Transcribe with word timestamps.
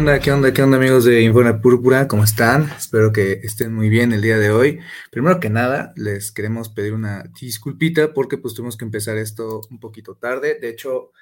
onda, 0.00 0.18
qué 0.18 0.32
onda, 0.32 0.54
qué 0.54 0.62
onda 0.62 0.78
amigos 0.78 1.04
de 1.04 1.20
Infona 1.20 1.60
Púrpura? 1.60 2.08
¿Cómo 2.08 2.24
están? 2.24 2.70
Espero 2.74 3.12
que 3.12 3.32
estén 3.42 3.74
muy 3.74 3.90
bien 3.90 4.14
el 4.14 4.22
día 4.22 4.38
de 4.38 4.50
hoy. 4.50 4.80
Primero 5.10 5.40
que 5.40 5.50
nada, 5.50 5.92
les 5.94 6.32
queremos 6.32 6.70
pedir 6.70 6.94
una 6.94 7.24
disculpita 7.38 8.14
porque 8.14 8.38
pues 8.38 8.54
tuvimos 8.54 8.78
que 8.78 8.86
empezar 8.86 9.18
esto 9.18 9.60
un 9.68 9.78
poquito 9.78 10.14
tarde. 10.14 10.58
De 10.58 10.70
hecho, 10.70 11.12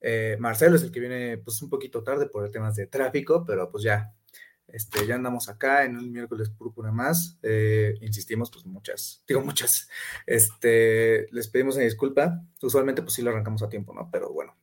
eh, 0.00 0.36
Marcelo 0.38 0.76
es 0.76 0.84
el 0.84 0.92
que 0.92 1.00
viene 1.00 1.38
pues 1.38 1.60
un 1.62 1.68
poquito 1.68 2.04
tarde 2.04 2.26
por 2.26 2.48
temas 2.52 2.76
de 2.76 2.86
tráfico, 2.86 3.44
pero 3.44 3.72
pues 3.72 3.82
ya, 3.82 4.14
este, 4.68 5.04
ya 5.04 5.16
andamos 5.16 5.48
acá 5.48 5.84
en 5.84 5.96
un 5.96 6.12
miércoles 6.12 6.48
púrpura 6.48 6.92
más. 6.92 7.40
Eh, 7.42 7.96
insistimos, 8.02 8.52
pues 8.52 8.64
muchas, 8.66 9.24
digo 9.26 9.40
muchas. 9.40 9.88
Este, 10.26 11.26
les 11.32 11.48
pedimos 11.48 11.74
una 11.74 11.86
disculpa. 11.86 12.40
Usualmente 12.62 13.02
pues 13.02 13.14
sí 13.14 13.22
lo 13.22 13.30
arrancamos 13.30 13.64
a 13.64 13.68
tiempo, 13.68 13.92
¿no? 13.92 14.08
Pero 14.12 14.32
bueno, 14.32 14.56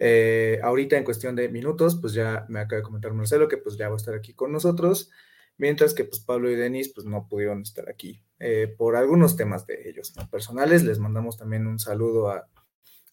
eh, 0.00 0.60
ahorita 0.62 0.96
en 0.96 1.04
cuestión 1.04 1.34
de 1.34 1.48
minutos, 1.48 1.98
pues 2.00 2.12
ya 2.12 2.46
me 2.48 2.60
acaba 2.60 2.78
de 2.78 2.82
comentar 2.82 3.12
Marcelo 3.12 3.48
que 3.48 3.56
pues 3.56 3.76
ya 3.76 3.88
va 3.88 3.94
a 3.94 3.96
estar 3.96 4.14
aquí 4.14 4.32
con 4.32 4.52
nosotros, 4.52 5.10
mientras 5.56 5.92
que 5.92 6.04
pues 6.04 6.20
Pablo 6.20 6.50
y 6.50 6.56
Denis 6.56 6.92
pues 6.94 7.06
no 7.06 7.26
pudieron 7.28 7.62
estar 7.62 7.88
aquí 7.88 8.22
eh, 8.38 8.72
por 8.78 8.96
algunos 8.96 9.36
temas 9.36 9.66
de 9.66 9.88
ellos 9.88 10.12
personales. 10.30 10.84
Les 10.84 10.98
mandamos 10.98 11.36
también 11.36 11.66
un 11.66 11.78
saludo 11.78 12.30
a, 12.30 12.48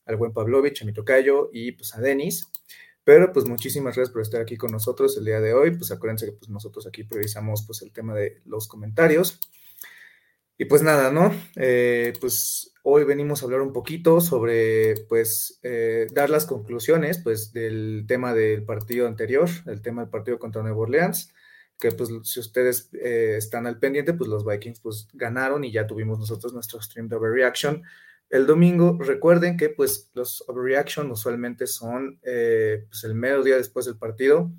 al 0.05 0.15
buen 0.17 0.31
Pavlovich, 0.31 0.81
a 0.81 0.85
mi 0.85 0.93
tocayo 0.93 1.49
y 1.51 1.71
pues 1.71 1.95
a 1.95 2.01
Denis. 2.01 2.51
Pero 3.03 3.31
pues 3.31 3.45
muchísimas 3.45 3.95
gracias 3.95 4.11
por 4.11 4.23
estar 4.23 4.41
aquí 4.41 4.57
con 4.57 4.71
nosotros 4.71 5.15
el 5.17 5.25
día 5.25 5.39
de 5.39 5.53
hoy. 5.53 5.77
Pues 5.77 5.91
acuérdense 5.91 6.25
que 6.25 6.31
pues 6.31 6.49
nosotros 6.49 6.87
aquí 6.87 7.03
priorizamos 7.03 7.63
pues 7.65 7.83
el 7.83 7.91
tema 7.91 8.15
de 8.15 8.41
los 8.45 8.67
comentarios. 8.67 9.39
Y 10.57 10.65
pues 10.65 10.81
nada, 10.81 11.11
¿no? 11.11 11.33
Eh, 11.57 12.13
pues 12.21 12.73
hoy 12.83 13.03
venimos 13.03 13.41
a 13.41 13.45
hablar 13.45 13.61
un 13.61 13.73
poquito 13.73 14.21
sobre, 14.21 14.95
pues, 15.09 15.59
eh, 15.63 16.07
dar 16.13 16.29
las 16.29 16.45
conclusiones, 16.45 17.19
pues, 17.21 17.51
del 17.51 18.05
tema 18.07 18.33
del 18.33 18.63
partido 18.63 19.07
anterior, 19.07 19.49
el 19.65 19.81
tema 19.81 20.03
del 20.03 20.11
partido 20.11 20.39
contra 20.39 20.61
Nueva 20.61 20.77
Orleans, 20.77 21.33
que 21.77 21.91
pues 21.91 22.09
si 22.23 22.39
ustedes 22.39 22.89
eh, 22.93 23.35
están 23.37 23.67
al 23.67 23.79
pendiente, 23.79 24.13
pues 24.13 24.29
los 24.29 24.45
Vikings 24.45 24.79
pues 24.79 25.09
ganaron 25.13 25.65
y 25.65 25.73
ya 25.73 25.87
tuvimos 25.87 26.19
nosotros 26.19 26.53
nuestro 26.53 26.81
stream 26.81 27.09
de 27.09 27.17
overreaction 27.17 27.83
el 28.29 28.47
domingo. 28.47 28.97
Recuerden 29.01 29.57
que 29.57 29.67
pues 29.67 30.09
los 30.13 30.45
overreaction 30.47 31.11
usualmente 31.11 31.67
son 31.67 32.17
pues, 32.21 33.03
el 33.03 33.13
mediodía 33.15 33.57
después 33.57 33.85
del 33.87 33.97
partido. 33.97 34.51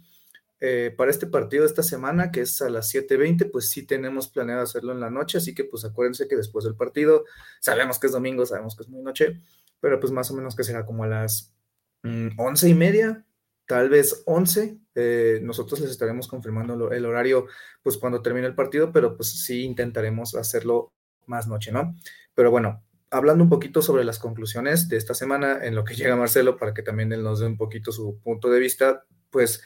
Eh, 0.60 0.94
para 0.96 1.10
este 1.10 1.26
partido 1.26 1.66
esta 1.66 1.82
semana, 1.82 2.30
que 2.30 2.40
es 2.42 2.62
a 2.62 2.70
las 2.70 2.92
7.20, 2.94 3.50
pues 3.50 3.68
sí 3.68 3.86
tenemos 3.86 4.28
planeado 4.28 4.62
hacerlo 4.62 4.92
en 4.92 5.00
la 5.00 5.10
noche, 5.10 5.38
así 5.38 5.54
que 5.54 5.64
pues 5.64 5.84
acuérdense 5.84 6.28
que 6.28 6.36
después 6.36 6.64
del 6.64 6.76
partido, 6.76 7.24
sabemos 7.60 7.98
que 7.98 8.06
es 8.06 8.12
domingo, 8.12 8.46
sabemos 8.46 8.74
que 8.74 8.84
es 8.84 8.88
muy 8.88 9.02
noche, 9.02 9.40
pero 9.80 10.00
pues 10.00 10.12
más 10.12 10.30
o 10.30 10.34
menos 10.34 10.56
que 10.56 10.64
será 10.64 10.86
como 10.86 11.04
a 11.04 11.08
las 11.08 11.54
mm, 12.02 12.38
once 12.38 12.68
y 12.68 12.74
media, 12.74 13.26
tal 13.66 13.90
vez 13.90 14.22
11. 14.24 14.78
Eh, 14.94 15.40
nosotros 15.42 15.80
les 15.80 15.90
estaremos 15.90 16.26
confirmando 16.26 16.90
el 16.90 17.04
horario 17.04 17.46
pues 17.82 17.98
cuando 17.98 18.22
termine 18.22 18.46
el 18.46 18.54
partido, 18.54 18.92
pero 18.92 19.16
pues 19.16 19.44
sí 19.44 19.62
intentaremos 19.62 20.34
hacerlo 20.34 20.94
más 21.26 21.46
noche, 21.46 21.70
¿no? 21.70 21.94
Pero 22.34 22.50
bueno, 22.50 22.82
hablando 23.10 23.44
un 23.44 23.50
poquito 23.50 23.82
sobre 23.82 24.04
las 24.04 24.18
conclusiones 24.18 24.88
de 24.88 24.96
esta 24.96 25.14
semana, 25.14 25.64
en 25.64 25.74
lo 25.74 25.84
que 25.84 25.94
llega 25.94 26.16
Marcelo, 26.16 26.56
para 26.56 26.72
que 26.72 26.82
también 26.82 27.12
él 27.12 27.22
nos 27.22 27.40
dé 27.40 27.46
un 27.46 27.56
poquito 27.56 27.92
su 27.92 28.18
punto 28.20 28.50
de 28.50 28.60
vista, 28.60 29.04
pues 29.30 29.62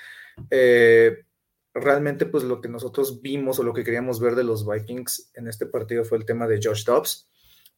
eh, 0.50 1.24
realmente 1.74 2.26
pues 2.26 2.44
lo 2.44 2.60
que 2.60 2.68
nosotros 2.68 3.20
vimos 3.22 3.58
o 3.58 3.62
lo 3.62 3.72
que 3.72 3.84
queríamos 3.84 4.20
ver 4.20 4.34
de 4.34 4.44
los 4.44 4.66
Vikings 4.66 5.32
en 5.34 5.48
este 5.48 5.66
partido 5.66 6.04
fue 6.04 6.18
el 6.18 6.24
tema 6.24 6.46
de 6.46 6.60
Josh 6.62 6.84
Dobbs. 6.84 7.28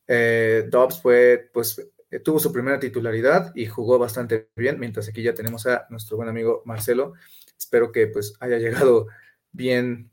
Eh, 0.06 0.66
Dobbs 0.70 1.00
fue, 1.00 1.50
pues, 1.52 1.90
eh, 2.10 2.20
tuvo 2.20 2.38
su 2.38 2.52
primera 2.52 2.78
titularidad 2.78 3.52
y 3.54 3.66
jugó 3.66 3.98
bastante 3.98 4.50
bien, 4.56 4.78
mientras 4.78 5.08
aquí 5.08 5.22
ya 5.22 5.34
tenemos 5.34 5.66
a 5.66 5.86
nuestro 5.90 6.16
buen 6.16 6.28
amigo 6.28 6.62
Marcelo. 6.64 7.14
Espero 7.58 7.92
que 7.92 8.08
pues 8.08 8.34
haya 8.40 8.58
llegado 8.58 9.06
bien 9.52 10.10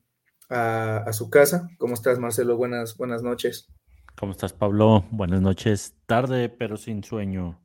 a, 0.49 0.97
a 0.97 1.13
su 1.13 1.29
casa. 1.29 1.69
¿Cómo 1.77 1.93
estás, 1.93 2.19
Marcelo? 2.19 2.57
Buenas, 2.57 2.95
buenas 2.97 3.23
noches. 3.23 3.67
¿Cómo 4.17 4.33
estás, 4.33 4.53
Pablo? 4.53 5.05
Buenas 5.11 5.41
noches. 5.41 5.95
Tarde, 6.05 6.49
pero 6.49 6.75
sin 6.75 7.03
sueño. 7.03 7.59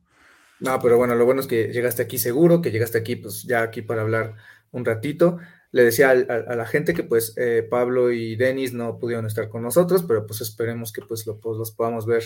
No, 0.61 0.79
pero 0.79 0.97
bueno, 0.97 1.15
lo 1.15 1.25
bueno 1.25 1.41
es 1.41 1.47
que 1.47 1.67
llegaste 1.67 2.01
aquí 2.01 2.17
seguro, 2.17 2.61
que 2.61 2.71
llegaste 2.71 2.97
aquí, 2.97 3.17
pues 3.17 3.43
ya 3.43 3.61
aquí 3.61 3.81
para 3.81 4.03
hablar 4.03 4.35
un 4.75 4.85
ratito. 4.85 5.37
Le 5.71 5.83
decía 5.83 6.11
a, 6.11 6.15
la 6.55 6.65
gente 6.65 6.93
que 6.93 7.03
pues 7.03 7.33
eh, 7.37 7.65
Pablo 7.69 8.11
y 8.11 8.35
Denis 8.35 8.73
no 8.73 8.97
pudieron 8.99 9.25
estar 9.25 9.49
con 9.49 9.61
nosotros, 9.63 10.03
pero 10.07 10.25
pues 10.27 10.41
esperemos 10.41 10.91
que 10.93 11.01
pues, 11.01 11.25
lo- 11.25 11.39
pues, 11.39 11.57
los 11.57 11.71
podamos 11.71 12.05
ver 12.05 12.23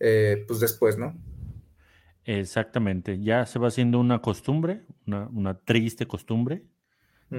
eh, 0.00 0.44
pues 0.46 0.60
después, 0.60 0.96
¿no? 0.96 1.14
Exactamente. 2.24 3.20
Ya 3.20 3.46
se 3.46 3.58
va 3.58 3.68
haciendo 3.68 3.98
una 3.98 4.20
costumbre, 4.20 4.82
una, 5.06 5.28
una 5.28 5.58
triste 5.58 6.06
costumbre, 6.06 6.62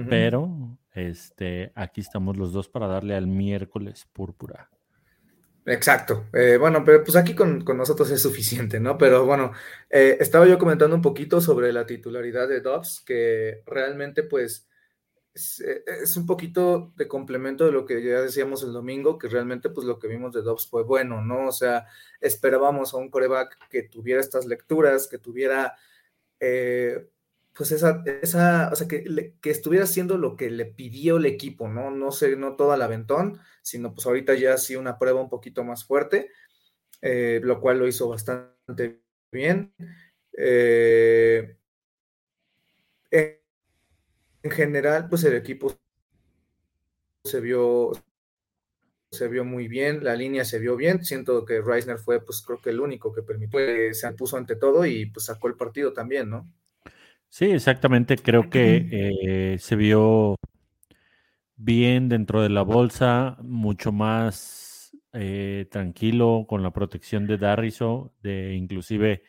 pero 0.08 0.78
este, 0.92 1.72
aquí 1.74 2.00
estamos 2.00 2.36
los 2.36 2.52
dos 2.52 2.68
para 2.68 2.86
darle 2.86 3.14
al 3.14 3.26
miércoles 3.26 4.06
púrpura. 4.12 4.68
Exacto. 5.70 6.26
Eh, 6.32 6.56
bueno, 6.58 6.84
pero 6.84 7.04
pues 7.04 7.14
aquí 7.16 7.34
con, 7.34 7.64
con 7.64 7.76
nosotros 7.76 8.10
es 8.10 8.20
suficiente, 8.20 8.80
¿no? 8.80 8.98
Pero 8.98 9.24
bueno, 9.24 9.52
eh, 9.88 10.16
estaba 10.18 10.44
yo 10.46 10.58
comentando 10.58 10.96
un 10.96 11.02
poquito 11.02 11.40
sobre 11.40 11.72
la 11.72 11.86
titularidad 11.86 12.48
de 12.48 12.60
Dobbs, 12.60 13.04
que 13.06 13.62
realmente 13.66 14.24
pues 14.24 14.68
es, 15.32 15.60
eh, 15.60 15.84
es 16.02 16.16
un 16.16 16.26
poquito 16.26 16.92
de 16.96 17.06
complemento 17.06 17.66
de 17.66 17.72
lo 17.72 17.86
que 17.86 18.02
ya 18.02 18.20
decíamos 18.20 18.64
el 18.64 18.72
domingo, 18.72 19.16
que 19.16 19.28
realmente 19.28 19.70
pues 19.70 19.86
lo 19.86 20.00
que 20.00 20.08
vimos 20.08 20.32
de 20.32 20.42
Dobbs 20.42 20.68
fue 20.68 20.82
bueno, 20.82 21.22
¿no? 21.22 21.46
O 21.46 21.52
sea, 21.52 21.86
esperábamos 22.20 22.92
a 22.92 22.96
un 22.96 23.08
coreback 23.08 23.56
que 23.68 23.84
tuviera 23.84 24.20
estas 24.20 24.46
lecturas, 24.46 25.06
que 25.06 25.18
tuviera 25.18 25.76
pues 27.54 27.72
esa, 27.72 28.02
esa, 28.22 28.70
o 28.72 28.76
sea, 28.76 28.88
que, 28.88 29.34
que 29.40 29.50
estuviera 29.50 29.84
haciendo 29.84 30.16
lo 30.18 30.36
que 30.36 30.50
le 30.50 30.66
pidió 30.66 31.18
el 31.18 31.26
equipo, 31.26 31.68
¿no? 31.68 31.90
No 31.90 32.12
sé, 32.12 32.36
no 32.36 32.56
todo 32.56 32.72
al 32.72 32.82
aventón, 32.82 33.40
sino 33.62 33.92
pues 33.94 34.06
ahorita 34.06 34.34
ya 34.34 34.56
sí 34.58 34.76
una 34.76 34.98
prueba 34.98 35.20
un 35.20 35.28
poquito 35.28 35.64
más 35.64 35.84
fuerte, 35.84 36.30
eh, 37.02 37.40
lo 37.44 37.60
cual 37.60 37.78
lo 37.80 37.88
hizo 37.88 38.08
bastante 38.08 39.02
bien. 39.32 39.74
Eh, 40.38 41.56
en, 43.10 43.40
en 44.42 44.50
general, 44.50 45.08
pues 45.08 45.24
el 45.24 45.34
equipo 45.34 45.74
se 47.24 47.40
vio, 47.40 47.92
se 49.12 49.28
vio 49.28 49.44
muy 49.44 49.68
bien, 49.68 50.02
la 50.04 50.14
línea 50.16 50.44
se 50.44 50.58
vio 50.58 50.76
bien. 50.76 51.04
Siento 51.04 51.44
que 51.44 51.60
Reisner 51.60 51.98
fue, 51.98 52.24
pues 52.24 52.42
creo 52.42 52.60
que 52.60 52.70
el 52.70 52.80
único 52.80 53.12
que 53.12 53.22
permitió, 53.22 53.58
que 53.58 53.94
se 53.94 54.10
puso 54.12 54.36
ante 54.36 54.56
todo 54.56 54.84
y 54.86 55.06
pues 55.06 55.26
sacó 55.26 55.48
el 55.48 55.56
partido 55.56 55.92
también, 55.92 56.28
¿no? 56.30 56.52
Sí, 57.30 57.46
exactamente. 57.46 58.16
Creo 58.18 58.50
que 58.50 58.86
eh, 59.54 59.58
se 59.58 59.76
vio 59.76 60.36
bien 61.56 62.08
dentro 62.08 62.42
de 62.42 62.48
la 62.48 62.62
bolsa, 62.62 63.36
mucho 63.42 63.92
más 63.92 64.96
eh, 65.12 65.66
tranquilo 65.70 66.46
con 66.48 66.62
la 66.62 66.72
protección 66.72 67.26
de 67.26 67.38
Darriso, 67.38 68.14
de 68.22 68.54
inclusive 68.54 69.22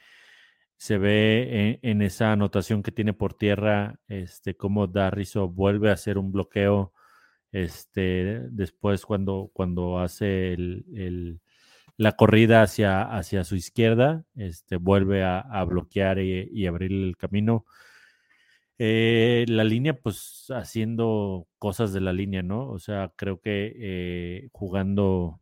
se 0.78 0.98
ve 0.98 1.80
en, 1.84 1.92
en 1.92 2.02
esa 2.04 2.34
anotación 2.34 2.84
que 2.84 2.92
tiene 2.92 3.14
por 3.14 3.34
tierra, 3.36 4.00
este, 4.08 4.56
cómo 4.58 4.88
Darriso 4.88 5.50
vuelve 5.50 5.90
a 5.92 5.94
hacer 5.94 6.18
un 6.18 6.32
bloqueo, 6.32 6.94
este, 7.52 8.42
después 8.52 9.06
cuando, 9.06 9.52
cuando 9.54 10.00
hace 10.00 10.54
el, 10.54 10.86
el- 10.96 11.42
la 11.98 12.14
corrida 12.14 12.64
hacia, 12.64 13.04
hacia 13.04 13.44
su 13.44 13.56
izquierda, 13.56 14.26
este, 14.36 14.78
vuelve 14.78 15.24
a, 15.24 15.40
a 15.42 15.64
bloquear 15.66 16.20
y, 16.20 16.50
y 16.52 16.66
abrir 16.68 16.92
el 16.92 17.18
camino. 17.18 17.66
Eh, 18.84 19.46
la 19.48 19.64
línea, 19.64 19.94
pues 19.94 20.48
haciendo 20.50 21.48
cosas 21.60 21.94
de 21.94 22.02
la 22.02 22.14
línea, 22.14 22.42
¿no? 22.42 22.68
O 22.68 22.80
sea, 22.80 23.14
creo 23.16 23.40
que 23.40 23.74
eh, 23.76 24.50
jugando, 24.54 25.40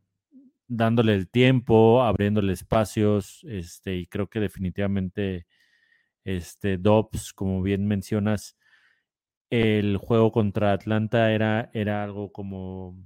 dándole 0.68 1.14
el 1.14 1.30
tiempo, 1.30 2.02
abriéndole 2.02 2.52
espacios, 2.52 3.42
este, 3.44 3.96
y 3.96 4.06
creo 4.06 4.28
que 4.28 4.40
definitivamente, 4.40 5.46
este, 6.24 6.78
Dobbs, 6.78 7.32
como 7.32 7.62
bien 7.62 7.86
mencionas, 7.88 8.58
el 9.50 9.96
juego 9.96 10.32
contra 10.32 10.72
Atlanta 10.72 11.32
era, 11.32 11.70
era 11.74 12.04
algo 12.04 12.32
como 12.32 12.98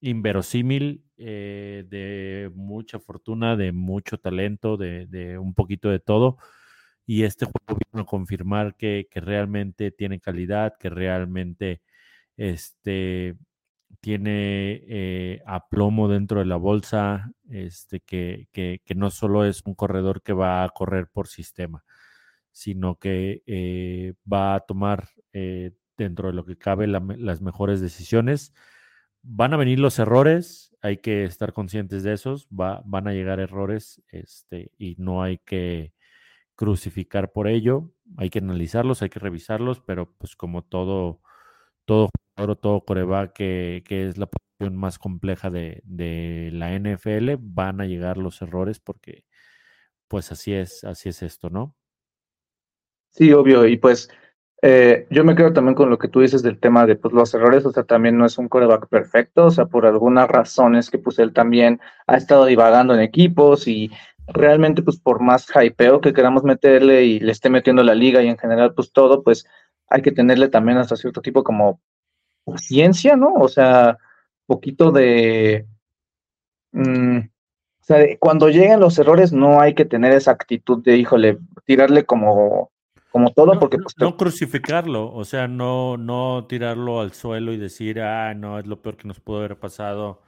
inverosímil, 0.00 1.04
eh, 1.18 1.84
de 1.88 2.50
mucha 2.54 2.98
fortuna, 2.98 3.56
de 3.56 3.72
mucho 3.72 4.18
talento, 4.18 4.78
de, 4.78 5.06
de 5.06 5.38
un 5.38 5.54
poquito 5.54 5.90
de 5.90 6.00
todo 6.00 6.38
y 7.06 7.24
este 7.24 7.46
juego 7.46 7.80
vino 7.92 8.02
a 8.02 8.06
confirmar 8.06 8.76
que, 8.76 9.06
realmente 9.14 9.90
tiene 9.90 10.20
calidad, 10.20 10.74
que 10.78 10.90
realmente 10.90 11.82
este, 12.36 13.36
tiene 14.00 14.82
eh, 14.88 15.42
aplomo 15.46 16.08
dentro 16.08 16.40
de 16.40 16.46
la 16.46 16.56
bolsa, 16.56 17.32
este, 17.50 18.00
que, 18.00 18.48
que, 18.52 18.80
no 18.94 19.10
solo 19.10 19.44
es 19.44 19.62
un 19.66 19.74
corredor 19.74 20.22
que 20.22 20.32
va 20.32 20.64
a 20.64 20.68
correr 20.70 21.08
por 21.08 21.28
sistema, 21.28 21.84
sino 22.52 22.96
que 22.96 23.42
eh, 23.46 24.14
va 24.30 24.54
a 24.54 24.60
tomar 24.60 25.08
eh, 25.32 25.72
dentro 25.96 26.28
de 26.28 26.34
lo 26.34 26.44
que 26.44 26.56
cabe 26.56 26.86
las 26.86 27.42
mejores 27.42 27.80
decisiones. 27.80 28.52
Van 29.22 29.54
a 29.54 29.56
venir 29.56 29.80
los 29.80 29.98
errores, 29.98 30.74
hay 30.82 30.98
que 30.98 31.24
estar 31.24 31.52
conscientes 31.52 32.02
de 32.02 32.12
esos, 32.14 32.48
va, 32.48 32.82
van 32.84 33.08
a 33.08 33.12
llegar 33.12 33.40
errores 33.40 34.02
este, 34.08 34.72
y 34.78 34.96
no 34.98 35.22
hay 35.22 35.38
que 35.38 35.92
crucificar 36.62 37.32
por 37.32 37.48
ello. 37.48 37.90
Hay 38.16 38.30
que 38.30 38.38
analizarlos, 38.38 39.02
hay 39.02 39.08
que 39.08 39.18
revisarlos, 39.18 39.80
pero 39.80 40.14
pues 40.16 40.36
como 40.36 40.62
todo, 40.62 41.20
todo 41.84 42.08
jugador 42.36 42.56
todo 42.56 42.84
coreback 42.84 43.32
que, 43.32 43.82
que 43.84 44.06
es 44.06 44.16
la 44.16 44.26
posición 44.26 44.76
más 44.76 45.00
compleja 45.00 45.50
de, 45.50 45.82
de, 45.84 46.50
la 46.52 46.72
NFL, 46.72 47.34
van 47.40 47.80
a 47.80 47.86
llegar 47.86 48.16
los 48.16 48.40
errores 48.42 48.78
porque 48.78 49.24
pues 50.06 50.30
así 50.30 50.54
es, 50.54 50.84
así 50.84 51.08
es 51.08 51.24
esto, 51.24 51.50
¿no? 51.50 51.74
Sí, 53.10 53.32
obvio, 53.32 53.66
y 53.66 53.76
pues 53.76 54.08
eh, 54.64 55.08
yo 55.10 55.24
me 55.24 55.34
quedo 55.34 55.52
también 55.52 55.74
con 55.74 55.90
lo 55.90 55.98
que 55.98 56.06
tú 56.06 56.20
dices 56.20 56.44
del 56.44 56.60
tema 56.60 56.86
de 56.86 56.94
pues, 56.94 57.12
los 57.12 57.34
errores, 57.34 57.66
o 57.66 57.72
sea, 57.72 57.82
también 57.82 58.16
no 58.16 58.24
es 58.24 58.38
un 58.38 58.48
coreback 58.48 58.86
perfecto, 58.86 59.46
o 59.46 59.50
sea, 59.50 59.66
por 59.66 59.84
algunas 59.84 60.28
razones 60.28 60.90
que 60.90 60.98
pues 60.98 61.18
él 61.18 61.32
también 61.32 61.80
ha 62.06 62.16
estado 62.16 62.44
divagando 62.46 62.94
en 62.94 63.00
equipos 63.00 63.66
y 63.66 63.90
realmente, 64.28 64.82
pues 64.82 64.98
por 64.98 65.20
más 65.20 65.46
hypeo 65.54 66.00
que 66.00 66.12
queramos 66.12 66.44
meterle 66.44 67.04
y 67.04 67.20
le 67.20 67.32
esté 67.32 67.50
metiendo 67.50 67.82
la 67.82 67.94
liga 67.94 68.22
y 68.22 68.28
en 68.28 68.38
general, 68.38 68.74
pues 68.74 68.92
todo, 68.92 69.22
pues 69.22 69.46
hay 69.88 70.02
que 70.02 70.12
tenerle 70.12 70.48
también 70.48 70.78
hasta 70.78 70.96
cierto 70.96 71.20
tipo 71.20 71.42
como 71.44 71.80
paciencia, 72.44 73.16
¿no? 73.16 73.34
O 73.34 73.48
sea, 73.48 73.98
poquito 74.46 74.90
de... 74.92 75.66
Mm, 76.72 77.18
o 77.18 77.84
sea, 77.84 77.98
cuando 78.18 78.48
lleguen 78.48 78.80
los 78.80 78.98
errores 78.98 79.32
no 79.32 79.60
hay 79.60 79.74
que 79.74 79.84
tener 79.84 80.12
esa 80.12 80.30
actitud 80.30 80.82
de, 80.82 80.96
híjole, 80.96 81.38
tirarle 81.64 82.04
como, 82.04 82.70
como 83.10 83.32
todo, 83.32 83.58
porque... 83.58 83.78
Pues, 83.78 83.96
no, 83.98 84.16
crucificarlo, 84.16 85.12
o 85.12 85.24
sea, 85.24 85.48
no, 85.48 85.96
no 85.96 86.46
tirarlo 86.48 87.00
al 87.00 87.12
suelo 87.12 87.52
y 87.52 87.58
decir, 87.58 88.00
ah, 88.00 88.34
no, 88.34 88.58
es 88.58 88.66
lo 88.66 88.80
peor 88.80 88.96
que 88.96 89.08
nos 89.08 89.20
pudo 89.20 89.38
haber 89.38 89.58
pasado 89.58 90.22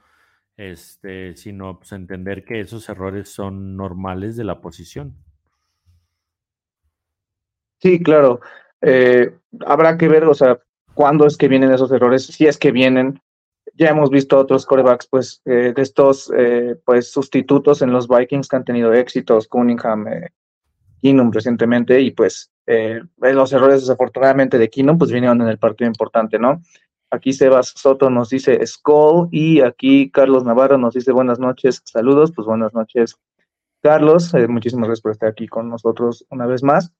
este, 0.57 1.35
sino 1.35 1.79
pues, 1.79 1.91
entender 1.91 2.45
que 2.45 2.61
esos 2.61 2.87
errores 2.89 3.29
son 3.29 3.75
normales 3.75 4.35
de 4.35 4.43
la 4.43 4.61
posición. 4.61 5.15
Sí, 7.79 8.01
claro. 8.01 8.39
Eh, 8.81 9.35
habrá 9.65 9.97
que 9.97 10.07
ver, 10.07 10.23
o 10.25 10.33
sea, 10.33 10.59
cuándo 10.93 11.25
es 11.25 11.37
que 11.37 11.47
vienen 11.47 11.71
esos 11.71 11.91
errores, 11.91 12.25
si 12.25 12.47
es 12.47 12.57
que 12.57 12.71
vienen. 12.71 13.21
Ya 13.73 13.89
hemos 13.89 14.09
visto 14.09 14.37
otros 14.37 14.65
corebacks, 14.65 15.07
pues, 15.07 15.41
eh, 15.45 15.73
de 15.75 15.81
estos, 15.81 16.31
eh, 16.37 16.79
pues, 16.85 17.11
sustitutos 17.11 17.81
en 17.81 17.91
los 17.91 18.07
Vikings 18.07 18.47
que 18.47 18.55
han 18.55 18.63
tenido 18.63 18.93
éxitos, 18.93 19.47
Cunningham, 19.47 20.05
Keenum 21.01 21.31
recientemente, 21.31 21.99
y 21.99 22.11
pues, 22.11 22.51
los 23.17 23.53
errores 23.53 23.81
desafortunadamente 23.81 24.57
de 24.57 24.69
Keenum, 24.69 24.97
pues, 24.97 25.11
vinieron 25.11 25.41
en 25.41 25.49
el 25.49 25.59
partido 25.59 25.87
importante, 25.87 26.39
¿no? 26.39 26.61
Aquí 27.15 27.31
Sebas 27.31 27.73
Soto 27.77 28.09
nos 28.09 28.29
dice 28.29 28.59
Skull 28.67 29.29
y 29.31 29.61
aquí 29.61 30.11
Carlos 30.11 30.43
Navarro 30.43 30.77
nos 30.77 30.93
dice 30.93 31.13
buenas 31.13 31.39
noches, 31.39 31.81
saludos, 31.85 32.33
pues 32.35 32.45
buenas 32.45 32.73
noches 32.73 33.15
Carlos, 33.81 34.33
eh, 34.33 34.49
muchísimas 34.49 34.89
gracias 34.89 35.01
por 35.01 35.11
estar 35.13 35.29
aquí 35.29 35.47
con 35.47 35.69
nosotros 35.69 36.25
una 36.29 36.45
vez 36.45 36.61
más. 36.61 36.91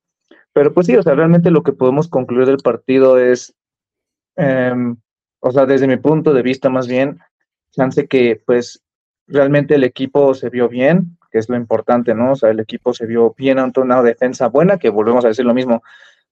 Pero 0.53 0.73
pues 0.73 0.87
sí, 0.87 0.95
o 0.95 1.03
sea, 1.03 1.15
realmente 1.15 1.51
lo 1.51 1.63
que 1.63 1.73
podemos 1.73 2.07
concluir 2.07 2.45
del 2.47 2.59
partido 2.59 3.19
es, 3.19 3.53
em, 4.37 4.95
o 5.41 5.51
sea, 5.51 5.65
desde 5.65 5.85
mi 5.85 5.97
punto 5.97 6.33
de 6.33 6.43
vista 6.43 6.69
más 6.69 6.87
bien, 6.87 7.19
chance 7.71 8.07
que 8.07 8.41
pues 8.45 8.81
realmente 9.27 9.75
el 9.75 9.83
equipo 9.83 10.33
se 10.33 10.49
vio 10.49 10.69
bien, 10.69 11.17
que 11.29 11.39
es 11.39 11.49
lo 11.49 11.57
importante, 11.57 12.15
¿no? 12.15 12.31
O 12.31 12.35
sea, 12.37 12.51
el 12.51 12.61
equipo 12.61 12.93
se 12.93 13.05
vio 13.05 13.35
bien 13.37 13.59
ante 13.59 13.81
una 13.81 14.01
defensa 14.01 14.47
buena, 14.47 14.77
que 14.77 14.89
volvemos 14.89 15.25
a 15.25 15.27
decir 15.27 15.43
lo 15.43 15.53
mismo, 15.53 15.83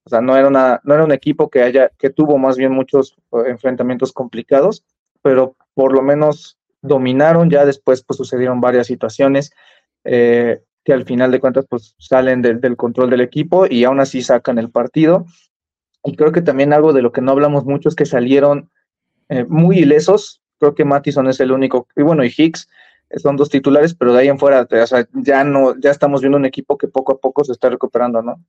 o 0.06 0.10
sea, 0.10 0.20
no 0.20 0.36
era, 0.36 0.50
no 0.50 0.94
era 0.94 1.04
un 1.04 1.12
equipo 1.12 1.48
que, 1.48 1.62
haya, 1.62 1.90
que 1.98 2.10
tuvo 2.10 2.36
más 2.38 2.56
bien 2.56 2.72
muchos 2.72 3.16
eh, 3.32 3.44
enfrentamientos 3.46 4.12
complicados, 4.12 4.84
pero 5.22 5.56
por 5.72 5.94
lo 5.94 6.02
menos 6.02 6.58
dominaron, 6.82 7.48
ya 7.48 7.64
después 7.64 8.04
pues 8.04 8.18
sucedieron 8.18 8.60
varias 8.60 8.86
situaciones 8.86 9.52
eh, 10.04 10.60
que 10.84 10.92
al 10.92 11.04
final 11.04 11.30
de 11.30 11.40
cuentas 11.40 11.64
pues 11.68 11.94
salen 11.98 12.42
del 12.42 12.76
control 12.76 13.08
del 13.08 13.22
equipo 13.22 13.66
y 13.66 13.84
aún 13.84 14.00
así 14.00 14.20
sacan 14.20 14.58
el 14.58 14.70
partido. 14.70 15.24
Y 16.04 16.14
creo 16.14 16.32
que 16.32 16.42
también 16.42 16.74
algo 16.74 16.92
de 16.92 17.00
lo 17.00 17.10
que 17.10 17.22
no 17.22 17.32
hablamos 17.32 17.64
mucho 17.64 17.88
es 17.88 17.94
que 17.94 18.04
salieron 18.04 18.70
eh, 19.30 19.44
muy 19.48 19.78
ilesos. 19.78 20.42
Creo 20.58 20.74
que 20.74 20.84
Mattison 20.84 21.26
es 21.28 21.40
el 21.40 21.52
único, 21.52 21.88
y 21.96 22.02
bueno, 22.02 22.22
y 22.22 22.32
Hicks 22.36 22.68
son 23.16 23.36
dos 23.36 23.48
titulares, 23.48 23.94
pero 23.94 24.12
de 24.12 24.20
ahí 24.20 24.28
en 24.28 24.38
fuera, 24.38 24.68
o 24.70 24.86
sea, 24.86 25.06
ya 25.14 25.44
no, 25.44 25.78
ya 25.78 25.90
estamos 25.90 26.20
viendo 26.20 26.36
un 26.36 26.44
equipo 26.44 26.76
que 26.76 26.88
poco 26.88 27.12
a 27.12 27.18
poco 27.18 27.44
se 27.44 27.52
está 27.52 27.70
recuperando, 27.70 28.20
¿no? 28.20 28.42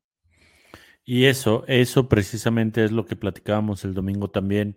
Y 1.06 1.26
eso, 1.26 1.64
eso 1.68 2.10
precisamente 2.10 2.84
es 2.84 2.92
lo 2.92 3.06
que 3.06 3.16
platicábamos 3.16 3.86
el 3.86 3.94
domingo 3.94 4.30
también. 4.32 4.76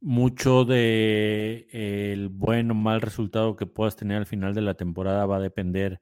Mucho 0.00 0.64
de 0.64 1.68
el 1.72 2.28
buen 2.28 2.70
o 2.70 2.74
mal 2.74 3.00
resultado 3.00 3.56
que 3.56 3.66
puedas 3.66 3.96
tener 3.96 4.18
al 4.18 4.26
final 4.26 4.54
de 4.54 4.62
la 4.62 4.74
temporada 4.74 5.26
va 5.26 5.36
a 5.38 5.40
depender 5.40 6.00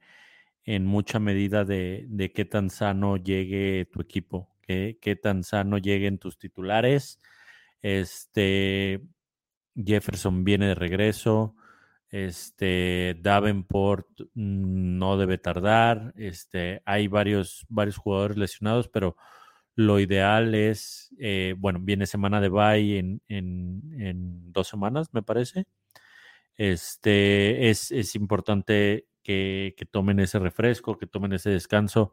en 0.65 0.87
mucha 0.87 1.19
medida 1.21 1.65
de, 1.65 2.33
qué 2.35 2.45
tan 2.45 2.71
sano 2.71 3.17
llegue 3.17 3.87
tu 3.93 4.03
equipo, 4.03 4.51
qué, 4.63 4.99
qué 5.01 5.17
tan 5.17 5.45
sano 5.45 5.79
lleguen 5.79 6.19
tus 6.19 6.39
titulares. 6.39 7.21
Este 7.83 9.03
Jefferson 9.77 10.45
viene 10.45 10.69
de 10.69 10.75
regreso. 10.75 11.55
Este 12.11 13.17
Davenport 13.21 14.09
mm, 14.35 14.99
no 14.99 15.17
debe 15.19 15.39
tardar. 15.39 16.13
Este, 16.17 16.83
hay 16.85 17.09
varios, 17.09 17.67
varios 17.69 17.97
jugadores 17.97 18.37
lesionados, 18.37 18.89
pero 18.89 19.17
lo 19.77 20.01
ideal 20.01 20.55
es, 20.55 21.15
eh, 21.19 21.55
bueno, 21.59 21.79
viene 21.83 22.07
semana 22.07 22.41
de 22.41 22.49
bye 22.49 22.99
en, 22.99 23.21
en, 23.29 24.53
dos 24.53 24.69
semanas, 24.69 25.09
me 25.13 25.23
parece. 25.23 25.67
Este, 26.57 27.69
es, 27.69 27.93
es 27.93 28.15
importante 28.15 29.07
que, 29.23 29.75
tomen 29.91 30.19
ese 30.21 30.39
refresco, 30.39 30.97
que 30.97 31.07
tomen 31.07 31.35
ese 31.35 31.51
descanso. 31.51 32.13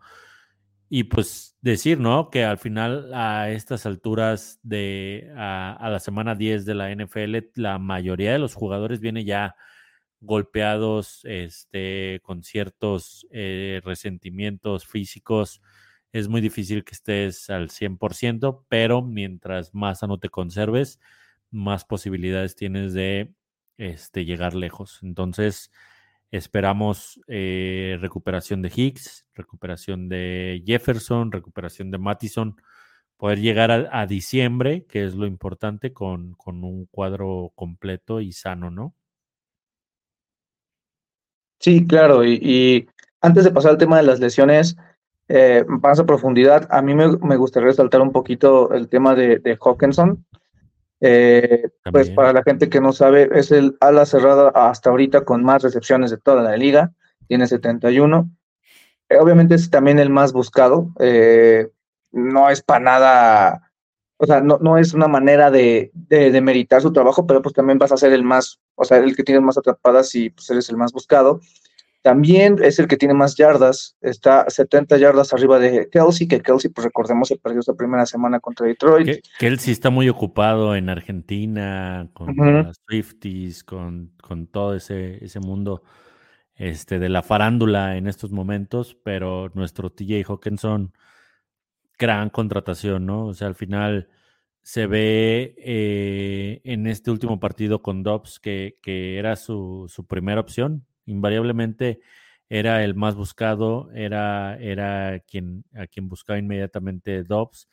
Y 0.90 1.06
pues 1.06 1.58
decir, 1.62 2.00
¿no? 2.00 2.30
Que 2.30 2.44
al 2.44 2.58
final 2.58 3.14
a 3.14 3.50
estas 3.50 3.86
alturas 3.86 4.60
de 4.62 5.32
a, 5.38 5.90
la 5.90 6.00
semana 6.00 6.36
10 6.36 6.66
de 6.66 6.76
la 6.76 6.92
NFL, 6.92 7.52
la 7.56 7.80
mayoría 7.80 8.34
de 8.34 8.40
los 8.40 8.56
jugadores 8.56 9.00
viene 9.00 9.24
ya 9.24 9.56
golpeados, 10.20 11.22
este, 11.24 12.20
con 12.24 12.44
ciertos 12.44 13.26
eh, 13.32 13.82
resentimientos 13.84 14.86
físicos, 14.86 15.62
es 16.14 16.30
muy 16.30 16.42
difícil 16.42 16.84
que 16.86 16.94
estés 16.94 17.50
al 17.50 17.70
100%, 17.70 18.66
pero 18.70 19.02
mientras 19.02 19.74
más 19.74 20.00
sano 20.00 20.20
te 20.20 20.30
conserves, 20.30 21.00
más 21.50 21.86
posibilidades 21.86 22.56
tienes 22.56 22.94
de 22.94 23.34
este, 23.78 24.24
llegar 24.24 24.54
lejos. 24.54 25.00
Entonces, 25.02 25.72
esperamos 26.30 27.20
eh, 27.28 27.98
recuperación 28.00 28.62
de 28.62 28.72
Higgs, 28.74 29.26
recuperación 29.34 30.08
de 30.08 30.64
Jefferson, 30.66 31.32
recuperación 31.32 31.90
de 31.90 31.98
Mattison, 31.98 32.62
poder 33.18 33.40
llegar 33.40 33.72
a, 33.72 34.06
diciembre, 34.06 34.86
que 34.86 35.06
es 35.06 35.16
lo 35.16 35.26
importante, 35.26 35.94
con, 35.94 36.34
con 36.34 36.64
un 36.64 36.86
cuadro 36.86 37.52
completo 37.56 38.22
y 38.22 38.34
sano, 38.34 38.70
¿no? 38.70 38.94
Sí, 41.60 41.88
claro, 41.88 42.24
y 42.24 42.88
antes 43.22 43.46
de 43.46 43.52
pasar 43.52 43.72
al 43.72 43.78
tema 43.78 43.98
de 43.98 44.04
las 44.04 44.20
lesiones, 44.20 44.76
eh, 45.28 45.64
más 45.68 46.00
a 46.00 46.06
profundidad, 46.06 46.68
a 46.70 46.82
mí 46.82 46.94
me, 46.94 47.36
gustaría 47.38 47.68
resaltar 47.68 48.02
un 48.02 48.12
poquito 48.12 48.74
el 48.74 48.90
tema 48.90 49.16
de, 49.16 49.40
de 49.40 49.58
Hawkinson. 49.60 50.26
Eh, 51.06 51.70
pues 51.92 52.10
para 52.12 52.32
la 52.32 52.44
gente 52.44 52.70
que 52.70 52.80
no 52.80 52.94
sabe, 52.94 53.30
es 53.34 53.52
el 53.52 53.76
ala 53.82 54.06
cerrada 54.06 54.50
hasta 54.50 54.90
ahorita 54.90 55.26
con 55.26 55.44
más 55.44 55.62
recepciones 55.64 56.12
de 56.12 56.18
toda 56.18 56.42
la 56.42 56.56
liga, 56.56 56.92
tiene 57.28 57.48
71. 57.48 58.30
Eh, 59.10 59.18
obviamente 59.18 59.56
es 59.56 59.70
también 59.70 60.00
el 60.00 60.10
más 60.10 60.32
buscado, 60.32 60.94
no 62.12 62.50
es 62.50 62.62
para 62.62 62.80
nada, 62.80 63.72
o 64.18 64.26
sea, 64.26 64.40
no, 64.40 64.60
no 64.62 64.78
es 64.78 64.94
una 64.94 65.08
manera 65.08 65.52
de, 65.52 65.92
de, 65.94 66.42
meritar 66.42 66.82
su 66.82 66.94
trabajo, 66.94 67.28
pero 67.28 67.42
pues 67.42 67.54
también 67.54 67.80
vas 67.80 67.92
a 67.92 67.98
ser 67.98 68.14
el 68.14 68.24
más, 68.24 68.60
o 68.76 68.86
sea, 68.86 68.98
el 68.98 69.16
que 69.16 69.24
tiene 69.24 69.42
más 69.42 69.58
atrapadas 69.58 70.16
y 70.16 70.30
pues 70.30 70.50
eres 70.50 70.70
el 70.70 70.78
más 70.78 70.94
buscado. 70.94 71.42
También 72.04 72.58
es 72.62 72.80
el 72.80 72.90
que 72.90 72.98
tiene 72.98 73.14
más 73.14 73.36
yardas, 73.36 73.96
está 74.02 74.50
70 74.50 74.98
yardas 74.98 75.34
arriba 75.34 75.58
de 75.58 75.88
Kelsey, 75.90 76.28
que 76.28 76.42
Kelsey, 76.42 76.70
pues 76.70 76.84
recordemos, 76.84 77.30
se 77.30 77.38
perdió 77.38 77.62
esa 77.62 77.76
primera 77.76 78.06
semana 78.06 78.42
contra 78.42 78.68
Detroit. 78.68 79.26
Kelsey 79.40 79.72
está 79.72 79.90
muy 79.90 80.10
ocupado 80.10 80.76
en 80.76 80.90
Argentina, 80.90 82.10
con 82.12 82.36
las 82.36 82.76
Swifties, 82.86 83.64
con, 83.64 84.12
con 84.22 84.48
todo 84.48 84.76
ese, 84.76 85.24
ese 85.24 85.40
mundo 85.40 85.82
este, 86.56 87.00
de 87.00 87.08
la 87.08 87.24
farándula 87.24 87.96
en 87.96 88.08
estos 88.08 88.34
momentos, 88.34 88.98
pero 89.02 89.50
nuestro 89.54 89.90
TJ 89.90 90.26
Hawkinson, 90.28 90.92
gran 91.98 92.30
contratación, 92.30 93.06
¿no? 93.06 93.28
O 93.28 93.34
sea, 93.34 93.48
al 93.48 93.56
final 93.56 94.10
se 94.62 94.88
ve 94.88 95.56
eh, 95.58 96.60
en 96.66 96.88
este 96.88 97.12
último 97.12 97.40
partido 97.40 97.82
con 97.82 98.04
Dobbs 98.04 98.42
que, 98.42 98.78
que 98.82 99.18
era 99.18 99.38
su, 99.38 99.86
su 99.88 100.06
primera 100.06 100.42
opción 100.42 100.86
invariablemente 101.06 102.00
era 102.50 102.84
el 102.84 102.94
más 102.96 103.16
buscado, 103.16 103.90
era, 103.94 104.58
era 104.58 105.20
quien, 105.22 105.66
a 105.76 105.88
quien 105.88 106.08
buscaba 106.08 106.38
inmediatamente 106.38 107.24
Dobbs 107.24 107.68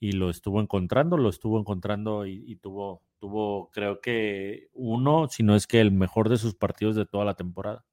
y 0.00 0.12
lo 0.12 0.30
estuvo 0.30 0.60
encontrando, 0.60 1.16
lo 1.16 1.28
estuvo 1.28 1.60
encontrando 1.60 2.26
y, 2.26 2.56
tuvo, 2.56 3.02
tuvo, 3.20 3.70
creo 3.70 4.00
que 4.00 4.68
uno, 4.72 5.28
si 5.28 5.42
no 5.42 5.54
es 5.54 5.66
que 5.66 5.80
el 5.80 5.92
mejor 5.92 6.28
de 6.28 6.38
sus 6.38 6.54
partidos 6.54 6.96
de 6.96 7.06
toda 7.06 7.24
la 7.24 7.34
temporada. 7.34 7.84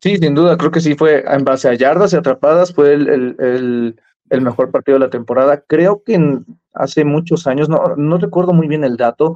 Sí, 0.00 0.18
sin 0.18 0.34
duda, 0.34 0.56
creo 0.56 0.70
que 0.70 0.80
sí 0.80 0.94
fue 0.94 1.24
en 1.26 1.44
base 1.44 1.68
a 1.68 1.74
yardas 1.74 2.12
y 2.12 2.16
atrapadas, 2.16 2.72
fue 2.74 2.92
el, 2.92 3.96
mejor 4.30 4.70
partido 4.70 4.98
de 4.98 5.06
la 5.06 5.10
temporada. 5.10 5.64
Creo 5.66 6.02
que 6.04 6.38
hace 6.74 7.04
muchos 7.04 7.46
años, 7.46 7.68
no, 7.68 7.96
no 7.96 8.18
recuerdo 8.18 8.52
muy 8.52 8.68
bien 8.68 8.84
el 8.84 8.96
dato, 8.96 9.34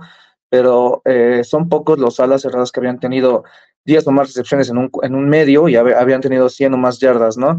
pero 0.50 1.02
eh, 1.06 1.42
son 1.44 1.68
pocos 1.68 1.98
los 1.98 2.20
alas 2.20 2.42
cerradas 2.42 2.70
que 2.70 2.80
habían 2.80 3.00
tenido 3.00 3.44
10 3.84 4.06
o 4.06 4.12
más 4.12 4.28
recepciones 4.28 4.68
en 4.70 4.78
un, 4.78 4.90
en 5.02 5.14
un 5.14 5.28
medio 5.28 5.68
y 5.68 5.76
habían 5.76 6.20
tenido 6.20 6.48
100 6.48 6.74
o 6.74 6.76
más 6.76 6.98
yardas, 6.98 7.36
¿no? 7.36 7.58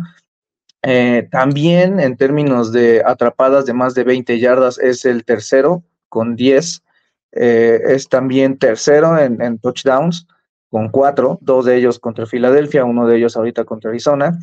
Eh, 0.83 1.27
también 1.31 1.99
en 1.99 2.17
términos 2.17 2.71
de 2.71 3.03
atrapadas 3.05 3.65
de 3.65 3.73
más 3.73 3.93
de 3.93 4.03
20 4.03 4.39
yardas 4.39 4.79
es 4.79 5.05
el 5.05 5.23
tercero 5.25 5.83
con 6.09 6.35
10. 6.35 6.83
Eh, 7.33 7.79
es 7.87 8.09
también 8.09 8.57
tercero 8.57 9.17
en, 9.17 9.59
touchdowns 9.59 10.27
con 10.69 10.89
4, 10.89 11.39
dos 11.41 11.65
de 11.65 11.77
ellos 11.77 11.99
contra 11.99 12.25
Filadelfia, 12.25 12.83
uno 12.83 13.05
de 13.05 13.17
ellos 13.17 13.37
ahorita 13.37 13.63
contra 13.63 13.89
Arizona. 13.89 14.37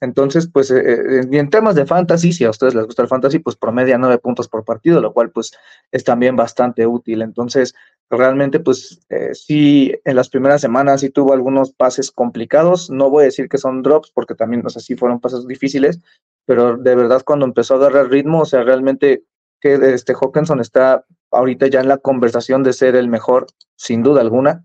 Entonces, 0.00 0.48
pues 0.52 0.70
eh, 0.70 1.20
en 1.30 1.50
temas 1.50 1.76
de 1.76 1.86
fantasy, 1.86 2.32
si 2.32 2.44
a 2.44 2.50
ustedes 2.50 2.74
les 2.74 2.86
gusta 2.86 3.02
el 3.02 3.08
fantasy, 3.08 3.38
pues 3.38 3.54
promedia 3.54 3.98
9 3.98 4.18
puntos 4.18 4.48
por 4.48 4.64
partido, 4.64 5.00
lo 5.00 5.12
cual 5.12 5.30
pues 5.30 5.52
es 5.92 6.02
también 6.02 6.34
bastante 6.34 6.86
útil. 6.86 7.22
Entonces, 7.22 7.74
realmente, 8.16 8.60
pues 8.60 9.00
eh, 9.08 9.34
sí, 9.34 9.94
en 10.04 10.16
las 10.16 10.28
primeras 10.28 10.60
semanas 10.60 11.00
sí 11.00 11.10
tuvo 11.10 11.32
algunos 11.32 11.72
pases 11.72 12.10
complicados. 12.10 12.90
No 12.90 13.10
voy 13.10 13.22
a 13.22 13.26
decir 13.26 13.48
que 13.48 13.58
son 13.58 13.82
drops, 13.82 14.10
porque 14.12 14.34
también, 14.34 14.64
o 14.66 14.70
sea, 14.70 14.82
sí 14.82 14.96
fueron 14.96 15.20
pases 15.20 15.46
difíciles, 15.46 16.00
pero 16.44 16.76
de 16.76 16.94
verdad 16.94 17.22
cuando 17.24 17.46
empezó 17.46 17.74
a 17.74 17.76
agarrar 17.78 18.10
ritmo, 18.10 18.40
o 18.40 18.44
sea, 18.44 18.64
realmente 18.64 19.24
que 19.60 19.74
este 19.94 20.14
Hawkinson 20.14 20.60
está 20.60 21.04
ahorita 21.30 21.68
ya 21.68 21.80
en 21.80 21.88
la 21.88 21.98
conversación 21.98 22.62
de 22.62 22.72
ser 22.72 22.96
el 22.96 23.08
mejor, 23.08 23.46
sin 23.76 24.02
duda 24.02 24.20
alguna, 24.20 24.64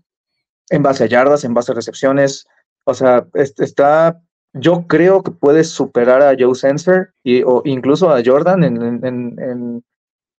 en 0.70 0.82
base 0.82 1.04
a 1.04 1.06
yardas, 1.06 1.44
en 1.44 1.54
base 1.54 1.72
a 1.72 1.74
recepciones. 1.74 2.46
O 2.84 2.94
sea, 2.94 3.26
está, 3.34 4.20
yo 4.52 4.86
creo 4.86 5.22
que 5.22 5.30
puede 5.30 5.64
superar 5.64 6.22
a 6.22 6.36
Joe 6.38 6.54
Sensor 6.54 7.14
y, 7.22 7.42
o 7.44 7.62
incluso 7.64 8.10
a 8.10 8.20
Jordan 8.24 8.64
en, 8.64 9.84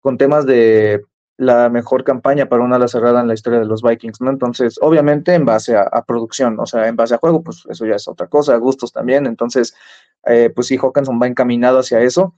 con 0.01 0.19
temas 0.19 0.45
de 0.45 1.03
la 1.39 1.69
mejor 1.71 2.03
campaña 2.03 2.49
para 2.49 2.65
una 2.65 2.77
ala 2.77 2.89
cerrada 2.89 3.21
en 3.21 3.29
la 3.29 3.35
historia 3.35 3.61
de 3.61 3.65
los 3.65 3.81
Vikings, 3.81 4.21
¿no? 4.21 4.31
Entonces, 4.31 4.77
obviamente 4.83 5.35
en 5.35 5.45
base 5.45 5.77
a, 5.77 6.03
producción, 6.03 6.59
o 6.59 6.67
sea, 6.67 6.89
en 6.89 6.97
base 6.97 7.15
a 7.15 7.19
juego, 7.19 7.43
pues 7.43 7.63
eso 7.71 7.87
ya 7.87 7.95
es 7.95 8.09
otra 8.09 8.27
cosa, 8.27 8.57
gustos 8.57 8.93
también, 8.93 9.25
entonces, 9.25 9.73
eh, 10.27 10.51
pues 10.55 10.67
sí, 10.67 10.77
Hawkinson 10.77 11.21
va 11.23 11.29
encaminado 11.29 11.79
hacia 11.79 12.01
eso. 12.01 12.35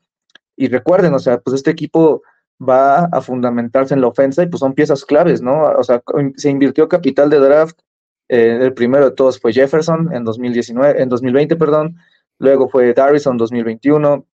Y 0.55 0.69
recuerden, 0.69 1.15
o 1.15 1.19
sea, 1.19 1.39
pues 1.41 1.57
este 1.57 1.71
equipo 1.71 2.23
va 2.61 3.07
a 3.07 3.23
fundamentarse 3.23 3.95
en 3.95 4.03
la 4.03 4.09
ofensa 4.09 4.43
y 4.43 4.49
pues 4.49 4.61
son 4.61 4.75
piezas 4.75 5.07
claves, 5.07 5.41
¿no? 5.41 5.63
O 5.63 5.83
sea, 5.83 6.03
se 6.37 6.51
invirtió 6.51 6.87
capital 6.87 7.31
de 7.31 7.39
draft, 7.39 7.81
eh, 8.29 8.59
el 8.61 8.75
primero 8.75 9.07
de 9.07 9.17
todos 9.17 9.41
fue 9.41 9.55
Jefferson 9.55 10.13
en 10.13 10.25
2019, 10.25 11.03
en 11.03 11.09
2020, 11.09 11.57
perdón, 11.57 11.97
luego 12.39 12.69
fue 12.69 12.93
Darrison 12.93 13.33
en 13.33 13.39
2021, 13.39 14.27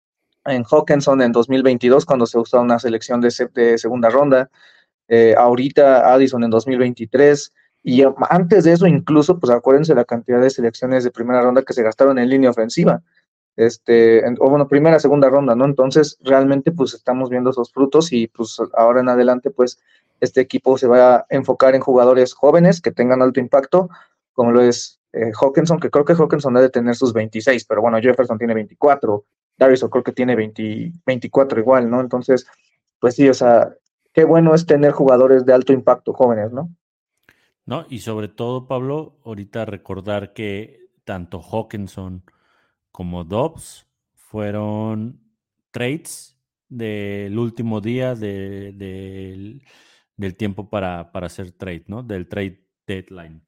en 0.46 0.64
Hawkinson 0.64 1.22
en 1.22 1.32
2022 1.32 2.06
cuando 2.06 2.26
se 2.26 2.38
usó 2.38 2.62
una 2.62 2.80
selección 2.80 3.22
de, 3.22 3.32
segunda 3.78 4.10
ronda, 4.10 4.50
eh, 5.08 5.36
ahorita 5.38 6.14
Addison 6.14 6.44
en 6.44 6.50
2023 6.50 7.54
y 7.84 8.04
antes 8.30 8.64
de 8.64 8.74
eso 8.74 8.88
incluso, 8.88 9.40
pues 9.40 9.52
acuérdense 9.52 9.94
la 9.94 10.06
cantidad 10.06 10.42
de 10.42 10.50
selecciones 10.50 11.04
de 11.04 11.12
primera 11.12 11.42
ronda 11.42 11.62
que 11.62 11.74
se 11.74 11.84
gastaron 11.84 12.18
en 12.18 12.30
línea 12.30 12.50
ofensiva, 12.50 13.04
este, 13.56 14.24
o 14.40 14.50
bueno, 14.50 14.68
primera, 14.68 15.00
segunda 15.00 15.30
ronda, 15.30 15.56
¿no? 15.56 15.66
Entonces 15.66 16.18
realmente 16.22 16.72
pues 16.72 16.94
estamos 16.94 17.30
viendo 17.30 17.52
esos 17.52 17.72
frutos 17.72 18.12
y 18.12 18.28
pues 18.28 18.58
ahora 18.74 19.02
en 19.02 19.10
adelante 19.10 19.52
pues 19.52 19.80
este 20.20 20.42
equipo 20.42 20.78
se 20.78 20.88
va 20.88 21.16
a 21.16 21.26
enfocar 21.30 21.76
en 21.76 21.82
jugadores 21.82 22.34
jóvenes 22.34 22.82
que 22.82 22.92
tengan 22.92 23.22
alto 23.22 23.40
impacto, 23.40 23.90
como 24.34 24.52
lo 24.52 24.62
es 24.62 25.00
eh, 25.14 25.32
Hawkinson, 25.40 25.80
que 25.80 25.90
creo 25.90 26.06
que 26.06 26.14
Hawkinson 26.14 26.54
debe 26.54 26.70
tener 26.70 26.96
sus 26.96 27.14
26, 27.14 27.66
pero 27.66 27.82
bueno, 27.82 28.00
Jefferson 28.02 28.38
tiene 28.38 28.54
24, 28.54 29.24
Darius 29.58 29.86
creo 29.90 30.04
que 30.04 30.12
tiene 30.12 30.36
24 30.36 31.60
igual, 31.60 31.90
¿no? 31.90 32.02
Entonces, 32.02 32.48
pues 33.00 33.16
sí, 33.16 33.28
o 33.30 33.34
sea, 33.34 33.74
qué 34.14 34.24
bueno 34.24 34.54
es 34.54 34.66
tener 34.66 34.92
jugadores 34.92 35.46
de 35.46 35.54
alto 35.54 35.74
impacto 35.74 36.14
jóvenes, 36.14 36.52
¿no? 36.52 36.70
No, 37.66 37.86
y 37.90 38.00
sobre 38.00 38.28
todo, 38.28 38.68
Pablo, 38.68 39.18
ahorita 39.26 39.66
recordar 39.66 40.34
que 40.34 40.90
tanto 41.04 41.42
Hawkinson 41.42 42.24
como 42.92 43.24
Dobbs 43.24 43.88
fueron 44.14 45.22
trades 45.72 46.38
del 46.70 47.38
último 47.38 47.82
día 47.82 48.16
del 48.16 49.62
tiempo 50.38 50.70
para, 50.70 51.12
para 51.12 51.28
hacer 51.28 51.52
trade, 51.52 51.86
¿no? 51.88 52.04
Del 52.04 52.28
trade 52.28 52.66
deadline. 52.86 53.46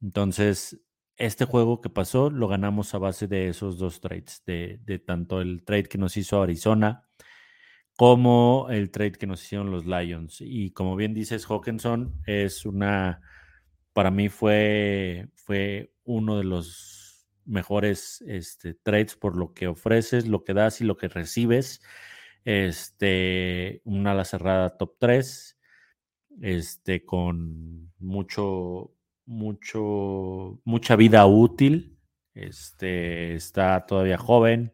Entonces, 0.00 0.80
este 1.20 1.44
juego 1.44 1.80
que 1.80 1.90
pasó 1.90 2.30
lo 2.30 2.48
ganamos 2.48 2.94
a 2.94 2.98
base 2.98 3.28
de 3.28 3.48
esos 3.48 3.78
dos 3.78 4.00
trades, 4.00 4.42
de, 4.46 5.02
tanto 5.06 5.40
el 5.40 5.62
trade 5.64 5.84
que 5.84 5.98
nos 5.98 6.16
hizo 6.16 6.42
Arizona 6.42 7.06
como 7.96 8.68
el 8.70 8.90
trade 8.90 9.12
que 9.12 9.26
nos 9.26 9.44
hicieron 9.44 9.70
los 9.70 9.84
Lions. 9.86 10.38
Y 10.40 10.70
como 10.72 10.96
bien 10.96 11.12
dices, 11.14 11.44
Hawkinson 11.46 12.14
es 12.26 12.64
una, 12.64 13.20
para 13.92 14.10
mí 14.10 14.30
fue, 14.30 15.28
fue 15.34 15.92
uno 16.04 16.38
de 16.38 16.44
los 16.44 17.28
mejores 17.44 18.22
este, 18.26 18.74
trades 18.74 19.16
por 19.16 19.36
lo 19.36 19.52
que 19.52 19.68
ofreces, 19.68 20.26
lo 20.26 20.44
que 20.44 20.54
das 20.54 20.80
y 20.80 20.84
lo 20.84 20.96
que 20.96 21.08
recibes. 21.08 21.82
Este, 22.44 23.82
una 23.84 24.12
ala 24.12 24.24
cerrada 24.24 24.78
top 24.78 24.96
3, 24.98 25.58
este, 26.40 27.04
con 27.04 27.92
mucho, 27.98 28.94
mucho, 29.30 30.60
mucha 30.64 30.96
vida 30.96 31.24
útil. 31.26 31.98
Este, 32.34 33.34
está 33.34 33.86
todavía 33.86 34.18
joven, 34.18 34.72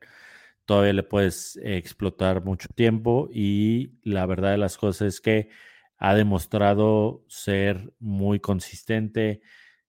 todavía 0.65 0.95
le 0.95 1.03
puedes 1.03 1.59
explotar 1.63 2.45
mucho 2.45 2.69
tiempo 2.75 3.29
y 3.33 3.99
la 4.03 4.27
verdad 4.27 4.53
de 4.53 4.59
las 4.59 4.79
cosas 4.79 5.09
es 5.15 5.21
que 5.21 5.51
ha 5.99 6.15
demostrado 6.15 7.25
ser 7.29 7.93
muy 7.99 8.41
consistente, 8.41 9.43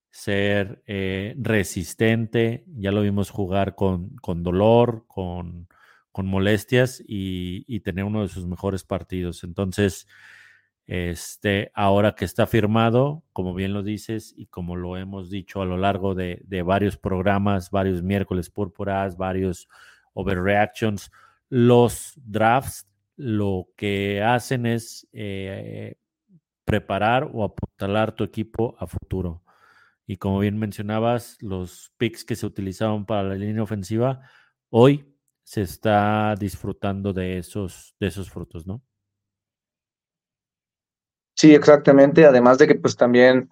ser 0.10 0.84
eh, 0.86 1.36
resistente. 1.38 2.66
Ya 2.68 2.92
lo 2.92 3.02
vimos 3.02 3.30
jugar 3.30 3.76
con, 3.76 4.16
con 4.18 4.44
dolor, 4.44 5.06
con, 5.08 5.68
con 6.12 6.28
molestias 6.28 7.02
y, 7.06 7.66
y, 7.68 7.82
tener 7.82 8.06
uno 8.06 8.22
de 8.22 8.30
sus 8.30 8.48
mejores 8.48 8.84
partidos. 8.84 9.44
Entonces, 9.44 10.08
este, 10.88 11.70
ahora 11.76 12.16
que 12.16 12.24
está 12.24 12.48
firmado, 12.48 13.24
como 13.34 13.54
bien 13.54 13.74
lo 13.74 13.84
dices 13.84 14.34
y 14.38 14.48
como 14.48 14.78
lo 14.78 14.96
hemos 14.96 15.30
dicho 15.30 15.62
a 15.62 15.66
lo 15.66 15.78
largo 15.78 16.16
de, 16.16 16.42
varios 16.66 16.98
programas, 16.98 17.72
varios 17.72 18.02
miércoles 18.02 18.50
púrpuras, 18.50 19.18
varios 19.18 19.68
overreactions, 20.14 21.12
los 21.50 22.14
drafts 22.16 22.88
lo 23.18 23.68
que 23.76 24.22
hacen 24.24 24.66
es 24.66 25.08
eh, 25.12 25.96
preparar 26.64 27.30
o 27.34 27.44
apuntalar 27.44 28.14
tu 28.14 28.24
equipo 28.24 28.76
a 28.80 28.88
futuro. 28.88 29.44
Y 30.06 30.18
como 30.18 30.40
bien 30.40 30.58
mencionabas, 30.58 31.38
los 31.42 31.92
picks 31.98 32.24
que 32.24 32.36
se 32.36 32.46
utilizaban 32.46 33.06
para 33.06 33.24
la 33.24 33.36
línea 33.36 33.64
ofensiva, 33.64 34.22
hoy 34.70 35.14
se 35.44 35.64
está 35.64 36.36
disfrutando 36.40 37.12
de 37.12 37.40
esos, 37.40 37.96
de 38.00 38.08
esos 38.08 38.30
frutos, 38.30 38.66
¿no? 38.68 38.82
Sí, 41.38 41.54
exactamente. 41.54 42.26
Además 42.26 42.58
de 42.58 42.68
que 42.68 42.76
pues 42.76 42.96
también 42.98 43.48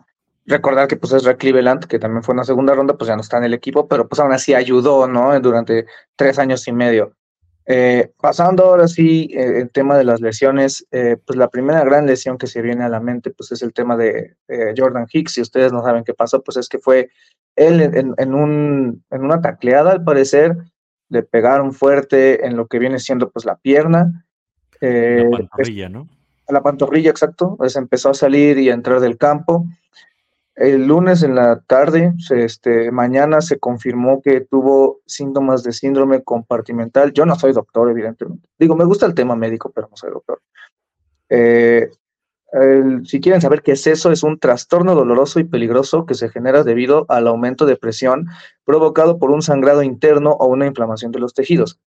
recordar 0.47 0.87
que 0.87 0.97
pues 0.97 1.13
es 1.13 1.23
Cleveland, 1.37 1.85
que 1.85 1.99
también 1.99 2.23
fue 2.23 2.33
una 2.33 2.43
segunda 2.43 2.73
ronda, 2.73 2.97
pues 2.97 3.07
ya 3.07 3.15
no 3.15 3.21
está 3.21 3.37
en 3.37 3.43
el 3.45 3.53
equipo, 3.53 3.87
pero 3.87 4.07
pues 4.07 4.19
aún 4.19 4.33
así 4.33 4.55
ayudó, 4.55 5.07
¿no? 5.07 5.39
Durante 5.39 5.85
tres 6.15 6.39
años 6.39 6.67
y 6.67 6.71
medio. 6.71 7.13
Eh, 7.67 8.11
pasando 8.21 8.63
ahora 8.63 8.87
sí 8.87 9.29
eh, 9.33 9.59
el 9.61 9.71
tema 9.71 9.97
de 9.97 10.03
las 10.03 10.19
lesiones, 10.19 10.85
eh, 10.91 11.17
pues 11.25 11.37
la 11.37 11.49
primera 11.49 11.83
gran 11.83 12.07
lesión 12.07 12.37
que 12.37 12.47
se 12.47 12.61
viene 12.61 12.83
a 12.83 12.89
la 12.89 12.99
mente 12.99 13.31
pues 13.31 13.51
es 13.51 13.63
el 13.63 13.73
tema 13.73 13.95
de 13.95 14.35
Jordan 14.75 15.05
Hicks. 15.11 15.33
Si 15.33 15.41
ustedes 15.41 15.71
no 15.71 15.83
saben 15.83 16.03
qué 16.03 16.15
pasó, 16.15 16.41
pues 16.41 16.57
es 16.57 16.67
que 16.67 16.79
fue 16.79 17.09
él 17.55 17.81
en, 17.81 18.33
un, 18.33 19.03
en 19.11 19.23
una 19.23 19.41
tacleada 19.41 19.91
al 19.91 20.03
parecer, 20.03 20.57
le 21.09 21.21
pegaron 21.21 21.71
fuerte 21.71 22.47
en 22.47 22.57
lo 22.57 22.65
que 22.65 22.79
viene 22.79 22.97
siendo 22.97 23.29
pues 23.29 23.45
la 23.45 23.57
pierna. 23.57 24.25
la 24.81 25.29
pantorrilla, 25.29 25.89
¿no? 25.89 26.09
La 26.47 26.61
pantorrilla, 26.61 27.09
exacto. 27.09 27.55
Pues 27.57 27.75
empezó 27.75 28.09
a 28.09 28.13
salir 28.13 28.57
y 28.59 28.69
a 28.69 28.73
entrar 28.73 28.99
del 28.99 29.17
campo. 29.17 29.65
El 30.55 30.87
lunes 30.87 31.21
en 31.23 31.35
la 31.35 31.59
tarde, 31.59 32.13
este, 32.29 32.89
mañana 32.89 33.41
se 33.41 33.59
confirmó 33.59 34.21
que 34.21 34.39
tuvo 34.39 35.01
síntomas 35.05 35.63
de 35.63 35.73
síndrome 35.73 36.23
compartimental. 36.23 37.11
Yo 37.11 37.25
no 37.25 37.35
soy 37.35 37.51
doctor, 37.51 37.89
evidentemente. 37.89 38.47
Digo, 38.57 38.75
me 38.75 38.85
gusta 38.85 39.05
el 39.05 39.13
tema 39.13 39.35
médico, 39.35 39.71
pero 39.75 39.89
no 39.89 39.97
soy 39.97 40.11
doctor. 40.11 40.41
Eh, 41.27 41.89
si 43.03 43.19
quieren 43.19 43.41
saber 43.41 43.61
qué 43.63 43.73
es 43.73 43.85
eso, 43.85 44.11
es 44.11 44.23
un 44.23 44.39
trastorno 44.39 44.95
doloroso 44.95 45.39
y 45.39 45.43
peligroso 45.43 46.05
que 46.05 46.13
se 46.13 46.29
genera 46.29 46.63
debido 46.63 47.05
al 47.09 47.27
aumento 47.27 47.65
de 47.65 47.75
presión 47.75 48.27
provocado 48.63 49.19
por 49.19 49.31
un 49.31 49.41
sangrado 49.41 49.83
interno 49.83 50.31
o 50.31 50.47
una 50.47 50.65
inflamación 50.65 51.11
de 51.11 51.19
los 51.19 51.33
tejidos. 51.33 51.79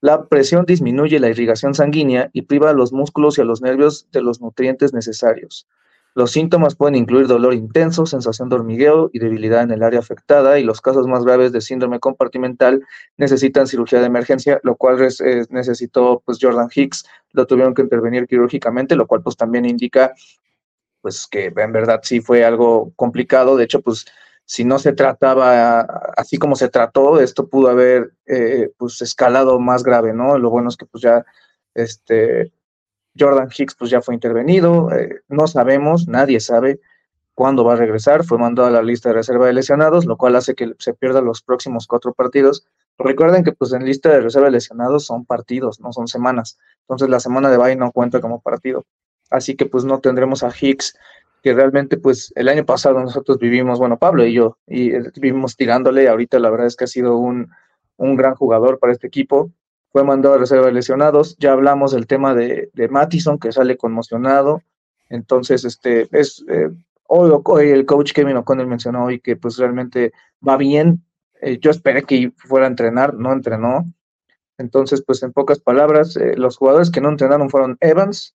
La 0.00 0.26
presión 0.26 0.64
disminuye 0.64 1.20
la 1.20 1.28
irrigación 1.28 1.74
sanguínea 1.74 2.30
y 2.32 2.42
priva 2.42 2.70
a 2.70 2.74
los 2.74 2.92
músculos 2.92 3.36
y 3.36 3.42
a 3.42 3.44
los 3.44 3.60
nervios 3.60 4.08
de 4.12 4.22
los 4.22 4.40
nutrientes 4.40 4.94
necesarios. 4.94 5.66
Los 6.14 6.32
síntomas 6.32 6.74
pueden 6.74 6.96
incluir 6.96 7.28
dolor 7.28 7.54
intenso, 7.54 8.04
sensación 8.04 8.48
de 8.48 8.56
hormigueo 8.56 9.10
y 9.12 9.20
debilidad 9.20 9.62
en 9.62 9.70
el 9.70 9.82
área 9.82 10.00
afectada, 10.00 10.58
y 10.58 10.64
los 10.64 10.80
casos 10.80 11.06
más 11.06 11.24
graves 11.24 11.52
de 11.52 11.60
síndrome 11.60 12.00
compartimental 12.00 12.84
necesitan 13.16 13.68
cirugía 13.68 14.00
de 14.00 14.06
emergencia, 14.06 14.58
lo 14.64 14.74
cual 14.74 14.96
necesitó 15.50 16.20
pues 16.24 16.38
Jordan 16.40 16.68
Hicks, 16.74 17.04
lo 17.32 17.46
tuvieron 17.46 17.74
que 17.74 17.82
intervenir 17.82 18.26
quirúrgicamente, 18.26 18.96
lo 18.96 19.06
cual 19.06 19.22
pues 19.22 19.36
también 19.36 19.66
indica 19.66 20.12
pues 21.00 21.26
que 21.26 21.52
en 21.54 21.72
verdad 21.72 22.00
sí 22.02 22.20
fue 22.20 22.44
algo 22.44 22.92
complicado, 22.96 23.56
de 23.56 23.64
hecho 23.64 23.80
pues 23.80 24.04
si 24.50 24.64
no 24.64 24.80
se 24.80 24.92
trataba 24.92 25.82
así 26.16 26.36
como 26.36 26.56
se 26.56 26.68
trató, 26.68 27.20
esto 27.20 27.46
pudo 27.46 27.68
haber 27.68 28.14
eh, 28.26 28.72
pues 28.78 29.00
escalado 29.00 29.60
más 29.60 29.84
grave, 29.84 30.12
¿no? 30.12 30.36
Lo 30.38 30.50
bueno 30.50 30.70
es 30.70 30.76
que 30.76 30.86
pues 30.86 31.02
ya 31.02 31.24
este 31.72 32.52
Jordan 33.16 33.48
Hicks 33.56 33.76
pues 33.76 33.92
ya 33.92 34.02
fue 34.02 34.12
intervenido, 34.12 34.90
eh, 34.90 35.20
no 35.28 35.46
sabemos, 35.46 36.08
nadie 36.08 36.40
sabe 36.40 36.80
cuándo 37.32 37.62
va 37.62 37.74
a 37.74 37.76
regresar, 37.76 38.24
fue 38.24 38.38
mandado 38.38 38.66
a 38.66 38.72
la 38.72 38.82
lista 38.82 39.10
de 39.10 39.14
reserva 39.14 39.46
de 39.46 39.52
lesionados, 39.52 40.04
lo 40.04 40.16
cual 40.16 40.34
hace 40.34 40.56
que 40.56 40.74
se 40.80 40.94
pierda 40.94 41.20
los 41.20 41.42
próximos 41.42 41.86
cuatro 41.86 42.12
partidos. 42.12 42.66
Recuerden 42.98 43.44
que 43.44 43.52
pues 43.52 43.72
en 43.72 43.84
lista 43.84 44.08
de 44.08 44.20
reserva 44.20 44.46
de 44.46 44.52
lesionados 44.54 45.06
son 45.06 45.26
partidos, 45.26 45.78
no 45.78 45.92
son 45.92 46.08
semanas, 46.08 46.58
entonces 46.80 47.08
la 47.08 47.20
semana 47.20 47.52
de 47.52 47.56
bye 47.56 47.76
no 47.76 47.92
cuenta 47.92 48.20
como 48.20 48.40
partido, 48.40 48.84
así 49.30 49.54
que 49.54 49.66
pues 49.66 49.84
no 49.84 50.00
tendremos 50.00 50.42
a 50.42 50.50
Hicks 50.60 50.96
que 51.42 51.54
realmente 51.54 51.96
pues 51.96 52.32
el 52.36 52.48
año 52.48 52.64
pasado 52.64 53.00
nosotros 53.00 53.38
vivimos, 53.38 53.78
bueno, 53.78 53.98
Pablo 53.98 54.24
y 54.26 54.32
yo, 54.32 54.58
y 54.66 54.92
eh, 54.92 55.10
vivimos 55.16 55.56
tirándole, 55.56 56.08
ahorita 56.08 56.38
la 56.38 56.50
verdad 56.50 56.66
es 56.66 56.76
que 56.76 56.84
ha 56.84 56.88
sido 56.88 57.16
un, 57.16 57.50
un 57.96 58.16
gran 58.16 58.34
jugador 58.34 58.78
para 58.78 58.92
este 58.92 59.06
equipo, 59.06 59.50
fue 59.92 60.04
mandado 60.04 60.34
a 60.34 60.38
reserva 60.38 60.66
de 60.66 60.72
lesionados. 60.72 61.36
Ya 61.38 61.52
hablamos 61.52 61.92
del 61.92 62.06
tema 62.06 62.34
de, 62.34 62.70
de 62.74 62.88
Mattison, 62.88 63.38
que 63.38 63.52
sale 63.52 63.76
conmocionado. 63.76 64.62
Entonces, 65.08 65.64
este, 65.64 66.08
es, 66.12 66.44
eh, 66.48 66.70
hoy, 67.08 67.70
el 67.70 67.86
coach 67.86 68.12
Kevin 68.12 68.36
O'Connell 68.36 68.68
mencionó 68.68 69.06
hoy 69.06 69.20
que 69.20 69.36
pues 69.36 69.56
realmente 69.56 70.12
va 70.46 70.56
bien. 70.56 71.04
Eh, 71.42 71.58
yo 71.60 71.70
esperé 71.70 72.04
que 72.04 72.32
fuera 72.36 72.66
a 72.66 72.68
entrenar, 72.68 73.14
no 73.14 73.32
entrenó. 73.32 73.84
Entonces, 74.58 75.02
pues 75.04 75.22
en 75.22 75.32
pocas 75.32 75.58
palabras, 75.58 76.16
los 76.36 76.58
jugadores 76.58 76.90
que 76.90 77.00
no 77.00 77.08
entrenaron 77.08 77.48
fueron 77.48 77.78
Evans, 77.80 78.34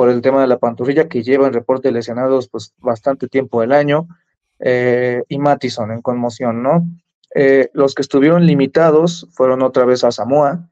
por 0.00 0.08
el 0.08 0.22
tema 0.22 0.40
de 0.40 0.46
la 0.46 0.56
pantorrilla, 0.56 1.08
que 1.08 1.22
lleva 1.22 1.46
en 1.46 1.52
reporte 1.52 1.88
de 1.88 1.92
lesionados 1.92 2.48
pues 2.48 2.72
bastante 2.78 3.28
tiempo 3.28 3.60
del 3.60 3.72
año, 3.72 4.08
y 4.58 5.38
Mattison 5.38 5.90
en 5.90 6.00
conmoción, 6.00 6.62
¿no? 6.62 6.88
los 7.74 7.94
que 7.94 8.00
estuvieron 8.00 8.46
limitados 8.46 9.28
fueron 9.32 9.60
otra 9.60 9.84
vez 9.84 10.02
a 10.02 10.10
Samoa, 10.10 10.70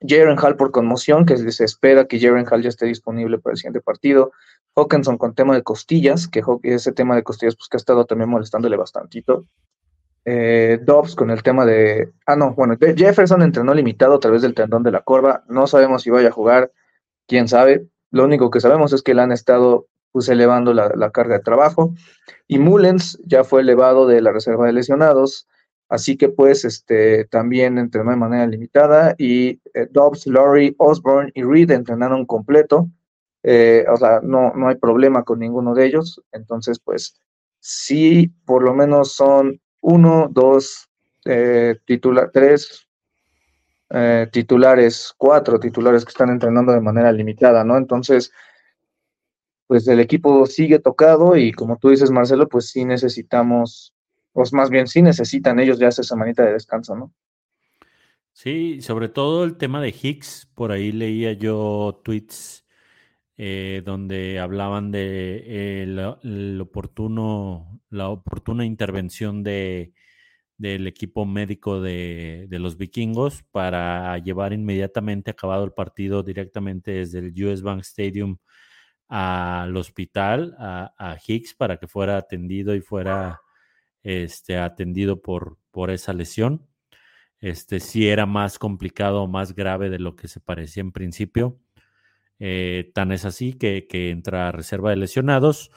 Jaren 0.00 0.36
Hall 0.36 0.56
por 0.56 0.72
conmoción, 0.72 1.26
que 1.26 1.36
se 1.36 1.64
espera 1.64 2.06
que 2.06 2.18
Jaren 2.18 2.44
Hall 2.50 2.60
ya 2.60 2.70
esté 2.70 2.86
disponible 2.86 3.38
para 3.38 3.52
el 3.52 3.58
siguiente 3.58 3.80
partido. 3.80 4.32
Hawkinson 4.74 5.16
con 5.16 5.32
tema 5.32 5.54
de 5.54 5.62
costillas, 5.62 6.26
que 6.26 6.42
ese 6.64 6.90
tema 6.90 7.14
de 7.14 7.22
costillas 7.22 7.54
pues 7.54 7.68
que 7.68 7.76
ha 7.76 7.78
estado 7.78 8.04
también 8.04 8.30
molestándole 8.30 8.76
bastantito. 8.76 9.46
Eh, 10.24 10.80
Dobbs 10.82 11.14
con 11.14 11.30
el 11.30 11.44
tema 11.44 11.64
de... 11.64 12.10
Ah, 12.26 12.34
no, 12.34 12.52
bueno, 12.54 12.76
Jefferson 12.80 13.42
entrenó 13.42 13.72
limitado 13.74 14.14
a 14.14 14.18
través 14.18 14.42
del 14.42 14.54
tendón 14.54 14.82
de 14.82 14.90
la 14.90 15.02
corva. 15.02 15.44
No 15.46 15.68
sabemos 15.68 16.02
si 16.02 16.10
vaya 16.10 16.30
a 16.30 16.32
jugar, 16.32 16.72
quién 17.28 17.46
sabe. 17.46 17.86
Lo 18.10 18.24
único 18.24 18.50
que 18.50 18.60
sabemos 18.60 18.92
es 18.92 19.02
que 19.02 19.14
le 19.14 19.22
han 19.22 19.32
estado 19.32 19.86
pues 20.12 20.28
elevando 20.28 20.74
la, 20.74 21.10
carga 21.12 21.38
de 21.38 21.44
trabajo. 21.44 21.94
Y 22.48 22.58
Mullens 22.58 23.18
ya 23.24 23.44
fue 23.44 23.60
elevado 23.60 24.06
de 24.06 24.20
la 24.20 24.32
reserva 24.32 24.66
de 24.66 24.72
lesionados. 24.72 25.46
Así 25.88 26.16
que 26.16 26.28
pues 26.28 26.64
este, 26.64 27.24
también 27.26 27.78
entrenó 27.78 28.10
de 28.10 28.16
manera 28.16 28.46
limitada 28.46 29.14
y 29.18 29.60
eh, 29.74 29.86
Dobbs, 29.90 30.26
Laurie, 30.26 30.74
Osborne 30.78 31.32
y 31.34 31.42
Reed 31.42 31.70
entrenaron 31.70 32.26
completo. 32.26 32.88
Eh, 33.42 33.84
o 33.90 33.96
sea, 33.96 34.20
no, 34.22 34.52
no 34.54 34.68
hay 34.68 34.76
problema 34.76 35.24
con 35.24 35.38
ninguno 35.40 35.74
de 35.74 35.86
ellos. 35.86 36.22
Entonces, 36.32 36.78
pues 36.78 37.20
sí, 37.60 38.32
por 38.44 38.62
lo 38.62 38.74
menos 38.74 39.12
son 39.14 39.60
uno, 39.80 40.28
dos, 40.30 40.88
eh, 41.24 41.76
tres 42.32 42.88
eh, 43.90 44.28
titulares, 44.32 45.14
cuatro 45.16 45.58
titulares 45.60 46.04
que 46.04 46.10
están 46.10 46.30
entrenando 46.30 46.72
de 46.72 46.80
manera 46.80 47.12
limitada, 47.12 47.64
¿no? 47.64 47.76
Entonces, 47.76 48.32
pues 49.66 49.86
el 49.88 50.00
equipo 50.00 50.46
sigue 50.46 50.78
tocado 50.78 51.36
y 51.36 51.52
como 51.52 51.76
tú 51.78 51.90
dices, 51.90 52.10
Marcelo, 52.10 52.48
pues 52.48 52.70
sí 52.70 52.84
necesitamos 52.84 53.94
pues 54.32 54.52
más 54.52 54.70
bien 54.70 54.86
sí 54.86 55.02
necesitan 55.02 55.58
ellos 55.58 55.78
ya 55.78 55.88
esa 55.88 56.02
semanita 56.02 56.44
de 56.44 56.52
descanso, 56.52 56.94
¿no? 56.94 57.12
Sí, 58.32 58.80
sobre 58.80 59.08
todo 59.08 59.44
el 59.44 59.56
tema 59.56 59.82
de 59.82 59.94
Hicks, 60.00 60.48
por 60.54 60.72
ahí 60.72 60.92
leía 60.92 61.32
yo 61.32 62.00
tweets 62.04 62.64
eh, 63.36 63.82
donde 63.84 64.38
hablaban 64.38 64.92
de 64.92 65.82
el, 65.82 66.60
oportuno, 66.60 67.80
la 67.90 68.08
oportuna 68.08 68.64
intervención 68.64 69.42
de, 69.42 69.92
del 70.60 70.86
equipo 70.86 71.24
médico 71.24 71.80
de, 71.80 72.46
los 72.50 72.76
vikingos 72.76 73.42
para 73.50 74.18
llevar 74.18 74.52
inmediatamente 74.52 75.30
acabado 75.30 75.64
el 75.64 75.72
partido 75.72 76.22
directamente 76.22 76.90
desde 76.90 77.20
el 77.20 77.44
US 77.46 77.62
Bank 77.62 77.80
Stadium 77.80 78.36
al 79.08 79.74
hospital, 79.74 80.54
a, 80.58 81.16
Hicks, 81.26 81.54
para 81.54 81.78
que 81.78 81.88
fuera 81.88 82.18
atendido 82.18 82.74
y 82.74 82.82
fuera 82.82 83.40
este, 84.02 84.58
atendido 84.58 85.22
por, 85.22 85.56
por 85.70 85.90
esa 85.90 86.12
lesión. 86.12 86.68
Este, 87.40 87.80
sí 87.80 88.08
era 88.08 88.26
más 88.26 88.58
complicado, 88.58 89.26
más 89.28 89.54
grave 89.54 89.88
de 89.88 89.98
lo 89.98 90.14
que 90.14 90.28
se 90.28 90.40
parecía 90.40 90.82
en 90.82 90.92
principio. 90.92 91.58
Eh, 92.38 92.90
tan 92.94 93.12
es 93.12 93.24
así 93.24 93.54
que, 93.54 93.86
entra 94.10 94.48
a 94.48 94.52
reserva 94.52 94.90
de 94.90 94.96
lesionados. 94.96 95.70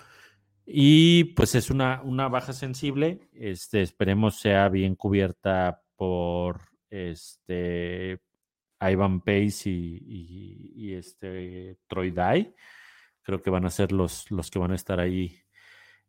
Y 0.65 1.26
pues 1.36 1.56
es 1.56 1.69
una, 1.69 2.02
una 2.04 2.28
baja 2.28 2.54
sensible. 2.54 3.30
Este, 3.34 3.82
esperemos 3.82 4.39
sea 4.39 4.69
bien 4.69 4.95
cubierta 4.95 5.82
por 5.95 6.62
este 6.89 8.19
Ivan 8.80 9.21
Pace 9.21 9.69
y, 9.69 10.93
este 10.93 11.78
Troy 11.88 12.12
Dye. 12.12 12.54
Creo 13.21 13.41
que 13.41 13.49
van 13.49 13.65
a 13.65 13.69
ser 13.69 13.91
los, 13.91 14.30
los 14.32 14.52
que 14.52 14.60
van 14.60 14.71
a 14.71 14.76
estar 14.76 14.99
ahí 14.99 15.38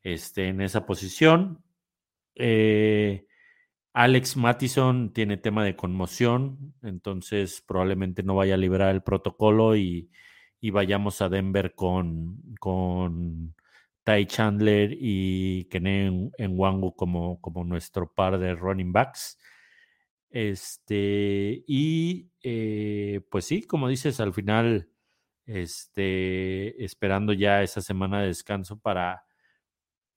este, 0.02 0.48
en 0.48 0.60
esa 0.60 0.86
posición. 0.86 1.62
Eh, 2.34 3.26
Alex 3.92 4.36
Mattison 4.36 5.12
tiene 5.12 5.36
tema 5.36 5.64
de 5.64 5.76
conmoción, 5.76 6.74
entonces 6.82 7.62
probablemente 7.66 8.24
no 8.24 8.34
vaya 8.34 8.54
a 8.54 8.58
librar 8.58 8.94
el 8.94 9.02
protocolo 9.02 9.76
y, 9.76 10.10
vayamos 10.72 11.20
a 11.20 11.28
Denver 11.28 11.74
con, 11.74 12.38
con 12.58 13.54
Ty 14.04 14.26
Chandler 14.26 14.96
y 14.98 15.64
Kenen 15.70 16.30
Wangu 16.38 16.94
como, 16.94 17.40
como 17.40 17.64
nuestro 17.64 18.12
par 18.12 18.38
de 18.38 18.54
running 18.54 18.92
backs. 18.92 19.38
Este, 20.30 21.64
y 21.66 22.30
eh, 22.42 23.20
pues 23.30 23.46
sí, 23.46 23.62
como 23.62 23.88
dices, 23.88 24.20
al 24.20 24.34
final, 24.34 24.90
este, 25.46 26.84
esperando 26.84 27.32
ya 27.32 27.62
esa 27.62 27.80
semana 27.80 28.20
de 28.20 28.28
descanso 28.28 28.78
para 28.78 29.24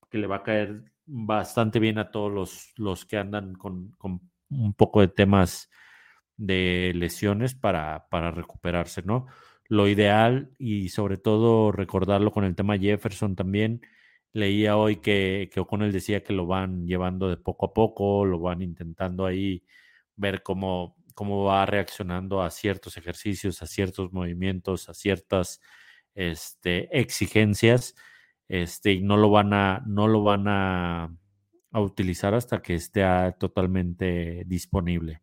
que 0.10 0.17
le 0.17 0.28
va 0.28 0.38
a 0.38 0.43
caer 0.43 0.84
bastante 1.06 1.80
bien 1.80 1.97
a 2.00 2.12
todos 2.12 2.32
los, 2.32 2.73
los 2.78 3.06
que 3.06 3.17
andan 3.17 3.54
con, 3.54 3.95
un 4.50 4.73
poco 4.73 5.02
de 5.02 5.08
temas 5.08 5.69
de 6.36 6.93
lesiones 6.95 7.56
para, 7.56 8.08
para 8.10 8.32
recuperarse, 8.32 9.02
¿no? 9.04 9.28
Lo 9.69 9.88
ideal 9.88 10.51
y 10.58 10.89
sobre 10.89 11.17
todo 11.17 11.71
recordarlo 11.71 12.32
con 12.32 12.43
el 12.45 12.56
tema 12.56 12.77
Jefferson 12.77 13.36
también. 13.36 13.82
Leía 14.34 14.77
hoy 14.77 14.97
que, 14.97 15.49
que 15.51 15.60
O'Connell 15.60 15.91
decía 15.91 16.23
que 16.23 16.34
lo 16.34 16.45
van 16.45 16.86
llevando 16.88 17.30
de 17.30 17.38
poco 17.38 17.67
a 17.67 17.73
poco, 17.73 18.25
lo 18.25 18.39
van 18.39 18.62
intentando 18.62 19.25
ahí 19.25 19.63
ver 20.15 20.43
cómo, 20.43 20.95
cómo 21.17 21.45
va 21.45 21.65
reaccionando 21.65 22.43
a 22.43 22.51
ciertos 22.51 22.95
ejercicios, 22.97 23.62
a 23.63 23.65
ciertos 23.67 24.13
movimientos, 24.13 24.88
a 24.88 24.93
ciertas 24.93 25.62
este, 26.13 26.95
exigencias, 26.99 27.95
este, 28.47 28.93
y 28.93 29.01
no 29.01 29.17
lo 29.17 29.32
van 29.32 29.53
a, 29.53 29.84
no 29.88 30.08
lo 30.08 30.23
van 30.23 30.47
a, 30.47 31.12
utilizar 31.71 32.34
hasta 32.34 32.62
que 32.62 32.75
esté 32.75 33.03
totalmente 33.39 34.43
disponible. 34.45 35.21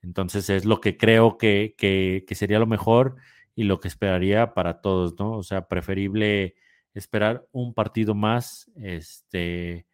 Entonces 0.00 0.50
es 0.50 0.64
lo 0.64 0.80
que 0.80 0.96
creo 0.96 1.38
que, 1.38 1.74
que, 1.78 2.24
que, 2.26 2.34
sería 2.34 2.58
lo 2.58 2.66
mejor 2.66 3.16
y 3.54 3.64
lo 3.64 3.80
que 3.80 3.88
esperaría 3.88 4.54
para 4.54 4.80
todos, 4.80 5.18
¿no? 5.18 5.32
O 5.32 5.42
sea, 5.42 5.68
preferible 5.68 6.54
esperar 6.94 7.46
un 7.52 7.74
partido 7.74 8.14
más, 8.14 8.70
este, 8.76 9.86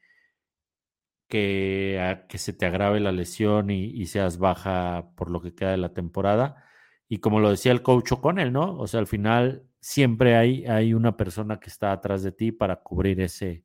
que, 1.28 2.24
que 2.28 2.38
se 2.38 2.52
te 2.52 2.66
agrave 2.66 3.00
la 3.00 3.12
lesión 3.12 3.70
y, 3.70 4.06
seas 4.06 4.38
baja 4.38 5.10
por 5.16 5.30
lo 5.30 5.40
que 5.40 5.54
queda 5.54 5.72
de 5.72 5.76
la 5.78 5.92
temporada. 5.92 6.64
Y 7.08 7.18
como 7.18 7.40
lo 7.40 7.50
decía 7.50 7.72
el 7.72 7.82
coach 7.82 8.12
con 8.20 8.38
él, 8.38 8.52
¿no? 8.52 8.76
O 8.78 8.86
sea, 8.86 9.00
al 9.00 9.06
final 9.06 9.64
siempre 9.80 10.36
hay, 10.36 10.66
hay 10.66 10.94
una 10.94 11.16
persona 11.16 11.60
que 11.60 11.70
está 11.70 11.92
atrás 11.92 12.22
de 12.22 12.32
ti 12.32 12.52
para 12.52 12.82
cubrir 12.82 13.20
ese, 13.20 13.64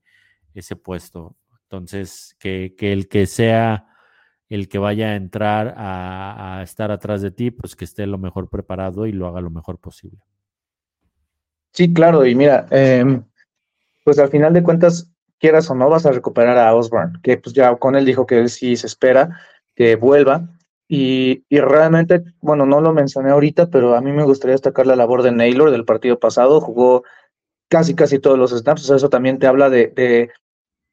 ese 0.53 0.75
puesto. 0.75 1.37
Entonces, 1.63 2.35
que, 2.39 2.75
que 2.77 2.93
el 2.93 3.07
que 3.07 3.25
sea 3.25 3.87
el 4.53 4.67
que 4.67 4.77
vaya 4.77 5.07
a 5.07 5.15
entrar 5.15 5.73
a, 5.77 6.61
estar 6.63 6.91
atrás 6.91 7.23
de 7.23 7.31
ti, 7.31 7.49
pues 7.49 7.75
que 7.75 7.85
esté 7.85 8.05
lo 8.05 8.19
mejor 8.19 8.49
preparado 8.49 9.07
y 9.07 9.11
lo 9.11 9.27
haga 9.27 9.41
lo 9.41 9.49
mejor 9.49 9.79
posible. 9.79 10.19
Sí, 11.71 11.91
claro, 11.91 12.23
y 12.23 12.35
mira, 12.35 12.67
em, 12.69 13.23
pues 14.03 14.19
al 14.19 14.29
final 14.29 14.53
de 14.53 14.61
cuentas, 14.61 15.11
quieras 15.39 15.69
o 15.71 15.75
no, 15.75 15.89
vas 15.89 16.05
a 16.05 16.11
recuperar 16.11 16.57
a 16.59 16.75
Osborne, 16.75 17.17
que 17.23 17.37
pues 17.37 17.55
ya 17.55 17.75
con 17.77 17.95
él 17.95 18.05
dijo 18.05 18.27
que 18.27 18.39
él 18.39 18.49
sí 18.49 18.75
se 18.75 18.85
espera 18.85 19.39
que 19.75 19.95
vuelva. 19.95 20.47
Y, 20.87 21.43
y, 21.49 21.59
realmente, 21.59 22.23
bueno, 22.39 22.67
no 22.67 22.79
lo 22.79 22.93
mencioné 22.93 23.31
ahorita, 23.31 23.71
pero 23.71 23.95
a 23.95 24.01
mí 24.01 24.11
me 24.11 24.23
gustaría 24.23 24.51
destacar 24.51 24.85
la 24.85 24.95
labor 24.95 25.23
de 25.23 25.31
Naylor 25.31 25.71
del 25.71 25.85
partido 25.85 26.19
pasado. 26.19 26.61
Jugó 26.61 27.03
casi, 27.69 27.95
casi 27.95 28.19
todos 28.19 28.37
los 28.37 28.51
snaps. 28.51 28.83
O 28.83 28.85
sea, 28.85 28.95
eso 28.97 29.09
también 29.09 29.39
te 29.39 29.47
habla 29.47 29.71
de, 29.71 29.87
de, 29.87 30.29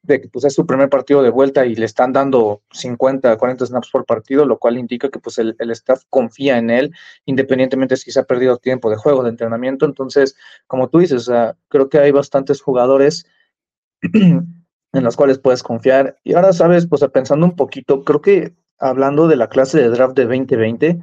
de 0.03 0.21
que 0.21 0.27
pues, 0.29 0.45
es 0.45 0.53
su 0.53 0.65
primer 0.65 0.89
partido 0.89 1.21
de 1.21 1.29
vuelta 1.29 1.65
y 1.65 1.75
le 1.75 1.85
están 1.85 2.11
dando 2.13 2.61
50, 2.71 3.37
40 3.37 3.65
snaps 3.65 3.89
por 3.91 4.05
partido, 4.05 4.45
lo 4.45 4.57
cual 4.57 4.77
indica 4.77 5.09
que 5.09 5.19
pues, 5.19 5.37
el, 5.37 5.55
el 5.59 5.71
staff 5.71 6.03
confía 6.09 6.57
en 6.57 6.69
él, 6.69 6.93
independientemente 7.25 7.97
si 7.97 8.11
se 8.11 8.19
ha 8.19 8.23
perdido 8.23 8.57
tiempo 8.57 8.89
de 8.89 8.95
juego, 8.95 9.23
de 9.23 9.29
entrenamiento. 9.29 9.85
Entonces, 9.85 10.35
como 10.67 10.89
tú 10.89 10.99
dices, 10.99 11.29
creo 11.67 11.89
que 11.89 11.99
hay 11.99 12.11
bastantes 12.11 12.61
jugadores 12.61 13.25
en 14.01 14.63
los 14.93 15.15
cuales 15.15 15.39
puedes 15.39 15.63
confiar. 15.63 16.17
Y 16.23 16.33
ahora, 16.33 16.53
sabes, 16.53 16.87
pues 16.87 17.05
pensando 17.13 17.45
un 17.45 17.55
poquito, 17.55 18.03
creo 18.03 18.21
que 18.21 18.55
hablando 18.79 19.27
de 19.27 19.35
la 19.35 19.49
clase 19.49 19.79
de 19.79 19.89
draft 19.89 20.15
de 20.15 20.23
2020, 20.23 20.99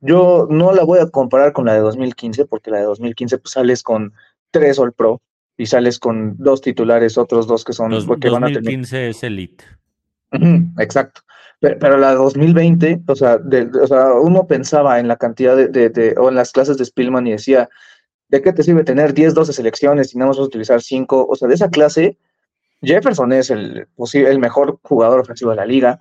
yo 0.00 0.46
no 0.50 0.72
la 0.72 0.84
voy 0.84 0.98
a 0.98 1.08
comparar 1.10 1.52
con 1.52 1.66
la 1.66 1.74
de 1.74 1.80
2015, 1.80 2.46
porque 2.46 2.70
la 2.70 2.78
de 2.78 2.84
2015 2.84 3.38
pues 3.38 3.52
sales 3.52 3.82
con 3.82 4.12
tres 4.50 4.78
All 4.78 4.92
Pro, 4.92 5.20
y 5.56 5.66
sales 5.66 5.98
con 5.98 6.36
dos 6.38 6.60
titulares, 6.60 7.18
otros 7.18 7.46
dos 7.46 7.64
que 7.64 7.72
son... 7.72 7.90
Los, 7.90 8.06
que 8.06 8.28
2015 8.28 8.96
van 8.96 9.04
a 9.04 9.08
es 9.08 9.22
Elite. 9.22 9.64
exacto. 10.78 11.22
Pero, 11.60 11.98
la 11.98 12.14
2020, 12.14 13.02
o 13.06 13.14
sea, 13.14 13.38
o 13.82 13.86
sea, 13.86 14.14
uno 14.14 14.46
pensaba 14.46 14.98
en 14.98 15.08
la 15.08 15.16
cantidad 15.16 15.54
de, 15.54 15.68
de, 15.90 16.14
o 16.16 16.30
en 16.30 16.34
las 16.34 16.52
clases 16.52 16.78
de 16.78 16.86
Spillman 16.86 17.26
y 17.26 17.32
decía, 17.32 17.68
¿de 18.28 18.40
qué 18.40 18.54
te 18.54 18.62
sirve 18.62 18.82
tener 18.82 19.12
10, 19.12 19.34
12 19.34 19.52
selecciones 19.52 20.14
y 20.14 20.18
no 20.18 20.24
vamos 20.24 20.38
a 20.38 20.42
utilizar 20.42 20.80
5? 20.80 21.26
O 21.28 21.36
sea, 21.36 21.48
de 21.48 21.54
esa 21.54 21.68
clase, 21.68 22.16
Jefferson 22.80 23.32
es 23.34 23.50
el, 23.50 23.86
el 24.14 24.38
mejor 24.38 24.78
jugador 24.82 25.20
ofensivo 25.20 25.50
de 25.50 25.56
la 25.56 25.66
liga. 25.66 26.00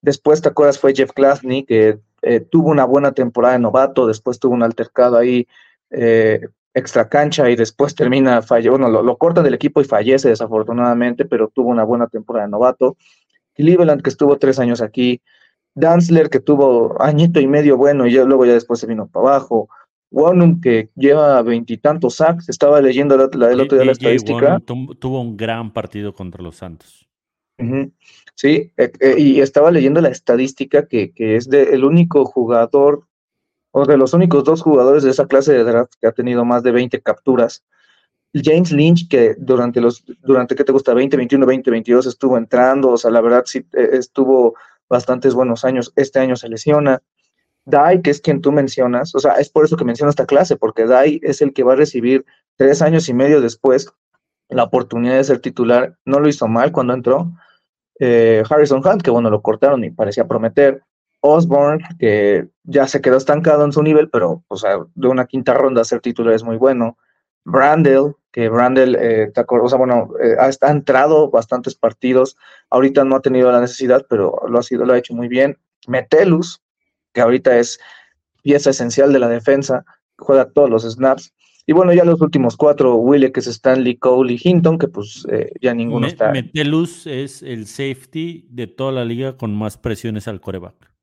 Después, 0.00 0.40
¿te 0.40 0.48
acuerdas? 0.48 0.78
Fue 0.78 0.94
Jeff 0.94 1.10
Glasney, 1.14 1.64
que 1.64 1.98
eh, 2.22 2.40
tuvo 2.40 2.70
una 2.70 2.86
buena 2.86 3.12
temporada 3.12 3.54
de 3.54 3.60
novato, 3.60 4.06
después 4.06 4.38
tuvo 4.38 4.54
un 4.54 4.62
altercado 4.62 5.18
ahí 5.18 5.46
eh, 5.90 6.40
extra 6.76 7.08
cancha 7.08 7.48
y 7.48 7.56
después 7.56 7.94
termina, 7.94 8.42
falle, 8.42 8.68
bueno, 8.68 8.88
lo, 8.90 9.02
lo 9.02 9.16
cortan 9.16 9.44
del 9.44 9.54
equipo 9.54 9.80
y 9.80 9.84
fallece 9.84 10.28
desafortunadamente, 10.28 11.24
pero 11.24 11.48
tuvo 11.48 11.70
una 11.70 11.84
buena 11.84 12.06
temporada 12.06 12.44
de 12.44 12.50
novato. 12.50 12.96
Cleveland, 13.54 14.02
que 14.02 14.10
estuvo 14.10 14.36
tres 14.36 14.58
años 14.58 14.82
aquí. 14.82 15.22
Danzler, 15.74 16.28
que 16.28 16.40
tuvo 16.40 16.94
añito 17.00 17.40
y 17.40 17.46
medio 17.46 17.78
bueno 17.78 18.06
y 18.06 18.12
ya, 18.12 18.24
luego 18.24 18.44
ya 18.44 18.52
después 18.52 18.78
se 18.78 18.86
vino 18.86 19.08
para 19.08 19.28
abajo. 19.28 19.68
Wonum, 20.10 20.60
que 20.60 20.90
lleva 20.94 21.42
veintitantos 21.42 22.16
sacks, 22.16 22.48
estaba 22.48 22.80
leyendo 22.80 23.16
la, 23.16 23.28
la, 23.32 23.50
el 23.52 23.60
otro 23.60 23.76
día 23.76 23.86
la 23.86 23.92
estadística. 23.92 24.60
tuvo 25.00 25.20
un 25.20 25.36
gran 25.36 25.72
partido 25.72 26.12
contra 26.14 26.42
los 26.42 26.56
Santos. 26.56 27.08
Sí, 28.34 28.70
eh, 28.76 28.92
eh, 29.00 29.14
y 29.16 29.40
estaba 29.40 29.70
leyendo 29.70 30.02
la 30.02 30.10
estadística 30.10 30.86
que, 30.86 31.12
que 31.12 31.36
es 31.36 31.48
de, 31.48 31.74
el 31.74 31.84
único 31.84 32.26
jugador 32.26 33.06
o 33.78 33.84
de 33.84 33.98
los 33.98 34.14
únicos 34.14 34.42
dos 34.42 34.62
jugadores 34.62 35.02
de 35.02 35.10
esa 35.10 35.26
clase 35.26 35.52
de 35.52 35.62
draft 35.62 35.92
que 36.00 36.06
ha 36.06 36.12
tenido 36.12 36.46
más 36.46 36.62
de 36.62 36.72
20 36.72 37.02
capturas. 37.02 37.62
James 38.32 38.72
Lynch, 38.72 39.06
que 39.06 39.34
durante 39.36 39.82
los, 39.82 40.02
durante, 40.22 40.54
¿qué 40.54 40.64
te 40.64 40.72
gusta? 40.72 40.94
20, 40.94 41.14
21, 41.14 41.44
20, 41.44 41.70
22 41.70 42.06
estuvo 42.06 42.38
entrando, 42.38 42.92
o 42.92 42.96
sea, 42.96 43.10
la 43.10 43.20
verdad 43.20 43.42
sí 43.44 43.66
eh, 43.74 43.90
estuvo 43.92 44.54
bastantes 44.88 45.34
buenos 45.34 45.66
años, 45.66 45.92
este 45.94 46.18
año 46.18 46.36
se 46.36 46.48
lesiona. 46.48 47.02
Dai, 47.66 48.00
que 48.00 48.08
es 48.08 48.22
quien 48.22 48.40
tú 48.40 48.50
mencionas, 48.50 49.14
o 49.14 49.18
sea, 49.18 49.32
es 49.32 49.50
por 49.50 49.66
eso 49.66 49.76
que 49.76 49.84
menciono 49.84 50.08
esta 50.08 50.24
clase, 50.24 50.56
porque 50.56 50.86
Dai 50.86 51.20
es 51.22 51.42
el 51.42 51.52
que 51.52 51.62
va 51.62 51.74
a 51.74 51.76
recibir 51.76 52.24
tres 52.56 52.80
años 52.80 53.10
y 53.10 53.12
medio 53.12 53.42
después 53.42 53.92
la 54.48 54.62
oportunidad 54.62 55.16
de 55.16 55.24
ser 55.24 55.40
titular, 55.40 55.98
no 56.06 56.18
lo 56.18 56.30
hizo 56.30 56.48
mal 56.48 56.72
cuando 56.72 56.94
entró. 56.94 57.30
Eh, 58.00 58.42
Harrison 58.48 58.80
Hunt, 58.82 59.02
que 59.02 59.10
bueno, 59.10 59.28
lo 59.28 59.42
cortaron 59.42 59.84
y 59.84 59.90
parecía 59.90 60.26
prometer. 60.26 60.82
Osborne, 61.20 61.84
que 61.98 62.48
ya 62.66 62.86
se 62.86 63.00
quedó 63.00 63.16
estancado 63.16 63.64
en 63.64 63.72
su 63.72 63.82
nivel, 63.82 64.10
pero 64.10 64.44
o 64.48 64.56
sea, 64.56 64.78
de 64.94 65.08
una 65.08 65.26
quinta 65.26 65.54
ronda 65.54 65.84
ser 65.84 66.00
titular 66.00 66.34
es 66.34 66.42
muy 66.42 66.56
bueno. 66.56 66.98
Brandel, 67.44 68.14
que 68.32 68.48
Brandel, 68.48 68.96
eh, 68.96 69.32
o 69.48 69.68
sea, 69.68 69.78
bueno, 69.78 70.10
eh, 70.20 70.34
ha, 70.38 70.70
entrado 70.70 71.30
bastantes 71.30 71.76
partidos, 71.76 72.36
ahorita 72.70 73.04
no 73.04 73.16
ha 73.16 73.22
tenido 73.22 73.52
la 73.52 73.60
necesidad, 73.60 74.04
pero 74.10 74.42
lo 74.48 74.58
ha, 74.58 74.62
sido, 74.64 74.84
lo 74.84 74.92
ha 74.92 74.98
hecho 74.98 75.14
muy 75.14 75.28
bien. 75.28 75.56
Metelus, 75.86 76.60
que 77.12 77.20
ahorita 77.20 77.56
es 77.56 77.78
pieza 78.42 78.70
esencial 78.70 79.12
de 79.12 79.20
la 79.20 79.28
defensa, 79.28 79.84
juega 80.18 80.50
todos 80.50 80.68
los 80.68 80.82
snaps. 80.82 81.32
Y 81.68 81.72
bueno, 81.72 81.92
ya 81.92 82.04
los 82.04 82.20
últimos 82.20 82.56
cuatro, 82.56 82.96
Willie, 82.96 83.30
que 83.30 83.40
es 83.40 83.46
Stanley, 83.46 83.96
Cole 83.96 84.32
y 84.34 84.40
Hinton, 84.42 84.78
que 84.78 84.88
pues 84.88 85.24
eh, 85.30 85.52
ya 85.60 85.72
ninguno 85.72 86.08
está. 86.08 86.32
Metelus 86.32 87.06
es 87.06 87.42
el 87.42 87.66
safety 87.66 88.48
de 88.50 88.66
toda 88.66 88.90
la 88.90 89.04
liga 89.04 89.36
con 89.36 89.54
más 89.54 89.76
presiones 89.76 90.26
al 90.26 90.40
coreback 90.40 90.95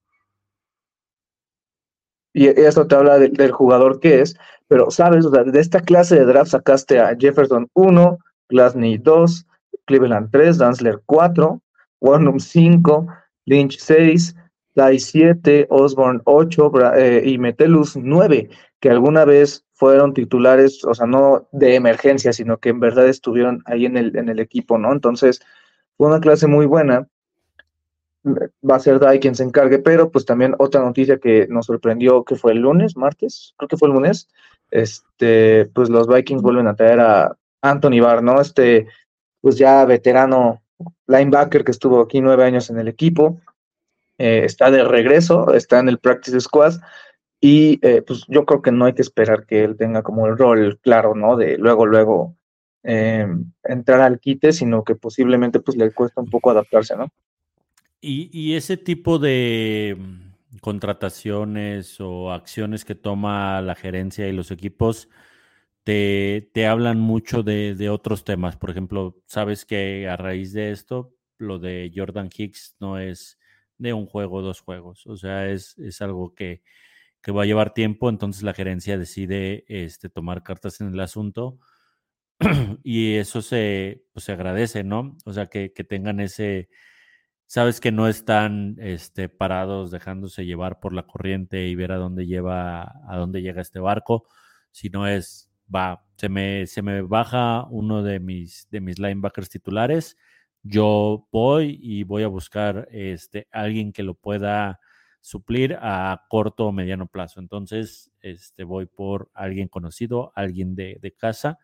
y 2.34 2.48
esto 2.48 2.88
te 2.88 2.96
habla 2.96 3.20
del 3.20 3.52
jugador 3.52 4.00
que 4.00 4.22
es, 4.22 4.36
pero 4.68 4.90
sabes, 4.90 5.30
de 5.30 5.60
esta 5.60 5.82
clase 5.82 6.16
de 6.16 6.26
draft 6.26 6.52
sacaste 6.52 7.00
a 7.00 7.16
Jefferson 7.18 7.70
1, 7.74 8.18
Glasney 8.50 8.98
2, 8.98 9.46
Cleveland 9.86 10.30
3, 10.32 10.58
Danzler 10.58 11.02
4, 11.06 11.62
Warnum 12.02 12.40
5, 12.40 13.08
Lynch 13.46 13.78
6, 13.78 14.36
Dye 14.76 15.00
7, 15.00 15.68
Osborne 15.70 16.22
8 16.26 16.72
eh, 16.96 17.24
y 17.26 17.38
Metelus 17.38 17.96
9, 17.96 18.50
que 18.80 18.90
alguna 18.90 19.26
vez 19.26 19.64
fueron 19.74 20.14
titulares, 20.14 20.84
o 20.86 20.94
sea, 20.96 21.06
no 21.06 21.48
de 21.52 21.76
emergencia, 21.76 22.34
sino 22.34 22.58
que 22.58 22.70
en 22.70 22.80
verdad 22.80 23.08
estuvieron 23.08 23.62
ahí 23.66 23.86
en 23.86 23.98
el, 23.98 24.18
en 24.18 24.30
el 24.30 24.40
equipo, 24.40 24.78
¿no? 24.78 24.92
Entonces, 24.92 25.42
fue 25.98 26.08
una 26.08 26.20
clase 26.20 26.48
muy 26.48 26.66
buena 26.66 27.08
va 28.26 28.76
a 28.76 28.80
ser 28.80 29.00
Dai 29.00 29.20
quien 29.20 29.36
se 29.36 29.44
encargue, 29.44 29.80
pero 29.80 30.12
pues 30.12 30.26
también 30.26 30.56
otra 30.60 30.82
noticia 30.82 31.20
que 31.20 31.48
nos 31.50 31.66
sorprendió 31.66 32.24
que 32.24 32.36
fue 32.36 32.54
el 32.54 32.60
lunes, 32.60 32.96
martes, 32.96 33.54
creo 33.58 33.68
que 33.68 33.78
fue 33.78 33.90
el 33.90 33.96
lunes, 33.96 34.30
este, 34.72 35.66
pues 35.74 35.90
los 35.90 36.08
Vikings 36.08 36.42
vuelven 36.42 36.68
a 36.68 36.76
traer 36.76 37.00
a 37.00 37.38
Anthony 37.62 38.00
Barr, 38.02 38.24
¿no? 38.24 38.40
Este, 38.40 38.88
pues 39.42 39.58
ya 39.58 39.86
veterano 39.86 40.62
linebacker 41.08 41.64
que 41.64 41.72
estuvo 41.72 42.02
aquí 42.02 42.22
nueve 42.22 42.46
años 42.46 42.70
en 42.70 42.80
el 42.80 42.88
equipo, 42.88 43.40
eh, 44.18 44.44
está 44.46 44.72
de 44.72 44.84
regreso, 44.84 45.54
está 45.54 45.80
en 45.80 45.90
el 45.90 46.00
practice 46.00 46.40
squad 46.40 46.76
y 47.42 47.80
eh, 47.86 48.02
pues 48.02 48.26
yo 48.30 48.46
creo 48.46 48.62
que 48.62 48.72
no 48.72 48.86
hay 48.86 48.94
que 48.94 49.02
esperar 49.02 49.46
que 49.46 49.64
él 49.64 49.76
tenga 49.76 50.02
como 50.02 50.28
el 50.28 50.38
rol 50.38 50.80
claro, 50.82 51.14
¿no? 51.14 51.36
De 51.36 51.58
luego, 51.58 51.86
luego 51.86 52.38
eh, 52.84 53.28
entrar 53.64 54.02
al 54.02 54.20
quite, 54.20 54.54
sino 54.54 54.84
que 54.84 54.96
posiblemente 54.96 55.60
pues 55.60 55.78
le 55.78 55.92
cuesta 55.92 56.22
un 56.22 56.30
poco 56.30 56.52
adaptarse, 56.52 56.96
¿no? 56.96 57.10
Y, 58.06 58.56
ese 58.56 58.76
tipo 58.76 59.18
de 59.18 59.96
mm, 59.98 60.58
contrataciones 60.60 62.02
o 62.02 62.34
acciones 62.34 62.84
que 62.84 62.96
toma 62.96 63.62
la 63.62 63.76
gerencia 63.76 64.28
y 64.28 64.34
los 64.34 64.52
equipos 64.52 65.10
te, 65.84 66.68
hablan 66.68 67.00
mucho 67.00 67.44
de, 67.44 67.90
otros 67.90 68.26
temas. 68.26 68.58
Por 68.58 68.72
ejemplo, 68.72 69.22
sabes 69.26 69.66
que 69.66 70.10
a 70.10 70.18
raíz 70.18 70.54
de 70.54 70.72
esto, 70.72 71.16
lo 71.38 71.60
de 71.60 71.92
Jordan 71.96 72.30
Hicks 72.36 72.76
no 72.80 73.00
es 73.00 73.40
de 73.78 73.94
un 73.94 74.06
juego, 74.06 74.42
dos 74.42 74.60
juegos. 74.62 75.08
O 75.08 75.16
sea, 75.18 75.50
es, 75.50 75.76
algo 76.02 76.36
que, 76.36 76.62
va 77.30 77.44
a 77.44 77.46
llevar 77.46 77.74
tiempo. 77.74 78.10
Entonces 78.10 78.44
la 78.44 78.54
gerencia 78.54 78.98
decide 78.98 79.66
este, 79.70 80.10
tomar 80.10 80.44
cartas 80.44 80.82
en 80.82 80.94
el 80.94 81.00
asunto. 81.00 81.60
y 82.84 83.16
eso 83.16 83.42
se, 83.42 84.04
pues, 84.14 84.26
se 84.26 84.34
agradece, 84.34 84.84
¿no? 84.84 85.18
O 85.26 85.34
sea, 85.34 85.48
que, 85.48 85.74
que 85.74 85.84
tengan 85.86 86.20
ese 86.20 86.70
sabes 87.54 87.80
que 87.80 87.92
no 87.92 88.08
están 88.08 88.78
este, 88.80 89.30
parados 89.30 89.92
dejándose 89.92 90.44
llevar 90.44 90.80
por 90.80 90.92
la 90.92 91.04
corriente 91.04 91.68
y 91.68 91.76
ver 91.76 91.92
a 91.92 91.98
dónde 91.98 92.26
lleva, 92.26 92.82
a 93.08 93.16
dónde 93.16 93.44
llega 93.44 93.62
este 93.62 93.80
barco, 93.80 94.28
sino 94.72 95.06
es, 95.06 95.52
va, 95.74 96.04
se 96.18 96.30
me, 96.30 96.66
se 96.66 96.82
me 96.82 97.04
baja 97.04 97.68
uno 97.70 98.02
de 98.02 98.20
mis, 98.20 98.68
de 98.72 98.82
mis 98.82 98.98
linebackers 98.98 99.50
titulares, 99.50 100.18
yo 100.64 101.28
voy 101.32 101.78
y 101.80 102.06
voy 102.06 102.24
a 102.24 102.28
buscar 102.28 102.88
este, 102.90 103.48
alguien 103.52 103.94
que 103.94 104.02
lo 104.02 104.16
pueda 104.16 104.80
suplir 105.22 105.78
a 105.80 106.26
corto 106.30 106.66
o 106.66 106.72
mediano 106.72 107.06
plazo. 107.06 107.40
Entonces, 107.40 108.12
este, 108.22 108.64
voy 108.64 108.88
por 108.88 109.30
alguien 109.36 109.68
conocido, 109.68 110.32
alguien 110.34 110.74
de, 110.74 110.98
de 111.00 111.12
casa, 111.12 111.60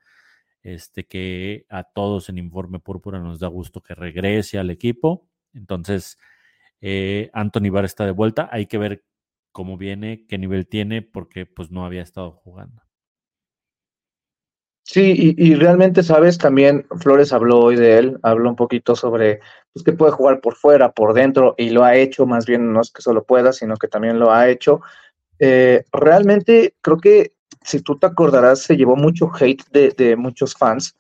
este, 0.62 1.08
que 1.08 1.66
a 1.68 1.84
todos 1.84 2.30
en 2.30 2.38
Informe 2.38 2.80
Púrpura 2.80 3.20
nos 3.20 3.40
da 3.40 3.48
gusto 3.48 3.82
que 3.82 3.96
regrese 3.96 4.60
al 4.60 4.70
equipo 4.70 5.29
entonces, 5.54 6.18
eh, 6.82 7.30
Anthony 7.34 7.70
Barr 7.72 7.86
está 7.86 8.06
de 8.06 8.12
vuelta. 8.12 8.50
Hay 8.52 8.68
que 8.68 8.78
ver 8.78 9.04
cómo 9.52 9.78
viene, 9.78 10.26
qué 10.28 10.38
nivel 10.38 10.68
tiene, 10.68 11.02
porque 11.02 11.46
pues 11.46 11.72
no 11.72 11.86
había 11.86 12.02
estado 12.02 12.32
jugando. 12.32 12.82
Sí, 14.84 15.36
y, 15.38 15.54
realmente, 15.54 16.02
sabes, 16.02 16.40
también 16.40 16.88
Flores 17.00 17.32
habló 17.32 17.60
hoy 17.60 17.76
de 17.76 18.00
él, 18.00 18.20
habló 18.24 18.50
un 18.50 18.56
poquito 18.56 18.96
sobre 18.96 19.40
pues, 19.72 19.84
que 19.84 19.94
puede 19.94 20.14
jugar 20.14 20.42
por 20.42 20.56
fuera, 20.56 20.92
por 20.92 21.14
dentro, 21.14 21.54
y 21.60 21.70
lo 21.70 21.84
ha 21.84 21.96
hecho, 21.96 22.26
más 22.26 22.48
bien 22.48 22.74
no 22.74 22.82
es 22.82 22.90
que 22.90 23.04
solo 23.04 23.24
pueda, 23.24 23.54
sino 23.54 23.78
que 23.78 23.88
también 23.88 24.18
lo 24.18 24.32
ha 24.32 24.50
hecho. 24.50 24.82
Eh, 25.38 25.84
realmente, 25.92 26.74
creo 26.82 26.98
que 26.98 27.34
si 27.64 27.82
tú 27.82 28.00
te 28.00 28.08
acordarás, 28.08 28.62
se 28.64 28.78
llevó 28.78 28.96
mucho 28.96 29.32
hate 29.40 29.64
de, 29.72 29.90
de 29.92 30.16
muchos 30.16 30.56
fans 30.56 30.96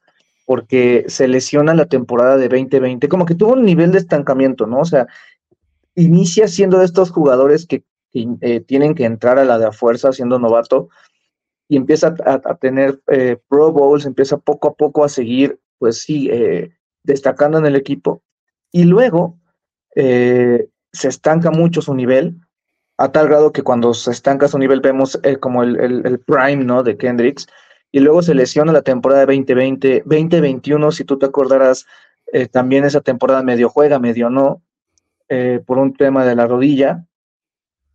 porque 0.50 1.06
se 1.10 1.28
lesiona 1.28 1.76
la 1.76 1.86
temporada 1.86 2.36
de 2.36 2.50
2020, 2.50 3.08
como 3.08 3.28
que 3.28 3.36
tuvo 3.36 3.54
un 3.54 3.64
nivel 3.64 3.92
de 3.92 4.00
estancamiento, 4.00 4.66
¿no? 4.66 4.80
O 4.80 4.86
sea, 4.86 5.06
inicia 5.94 6.48
siendo 6.48 6.80
de 6.80 6.86
estos 6.86 7.12
jugadores 7.12 7.68
que, 7.68 7.84
eh, 8.14 8.60
tienen 8.62 8.96
que 8.96 9.06
entrar 9.06 9.38
a 9.38 9.46
la 9.46 9.60
de 9.60 9.68
a 9.68 9.72
fuerza 9.72 10.12
siendo 10.12 10.40
novato 10.40 10.90
y 11.68 11.78
empieza 11.78 12.16
a, 12.26 12.56
tener 12.56 13.00
eh, 13.12 13.38
Pro 13.48 13.72
Bowls, 13.72 14.08
empieza 14.08 14.38
poco 14.38 14.70
a 14.70 14.74
poco 14.74 15.04
a 15.04 15.10
seguir, 15.10 15.60
pues 15.78 16.02
sí, 16.02 16.32
eh, 16.32 16.72
destacando 17.04 17.60
en 17.60 17.68
el 17.68 17.76
equipo. 17.76 18.24
Y 18.72 18.86
luego 18.86 19.38
se 19.94 20.68
estanca 20.92 21.52
mucho 21.52 21.84
su 21.84 21.94
nivel, 21.94 22.42
a 22.98 23.12
tal 23.12 23.28
grado 23.28 23.52
que 23.52 23.62
cuando 23.62 23.94
se 23.94 24.10
estanca 24.10 24.48
su 24.48 24.58
nivel 24.58 24.82
vemos 24.82 25.20
como 25.42 25.62
el, 25.62 25.80
el, 25.80 26.20
prime, 26.22 26.64
¿no? 26.64 26.82
De 26.82 26.98
Kendricks, 26.98 27.46
y 27.92 28.00
luego 28.00 28.22
se 28.22 28.36
lesiona 28.36 28.72
la 28.72 28.82
temporada 28.82 29.26
2020, 29.26 30.04
2021, 30.06 30.92
si 30.92 31.04
tú 31.04 31.18
te 31.18 31.26
acordarás, 31.26 31.86
eh, 32.32 32.48
también 32.48 32.86
esa 32.86 33.02
temporada 33.02 33.42
medio 33.42 33.70
juega, 33.70 34.00
medio 34.00 34.30
no, 34.30 34.62
eh, 35.28 35.62
por 35.66 35.78
un 35.78 35.94
tema 35.94 36.26
de 36.26 36.36
la 36.36 36.48
rodilla, 36.48 37.06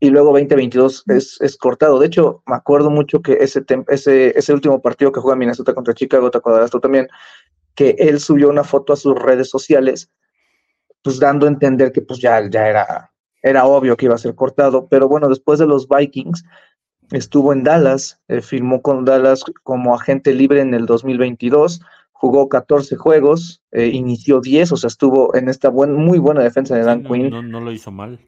y 0.01 0.11
luego 0.11 0.33
2022 0.33 1.05
es, 1.09 1.41
es 1.41 1.57
cortado. 1.57 1.99
De 1.99 2.07
hecho, 2.07 2.43
me 2.47 2.57
acuerdo 2.57 2.91
mucho 2.91 3.23
que 3.23 3.35
ese, 3.41 3.65
ese, 3.89 4.39
ese 4.39 4.53
último 4.53 4.83
partido 4.83 5.13
que 5.13 5.21
juega 5.21 5.37
Minnesota 5.37 5.73
contra 5.73 5.95
Chicago, 5.95 6.31
te 6.31 6.39
acordarás 6.39 6.71
tú 6.71 6.81
también, 6.81 7.09
que 7.75 7.97
él 7.99 8.21
subió 8.21 8.51
una 8.51 8.65
foto 8.65 8.93
a 8.93 8.97
sus 8.97 9.15
redes 9.15 9.49
sociales, 9.49 10.11
pues 11.03 11.19
dando 11.19 11.47
a 11.47 11.51
entender 11.51 11.93
que 11.93 12.03
pues 12.03 12.21
ya, 12.21 12.49
ya 12.51 12.69
era, 12.69 13.13
era 13.43 13.67
obvio 13.67 13.97
que 13.97 14.07
iba 14.07 14.15
a 14.15 14.19
ser 14.19 14.35
cortado, 14.35 14.89
pero 14.89 15.09
bueno, 15.09 15.29
después 15.29 15.59
de 15.59 15.67
los 15.67 15.89
Vikings, 15.89 16.45
estuvo 17.11 17.53
en 17.53 17.65
Dallas, 17.65 18.21
eh, 18.29 18.41
firmó 18.41 18.83
con 18.83 19.05
Dallas 19.05 19.45
como 19.63 19.95
agente 19.95 20.33
libre 20.33 20.61
en 20.61 20.75
el 20.75 20.87
2022, 20.87 21.81
jugó 22.13 22.49
14 22.49 22.97
juegos, 22.97 23.63
eh, 23.73 23.89
inició 23.89 24.41
10, 24.41 24.73
o 24.73 24.77
sea, 24.77 24.89
estuvo 24.89 25.35
en 25.35 25.49
esta 25.49 25.69
buen, 25.69 25.95
muy 25.95 26.19
buena 26.19 26.43
defensa 26.43 26.77
de 26.77 26.85
Dan 26.85 27.05
Quinn. 27.05 27.31
No, 27.51 27.61
lo 27.61 27.73
hizo 27.73 27.91
mal. 27.91 28.19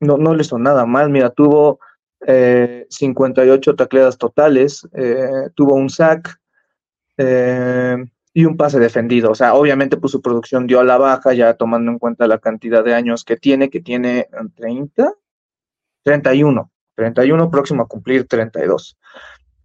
No, 0.00 0.18
no 0.18 0.34
le 0.34 0.42
hizo 0.42 0.58
nada 0.58 0.84
mal, 0.84 1.10
mira, 1.10 1.30
tuvo 1.30 1.78
58 2.20 3.70
eh, 3.70 3.74
tacleadas 3.74 4.18
totales, 4.18 4.86
tuvo 5.54 5.74
un 5.74 5.88
sack 5.90 6.40
y 7.18 8.44
un 8.44 8.56
pase 8.56 8.78
defendido. 8.78 9.30
O 9.30 9.34
sea, 9.34 9.54
obviamente 9.54 9.96
pues 9.96 10.12
su 10.12 10.20
producción 10.20 10.66
dio 10.66 10.80
a 10.80 10.84
la 10.84 10.98
baja, 10.98 11.32
ya 11.32 11.54
tomando 11.54 11.90
en 11.90 11.98
cuenta 11.98 12.26
la 12.26 12.38
cantidad 12.38 12.84
de 12.84 12.94
años 12.94 13.24
que 13.24 13.36
tiene, 13.36 13.70
que 13.70 13.80
tiene 13.80 14.28
30, 14.56 15.14
31. 16.02 16.70
31, 16.96 17.50
próximo 17.50 17.82
a 17.82 17.88
cumplir 17.88 18.26
32. 18.26 18.98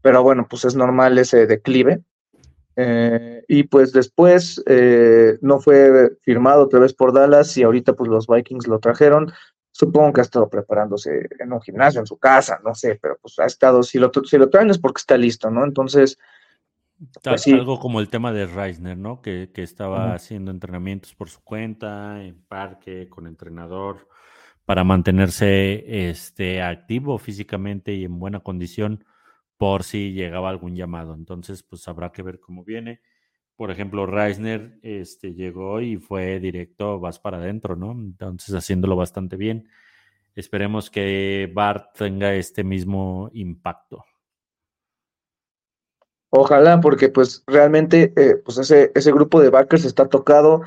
Pero 0.02 0.22
bueno, 0.24 0.48
pues 0.50 0.65
es 0.65 0.76
normal 0.76 1.17
ese 1.17 1.48
declive. 1.48 2.02
Eh, 2.76 3.44
y 3.48 3.63
pues 3.63 3.91
después 3.91 4.63
eh, 4.65 5.38
no 5.41 5.60
fue 5.60 6.12
firmado 6.22 6.63
otra 6.63 6.80
vez 6.80 6.94
por 6.94 7.13
Dallas 7.13 7.58
y 7.58 7.63
ahorita 7.63 7.94
pues 7.94 8.10
los 8.10 8.28
Vikings 8.28 8.67
lo 8.67 8.80
trajeron. 8.80 9.32
Supongo 9.72 10.13
que 10.13 10.22
ha 10.22 10.24
estado 10.24 10.50
preparándose 10.50 11.28
en 11.39 11.54
un 11.54 11.62
gimnasio, 11.62 12.00
en 12.00 12.08
su 12.08 12.17
casa, 12.17 12.60
no 12.63 12.76
sé, 12.76 13.00
pero 13.02 13.17
pues 13.22 13.39
ha 13.39 13.46
estado, 13.46 13.84
si 13.84 14.00
lo, 14.00 14.12
si 14.26 14.38
lo 14.38 14.50
traen 14.50 14.70
es 14.70 14.78
porque 14.78 15.00
está 15.00 15.17
listo, 15.17 15.50
¿no? 15.50 15.63
Entonces... 15.63 16.17
Pues 17.24 17.48
Algo 17.48 17.80
como 17.80 18.00
el 18.00 18.10
tema 18.10 18.32
de 18.32 18.46
Reisner, 18.46 18.96
¿no? 18.96 19.24
Que, 19.24 19.50
estaba 19.56 20.13
haciendo 20.13 20.52
entrenamientos 20.52 21.15
por 21.15 21.30
su 21.30 21.41
cuenta, 21.41 22.22
en 22.24 22.39
parque, 22.44 23.10
con 23.10 23.26
entrenador 23.26 24.08
para 24.65 24.84
mantenerse 24.84 26.10
este, 26.10 26.62
activo 26.62 27.17
físicamente 27.17 27.93
y 27.93 28.06
en 28.06 28.19
buena 28.19 28.41
condición 28.41 29.04
por 29.58 29.84
si 29.84 30.13
llegaba 30.13 30.50
algún 30.50 30.76
llamado. 30.76 31.13
Entonces, 31.13 31.63
pues 31.63 31.88
habrá 31.88 32.12
que 32.12 32.24
ver 32.24 32.39
cómo 32.39 32.63
viene. 32.63 33.02
Por 33.56 33.69
ejemplo, 33.69 34.06
Reisner 34.06 34.80
este, 34.82 35.34
llegó 35.34 35.82
y 35.82 35.97
fue 35.97 36.39
directo, 36.39 37.00
vas 37.00 37.19
para 37.19 37.38
adentro, 37.38 37.76
¿no? 37.76 37.91
Entonces, 37.91 38.56
haciéndolo 38.56 38.95
bastante 38.95 39.36
bien. 39.36 39.67
Esperemos 40.34 40.89
que 40.89 41.52
Bart 41.54 41.95
tenga 41.95 42.34
este 42.34 42.63
mismo 42.63 43.30
impacto. 43.34 44.04
Ojalá, 46.30 46.80
porque 46.80 47.10
pues 47.10 47.43
realmente 47.45 48.13
eh, 48.15 48.38
pues 48.38 48.58
ese, 48.58 48.91
ese 48.95 49.12
grupo 49.12 49.41
de 49.41 49.50
backers 49.50 49.84
está 49.84 50.08
tocado. 50.08 50.62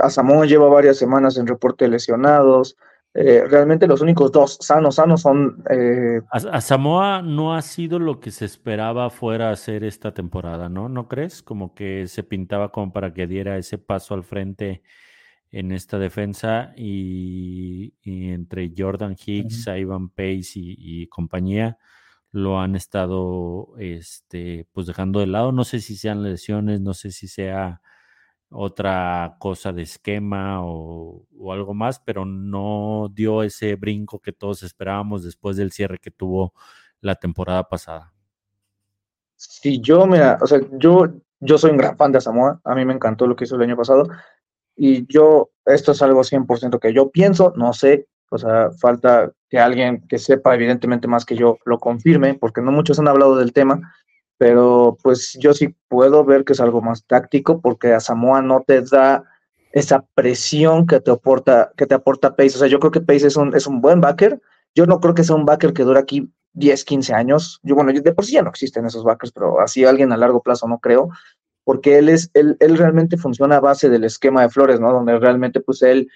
A 0.00 0.10
Samoa 0.10 0.44
lleva 0.44 0.68
varias 0.68 0.98
semanas 0.98 1.38
en 1.38 1.46
reporte 1.46 1.86
lesionados. 1.86 2.76
Eh, 3.16 3.44
realmente 3.48 3.86
los 3.86 4.00
únicos 4.00 4.32
dos 4.32 4.58
sanos, 4.60 4.96
sanos 4.96 5.20
son... 5.20 5.62
Eh, 5.70 6.20
a, 6.30 6.60
Samoa 6.60 7.22
no 7.22 7.54
ha 7.54 7.62
sido 7.62 8.00
lo 8.00 8.18
que 8.18 8.32
se 8.32 8.44
esperaba 8.44 9.08
fuera 9.08 9.50
a 9.50 9.52
hacer 9.52 9.84
esta 9.84 10.12
temporada, 10.12 10.68
¿no? 10.68 10.88
¿No 10.88 11.06
crees? 11.06 11.40
Como 11.40 11.74
que 11.76 12.08
se 12.08 12.24
pintaba 12.24 12.72
como 12.72 12.92
para 12.92 13.14
que 13.14 13.28
diera 13.28 13.56
ese 13.56 13.78
paso 13.78 14.14
al 14.14 14.24
frente 14.24 14.82
en 15.52 15.70
esta 15.70 16.00
defensa 16.00 16.72
y, 16.76 17.94
entre 18.02 18.72
Jordan 18.76 19.14
Hicks, 19.24 19.68
Ivan 19.68 20.08
Pace 20.08 20.52
y, 20.56 21.06
compañía 21.06 21.78
lo 22.32 22.58
han 22.58 22.74
estado 22.74 23.74
este, 23.78 24.66
pues 24.72 24.88
dejando 24.88 25.20
de 25.20 25.28
lado. 25.28 25.52
No 25.52 25.62
sé 25.62 25.78
si 25.78 25.94
sean 25.94 26.24
lesiones, 26.24 26.80
no 26.80 26.92
sé 26.92 27.12
si 27.12 27.28
sea 27.28 27.80
otra 28.54 29.36
cosa 29.38 29.72
de 29.72 29.82
esquema 29.82 30.64
o, 30.64 31.26
algo 31.52 31.74
más, 31.74 32.00
pero 32.00 32.24
no 32.24 33.10
dio 33.12 33.42
ese 33.42 33.74
brinco 33.74 34.20
que 34.20 34.32
todos 34.32 34.62
esperábamos 34.62 35.22
después 35.24 35.56
del 35.56 35.72
cierre 35.72 35.98
que 35.98 36.10
tuvo 36.10 36.54
la 37.00 37.16
temporada 37.16 37.68
pasada. 37.68 38.12
Sí, 39.36 39.80
yo, 39.80 40.06
mira, 40.06 40.38
o 40.40 40.46
sea, 40.46 40.60
yo, 40.78 41.08
yo 41.40 41.58
soy 41.58 41.72
un 41.72 41.76
gran 41.76 41.96
fan 41.96 42.12
de 42.12 42.20
Samoa, 42.20 42.60
a 42.64 42.74
mí 42.74 42.84
me 42.84 42.94
encantó 42.94 43.26
lo 43.26 43.36
que 43.36 43.44
hizo 43.44 43.56
el 43.56 43.62
año 43.62 43.76
pasado, 43.76 44.08
y 44.74 45.06
yo, 45.12 45.50
esto 45.66 45.92
es 45.92 46.00
algo 46.00 46.22
100% 46.22 46.78
que 46.78 46.94
yo 46.94 47.10
pienso, 47.10 47.52
no 47.56 47.72
sé, 47.72 48.08
o 48.30 48.38
sea, 48.38 48.70
falta 48.72 49.32
que 49.50 49.58
alguien 49.58 50.06
que 50.08 50.18
sepa 50.18 50.54
evidentemente 50.54 51.08
más 51.08 51.24
que 51.24 51.36
yo 51.36 51.58
lo 51.66 51.78
confirme, 51.78 52.34
porque 52.34 52.62
no 52.62 52.72
muchos 52.72 52.98
han 52.98 53.08
hablado 53.08 53.36
del 53.36 53.52
tema, 53.52 53.94
pero 54.38 54.96
pues 55.02 55.36
yo 55.40 55.54
sí 55.54 55.74
puedo 55.88 56.24
ver 56.24 56.44
que 56.44 56.52
es 56.52 56.60
algo 56.60 56.82
más 56.82 57.04
táctico 57.06 57.60
porque 57.60 57.92
a 57.92 58.00
Samoa 58.00 58.42
no 58.42 58.62
te 58.66 58.82
da 58.82 59.24
esa 59.72 60.04
presión 60.14 60.86
que 60.86 61.00
te 61.00 61.10
aporta, 61.10 61.72
que 61.76 61.86
te 61.86 61.94
aporta 61.94 62.36
Pace. 62.36 62.56
O 62.56 62.58
sea, 62.58 62.68
yo 62.68 62.78
creo 62.78 62.92
que 62.92 63.00
Pace 63.00 63.26
es 63.26 63.36
un, 63.36 63.54
es 63.56 63.66
un 63.66 63.80
buen 63.80 64.00
backer. 64.00 64.40
Yo 64.74 64.86
no 64.86 65.00
creo 65.00 65.14
que 65.14 65.24
sea 65.24 65.36
un 65.36 65.44
backer 65.44 65.72
que 65.72 65.82
dure 65.82 65.98
aquí 65.98 66.32
10, 66.52 66.84
15 66.84 67.12
años. 67.12 67.60
Yo, 67.62 67.74
bueno, 67.74 67.92
de 67.92 68.12
por 68.12 68.24
sí 68.24 68.32
ya 68.32 68.42
no 68.42 68.50
existen 68.50 68.86
esos 68.86 69.04
backers, 69.04 69.32
pero 69.32 69.60
así 69.60 69.84
alguien 69.84 70.12
a 70.12 70.16
largo 70.16 70.42
plazo 70.42 70.68
no 70.68 70.78
creo, 70.78 71.10
porque 71.64 71.98
él 71.98 72.08
es, 72.08 72.30
él, 72.34 72.56
él 72.60 72.78
realmente 72.78 73.16
funciona 73.16 73.56
a 73.56 73.60
base 73.60 73.88
del 73.88 74.04
esquema 74.04 74.42
de 74.42 74.50
Flores, 74.50 74.80
¿no? 74.80 74.92
Donde 74.92 75.18
realmente 75.18 75.60
pues 75.60 75.82
él 75.82 76.08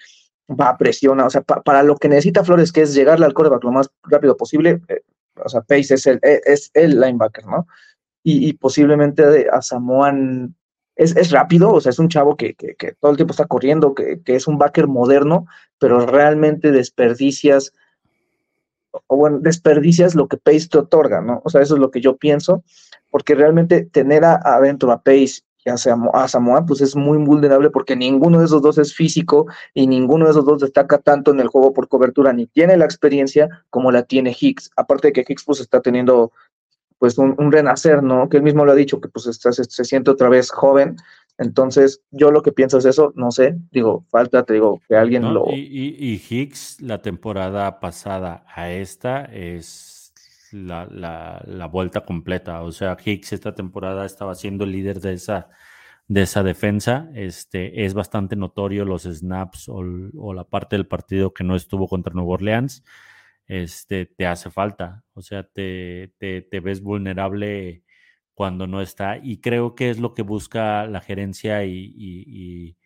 va 0.49 0.69
a 0.69 0.77
presionar, 0.77 1.27
o 1.27 1.29
sea, 1.29 1.41
para 1.41 1.83
lo 1.83 1.97
que 1.97 2.09
necesita 2.09 2.43
Flores, 2.43 2.71
que 2.71 2.81
es 2.81 2.93
llegarle 2.93 3.25
al 3.25 3.33
coreback 3.33 3.63
lo 3.63 3.71
más 3.71 3.89
rápido 4.03 4.35
posible, 4.35 4.81
eh, 4.87 5.01
o 5.35 5.49
sea, 5.49 5.61
Pace 5.61 5.93
es 5.95 6.07
el, 6.07 6.19
es 6.23 6.71
el 6.73 6.99
linebacker, 6.99 7.45
¿no? 7.45 7.67
Y, 8.31 8.53
posiblemente 8.53 9.47
a 9.51 9.61
Samoan 9.61 10.55
es, 10.95 11.15
es, 11.15 11.31
rápido, 11.31 11.71
o 11.71 11.79
sea, 11.79 11.91
es 11.91 11.99
un 11.99 12.09
chavo 12.09 12.35
que, 12.35 12.55
que, 12.55 12.75
todo 12.99 13.11
el 13.11 13.17
tiempo 13.17 13.31
está 13.31 13.45
corriendo, 13.45 13.95
que, 13.95 14.21
que, 14.21 14.35
es 14.35 14.47
un 14.47 14.57
backer 14.57 14.87
moderno, 14.87 15.45
pero 15.79 16.05
realmente 16.05 16.71
desperdicias, 16.71 17.73
o 19.07 19.15
bueno, 19.15 19.39
desperdicias 19.39 20.13
lo 20.15 20.27
que 20.27 20.37
Pace 20.37 20.67
te 20.67 20.77
otorga, 20.77 21.21
¿no? 21.21 21.41
O 21.45 21.49
sea, 21.49 21.61
eso 21.61 21.75
es 21.75 21.79
lo 21.79 21.89
que 21.89 22.01
yo 22.01 22.17
pienso, 22.17 22.63
porque 23.11 23.33
realmente 23.33 23.85
tener 23.85 24.25
adentro 24.25 24.91
a 24.91 25.01
Pace 25.01 25.41
y 25.65 25.69
a 25.69 25.77
Samoa, 26.27 26.65
pues 26.65 26.81
es 26.81 26.95
muy 26.95 27.17
vulnerable 27.17 27.69
porque 27.69 27.95
ninguno 27.95 28.39
de 28.39 28.45
esos 28.45 28.61
dos 28.61 28.77
es 28.77 28.93
físico 28.93 29.47
y 29.73 29.87
ninguno 29.87 30.25
de 30.25 30.31
esos 30.31 30.45
dos 30.45 30.61
destaca 30.61 30.97
tanto 30.99 31.31
en 31.31 31.39
el 31.39 31.47
juego 31.47 31.73
por 31.73 31.87
cobertura, 31.87 32.31
ni 32.31 32.47
tiene 32.47 32.77
la 32.77 32.85
experiencia 32.85 33.49
como 33.69 33.91
la 33.91 34.03
tiene 34.03 34.35
Hicks. 34.37 34.71
Aparte 34.75 35.09
de 35.09 35.13
que 35.13 35.25
Hicks 35.27 35.43
pues 35.43 35.59
está 35.59 35.81
teniendo 35.81 36.31
pues 36.99 37.17
un, 37.17 37.51
renacer, 37.51 38.03
¿no? 38.03 38.27
Que 38.29 38.37
él 38.37 38.43
mismo 38.43 38.65
lo 38.65 38.73
ha 38.73 38.75
dicho, 38.75 38.99
que 38.99 39.07
pues 39.07 39.25
está, 39.25 39.51
se, 39.53 39.63
siente 39.85 40.11
otra 40.11 40.27
vez 40.27 40.51
joven. 40.51 40.97
Entonces, 41.37 42.01
yo 42.11 42.29
lo 42.29 42.43
que 42.43 42.51
pienso 42.51 42.77
es 42.77 42.85
eso, 42.85 43.13
no 43.15 43.31
sé, 43.31 43.55
digo, 43.71 44.05
falta, 44.09 44.43
te 44.43 44.53
digo, 44.53 44.81
que 44.87 44.97
alguien 44.97 45.33
lo... 45.33 45.45
Y, 45.49 45.95
y, 45.97 46.21
Hicks, 46.29 46.81
la 46.81 47.01
temporada 47.01 47.79
pasada 47.79 48.43
a 48.53 48.69
esta 48.69 49.23
es 49.23 50.11
la, 50.51 50.85
la, 50.91 51.65
vuelta 51.67 52.01
completa. 52.01 52.61
O 52.61 52.73
sea, 52.73 52.97
Hicks 53.03 53.31
esta 53.31 53.55
temporada 53.55 54.05
estaba 54.05 54.35
siendo 54.35 54.65
el 54.65 54.73
líder 54.73 54.99
de 54.99 55.13
esa, 55.13 55.47
de 56.09 56.23
esa 56.23 56.43
defensa. 56.43 57.09
Este, 57.15 57.85
es 57.85 57.93
bastante 57.93 58.35
notorio 58.35 58.83
los 58.83 59.03
snaps 59.03 59.69
o, 59.69 59.81
o 60.17 60.33
la 60.33 60.43
parte 60.43 60.75
del 60.75 60.87
partido 60.87 61.33
que 61.33 61.45
no 61.45 61.55
estuvo 61.55 61.87
contra 61.87 62.13
Nuevo 62.13 62.33
Orleans 62.33 62.83
este, 63.49 64.05
te 64.05 64.27
hace 64.27 64.51
falta. 64.51 65.03
O 65.13 65.21
sea, 65.21 65.43
te, 65.43 66.13
te, 66.19 66.59
ves 66.61 66.81
vulnerable 66.81 67.83
cuando 68.33 68.67
no 68.67 68.81
está. 68.81 69.17
Y 69.17 69.41
creo 69.41 69.75
que 69.75 69.89
es 69.89 69.99
lo 69.99 70.13
que 70.13 70.21
busca 70.21 70.85
la 70.85 71.01
gerencia 71.01 71.65
y, 71.65 72.77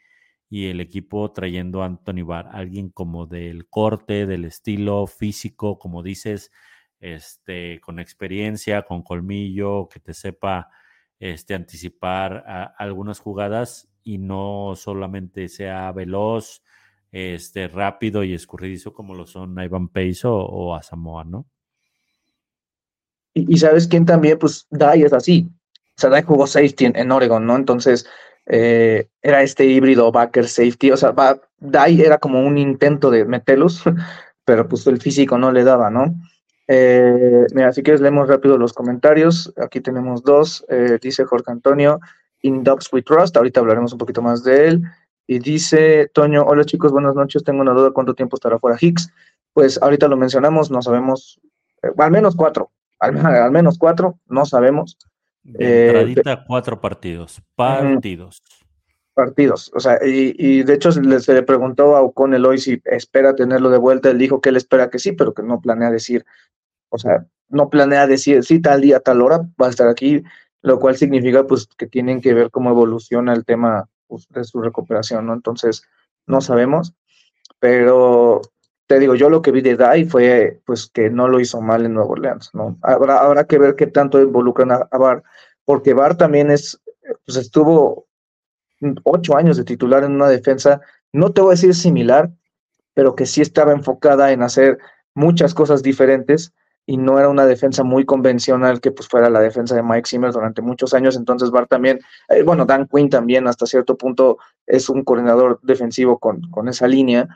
el 0.49 0.82
equipo 0.82 1.32
trayendo 1.32 1.82
a 1.84 1.88
Anthony 1.88 2.23
Barr, 2.23 2.49
alguien 2.54 2.89
como 2.89 3.26
del 3.26 3.67
corte, 3.69 4.26
del 4.28 4.45
estilo 4.45 5.08
físico, 5.08 5.80
como 5.80 6.04
dices, 6.04 6.52
este, 6.99 7.82
con 7.82 7.99
experiencia, 7.99 8.84
con 8.84 9.04
colmillo, 9.04 9.89
que 9.89 9.99
te 9.99 10.13
sepa 10.13 10.69
este, 11.19 11.56
anticipar 11.56 12.73
algunas 12.78 13.19
jugadas 13.19 13.89
y 14.04 14.19
no 14.19 14.73
solamente 14.76 15.49
sea 15.49 15.91
veloz, 15.91 16.62
este, 17.13 17.67
rápido 17.67 18.23
y 18.23 18.34
escurridizo 18.34 18.91
como 18.91 19.13
lo 19.13 19.28
son 19.28 19.56
Ivan 19.60 19.88
Pace 19.88 20.21
o, 20.23 20.76
Asamoah, 20.76 21.23
¿no? 21.23 21.45
Y, 23.36 23.58
sabes 23.58 23.88
quién 23.88 24.06
también, 24.06 24.38
pues 24.38 24.67
Dai 24.69 25.04
es 25.04 25.13
así. 25.13 25.47
O 25.95 26.02
sea, 26.02 26.10
Dai 26.10 26.23
jugó 26.23 26.47
safety 26.47 26.86
en, 26.86 27.12
Oregon, 27.12 27.45
¿no? 27.45 27.56
Entonces, 27.56 28.08
eh, 28.47 29.08
era 29.21 29.43
este 29.43 29.65
híbrido 29.65 30.12
backer 30.12 30.47
safety. 30.47 30.91
O 30.91 30.97
sea, 30.97 31.13
Dai 31.60 32.02
era 32.02 32.17
como 32.17 32.45
un 32.45 32.58
intento 32.58 33.12
de 33.12 33.26
meterlos, 33.26 33.84
pero 34.45 34.67
pues 34.67 34.86
el 34.88 34.99
físico 34.99 35.38
no 35.38 35.52
le 35.52 35.63
daba, 35.63 35.91
¿no? 35.91 36.15
Eh, 36.67 37.45
mira, 37.54 37.69
así 37.69 37.84
que 37.84 37.95
leemos 37.97 38.28
rápido 38.28 38.58
los 38.58 38.73
comentarios. 38.73 39.54
Aquí 39.58 39.82
tenemos 39.82 40.23
dos. 40.23 40.65
Eh, 40.67 40.97
dice 40.99 41.26
Jorge 41.26 41.52
Antonio, 41.52 41.99
In 42.41 42.63
Dogs 42.63 42.91
We 42.91 43.04
Trust. 43.04 43.38
Ahorita 43.38 43.60
hablaremos 43.60 43.93
un 43.93 43.99
poquito 43.99 44.21
más 44.23 44.43
de 44.43 44.67
él. 44.67 44.84
Y 45.27 45.39
dice 45.39 46.09
Toño, 46.13 46.43
hola 46.43 46.65
chicos, 46.65 46.91
buenas 46.91 47.15
noches, 47.15 47.43
tengo 47.43 47.62
una 47.62 47.71
duda, 47.71 47.91
¿cuánto 47.91 48.13
tiempo 48.13 48.36
estará 48.36 48.59
fuera 48.59 48.77
Hicks? 48.79 49.12
Pues 49.53 49.81
ahorita 49.81 50.07
lo 50.07 50.17
mencionamos, 50.17 50.69
no 50.69 50.81
sabemos, 50.81 51.39
eh, 51.81 51.91
al 51.97 52.12
menos 52.12 52.36
cuatro, 52.36 52.71
al, 52.99 53.51
menos 53.51 53.77
cuatro, 53.77 54.19
no 54.27 54.45
sabemos. 54.45 54.97
Eh, 55.59 56.15
cuatro 56.47 56.79
partidos, 56.79 57.41
partidos. 57.55 58.41
partidos, 59.13 59.71
o 59.73 59.79
sea, 59.79 59.99
y, 60.05 60.63
de 60.63 60.73
hecho 60.73 60.91
se 60.91 61.01
le, 61.01 61.43
preguntó 61.43 61.95
a 61.95 62.01
O'Connell 62.01 62.45
hoy 62.45 62.57
si 62.57 62.81
espera 62.86 63.36
tenerlo 63.36 63.69
de 63.69 63.77
vuelta, 63.77 64.09
él 64.09 64.17
dijo 64.17 64.41
que 64.41 64.49
él 64.49 64.57
espera 64.57 64.89
que 64.89 64.99
sí, 64.99 65.13
pero 65.13 65.33
que 65.33 65.43
no 65.43 65.62
planea 65.62 65.91
decir, 65.91 66.25
o 66.89 66.97
sea, 66.97 67.25
no 67.49 67.69
planea 67.69 68.07
decir, 68.07 68.43
sí, 68.43 68.62
tal 68.62 68.81
día, 68.81 68.99
tal 68.99 69.21
hora 69.21 69.39
va 69.62 69.67
a 69.67 69.69
estar 69.69 69.88
aquí, 69.88 70.23
lo 70.62 70.79
cual 70.79 70.97
significa 70.97 71.45
pues 71.45 71.67
que 71.77 71.88
tienen 71.88 72.21
que 72.21 72.33
ver 72.33 72.49
cómo 72.51 72.69
evoluciona 72.69 73.33
el 73.33 73.45
tema 73.45 73.89
de 74.29 74.43
su 74.43 74.61
recuperación, 74.61 75.25
¿no? 75.25 75.33
Entonces, 75.33 75.83
no 76.27 76.41
sabemos, 76.41 76.93
pero 77.59 78.41
te 78.87 78.99
digo, 78.99 79.15
yo 79.15 79.29
lo 79.29 79.41
que 79.41 79.51
vi 79.51 79.61
de 79.61 79.75
Dai 79.75 80.05
fue 80.05 80.61
pues 80.65 80.87
que 80.87 81.09
no 81.09 81.27
lo 81.27 81.39
hizo 81.39 81.61
mal 81.61 81.85
en 81.85 81.93
Nueva 81.93 82.11
Orleans, 82.11 82.49
¿no? 82.53 82.77
Habrá, 82.81 83.19
habrá 83.19 83.45
que 83.45 83.57
ver 83.57 83.75
qué 83.75 83.87
tanto 83.87 84.21
involucran 84.21 84.71
a, 84.71 84.87
a 84.91 84.97
Bar, 84.97 85.23
porque 85.65 85.93
Bar 85.93 86.17
también 86.17 86.51
es, 86.51 86.81
pues 87.25 87.37
estuvo 87.37 88.07
ocho 89.03 89.37
años 89.37 89.57
de 89.57 89.63
titular 89.63 90.03
en 90.03 90.13
una 90.13 90.27
defensa, 90.27 90.81
no 91.11 91.31
te 91.31 91.41
voy 91.41 91.51
a 91.51 91.57
decir 91.57 91.73
similar, 91.73 92.29
pero 92.93 93.15
que 93.15 93.25
sí 93.25 93.41
estaba 93.41 93.71
enfocada 93.71 94.31
en 94.31 94.43
hacer 94.43 94.77
muchas 95.13 95.53
cosas 95.53 95.83
diferentes 95.83 96.53
y 96.86 96.98
no 96.98 97.17
era 97.17 97.30
una 97.30 97.46
defensa 97.46 97.84
muy 97.84 98.06
convencional 98.06 98.82
que 98.82 98.91
pues 98.91 99.08
fuera 99.08 99.30
la 99.30 99.39
defensa 99.39 99.76
de 99.76 99.84
Mike 99.84 100.08
Zimmer 100.10 100.32
durante 100.32 100.62
muchos 100.62 100.93
años, 100.93 101.15
entonces 101.15 101.50
Bar 101.50 101.67
también, 101.67 102.00
eh, 102.30 102.43
bueno, 102.43 102.65
Dan 102.65 102.88
Quinn 102.88 103.10
también 103.10 103.48
hasta 103.48 103.65
cierto 103.65 103.98
punto 103.98 104.38
es 104.67 104.89
un 104.89 105.04
coordinador 105.04 105.60
defensivo 105.63 106.19
con, 106.19 106.41
con 106.52 106.67
esa 106.67 106.88
línea, 106.88 107.28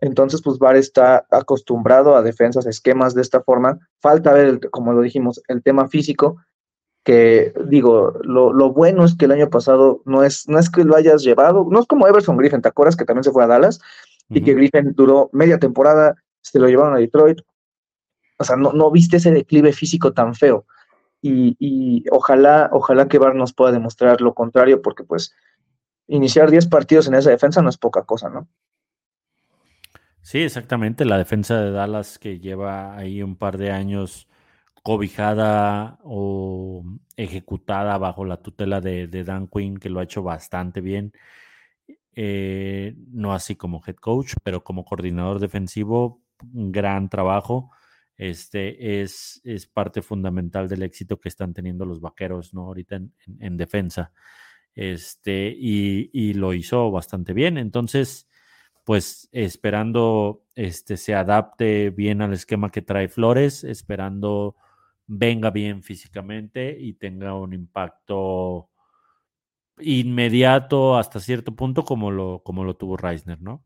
entonces 0.00 0.40
pues 0.42 0.58
Bar 0.58 0.76
está 0.76 1.26
acostumbrado 1.30 2.16
a 2.16 2.22
defensas, 2.22 2.66
esquemas 2.66 3.14
de 3.14 3.22
esta 3.22 3.42
forma, 3.42 3.78
falta 4.00 4.32
ver, 4.32 4.60
como 4.70 4.92
lo 4.92 5.00
dijimos, 5.00 5.42
el 5.48 5.62
tema 5.62 5.88
físico, 5.88 6.36
que 7.02 7.52
digo, 7.66 8.14
lo, 8.22 8.52
lo, 8.52 8.72
bueno 8.72 9.04
es 9.04 9.16
que 9.16 9.26
el 9.26 9.32
año 9.32 9.48
pasado 9.48 10.02
no 10.04 10.24
es, 10.24 10.48
no 10.48 10.58
es 10.58 10.68
que 10.68 10.84
lo 10.84 10.96
hayas 10.96 11.22
llevado, 11.22 11.66
no 11.70 11.80
es 11.80 11.86
como 11.86 12.06
Everson 12.06 12.36
Griffin, 12.36 12.62
¿te 12.62 12.68
acuerdas 12.68 12.96
que 12.96 13.04
también 13.04 13.22
se 13.22 13.30
fue 13.30 13.44
a 13.44 13.46
Dallas? 13.46 13.80
Y 14.28 14.42
que 14.42 14.54
Griffin 14.54 14.92
duró 14.92 15.30
media 15.32 15.60
temporada, 15.60 16.16
se 16.40 16.58
lo 16.58 16.66
llevaron 16.66 16.94
a 16.94 16.98
Detroit, 16.98 17.40
o 18.38 18.44
sea, 18.44 18.56
no, 18.56 18.72
no 18.72 18.90
viste 18.90 19.16
ese 19.16 19.30
declive 19.30 19.72
físico 19.72 20.12
tan 20.12 20.34
feo. 20.34 20.66
Y, 21.22 22.04
ojalá, 22.10 22.68
ojalá 22.72 23.08
que 23.08 23.18
Bar 23.18 23.34
nos 23.34 23.52
pueda 23.52 23.72
demostrar 23.72 24.20
lo 24.20 24.34
contrario, 24.34 24.80
porque 24.80 25.02
pues 25.02 25.34
iniciar 26.06 26.50
10 26.50 26.68
partidos 26.68 27.08
en 27.08 27.14
esa 27.14 27.30
defensa 27.30 27.62
no 27.62 27.68
es 27.68 27.78
poca 27.78 28.04
cosa, 28.04 28.30
¿no? 28.30 28.48
Sí, 30.20 30.42
exactamente. 30.42 31.04
La 31.04 31.18
defensa 31.18 31.60
de 31.60 31.70
Dallas 31.70 32.18
que 32.18 32.38
lleva 32.38 32.96
ahí 32.96 33.22
un 33.22 33.36
par 33.36 33.58
de 33.58 33.72
años 33.72 34.28
cobijada 34.82 35.98
o 36.04 36.84
ejecutada 37.16 37.98
bajo 37.98 38.24
la 38.24 38.36
tutela 38.36 38.80
de, 38.80 39.08
Dan 39.24 39.48
Quinn, 39.48 39.78
que 39.78 39.90
lo 39.90 40.00
ha 40.00 40.04
hecho 40.04 40.22
bastante 40.22 40.80
bien. 40.80 41.12
Eh, 42.14 42.94
no 43.08 43.34
así 43.34 43.56
como 43.56 43.82
head 43.84 43.96
coach, 43.96 44.34
pero 44.42 44.62
como 44.64 44.84
coordinador 44.84 45.38
defensivo, 45.38 46.22
gran 46.40 47.08
trabajo 47.08 47.70
este, 48.16 49.02
es, 49.02 49.40
es 49.44 49.66
parte 49.66 50.02
fundamental 50.02 50.68
del 50.68 50.82
éxito 50.82 51.20
que 51.20 51.28
están 51.28 51.52
teniendo 51.52 51.84
los 51.84 52.00
vaqueros, 52.00 52.54
¿no? 52.54 52.62
Ahorita 52.62 52.96
en, 52.96 53.56
defensa. 53.56 54.12
Este, 54.74 55.54
y, 55.58 56.34
lo 56.34 56.54
hizo 56.54 56.90
bastante 56.90 57.32
bien. 57.32 57.58
Entonces, 57.58 58.28
pues 58.84 59.28
esperando 59.32 60.44
este, 60.54 60.96
se 60.96 61.14
adapte 61.14 61.90
bien 61.90 62.22
al 62.22 62.32
esquema 62.32 62.70
que 62.70 62.82
trae 62.82 63.08
Flores, 63.08 63.64
esperando 63.64 64.56
venga 65.06 65.50
bien 65.50 65.82
físicamente 65.82 66.76
y 66.78 66.94
tenga 66.94 67.34
un 67.34 67.52
impacto 67.52 68.70
inmediato 69.78 70.96
hasta 70.96 71.20
cierto 71.20 71.54
punto 71.54 71.84
como 71.84 72.10
lo, 72.10 72.42
como 72.42 72.64
lo 72.64 72.76
tuvo 72.76 72.96
Reisner, 72.96 73.40
¿no? 73.40 73.62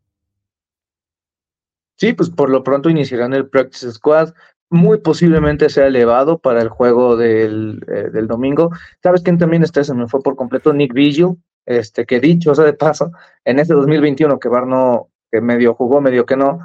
Sí, 2.01 2.15
pues 2.15 2.31
por 2.31 2.49
lo 2.49 2.65
pronto 2.65 2.89
iniciarán 2.89 3.35
el 3.35 3.47
Practice 3.47 3.93
Squad. 3.93 4.33
Muy 4.71 4.99
posiblemente 4.99 5.69
sea 5.69 5.87
elevado 5.87 6.39
para 6.39 6.63
el 6.63 6.71
juego 6.71 7.15
del, 7.15 7.85
eh, 7.89 8.09
del 8.11 8.27
domingo. 8.27 8.71
¿Sabes 9.03 9.21
quién 9.21 9.37
también 9.37 9.63
está? 9.63 9.85
Se 9.85 9.93
me 9.93 10.09
fue 10.09 10.23
por 10.23 10.35
completo 10.35 10.73
Nick 10.73 10.95
Vigil, 10.95 11.37
este, 11.67 12.07
que 12.07 12.19
dicho 12.19 12.55
sea 12.55 12.65
de 12.65 12.73
paso, 12.73 13.13
en 13.45 13.59
este 13.59 13.75
2021 13.75 14.39
que 14.39 14.49
Barno, 14.49 15.11
que 15.31 15.43
medio 15.43 15.75
jugó, 15.75 16.01
medio 16.01 16.25
que 16.25 16.37
no, 16.37 16.61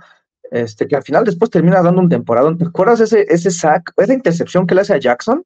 este, 0.51 0.87
que 0.87 0.95
al 0.95 1.03
final 1.03 1.25
después 1.25 1.51
termina 1.51 1.81
dando 1.81 1.99
un 1.99 2.07
temporada. 2.07 2.55
¿Te 2.55 2.65
acuerdas 2.65 3.01
ese, 3.01 3.25
ese 3.27 3.51
sack, 3.51 3.91
esa 3.97 4.13
intercepción 4.13 4.65
que 4.65 4.75
le 4.75 4.81
hace 4.81 4.93
a 4.93 4.99
Jackson? 4.99 5.43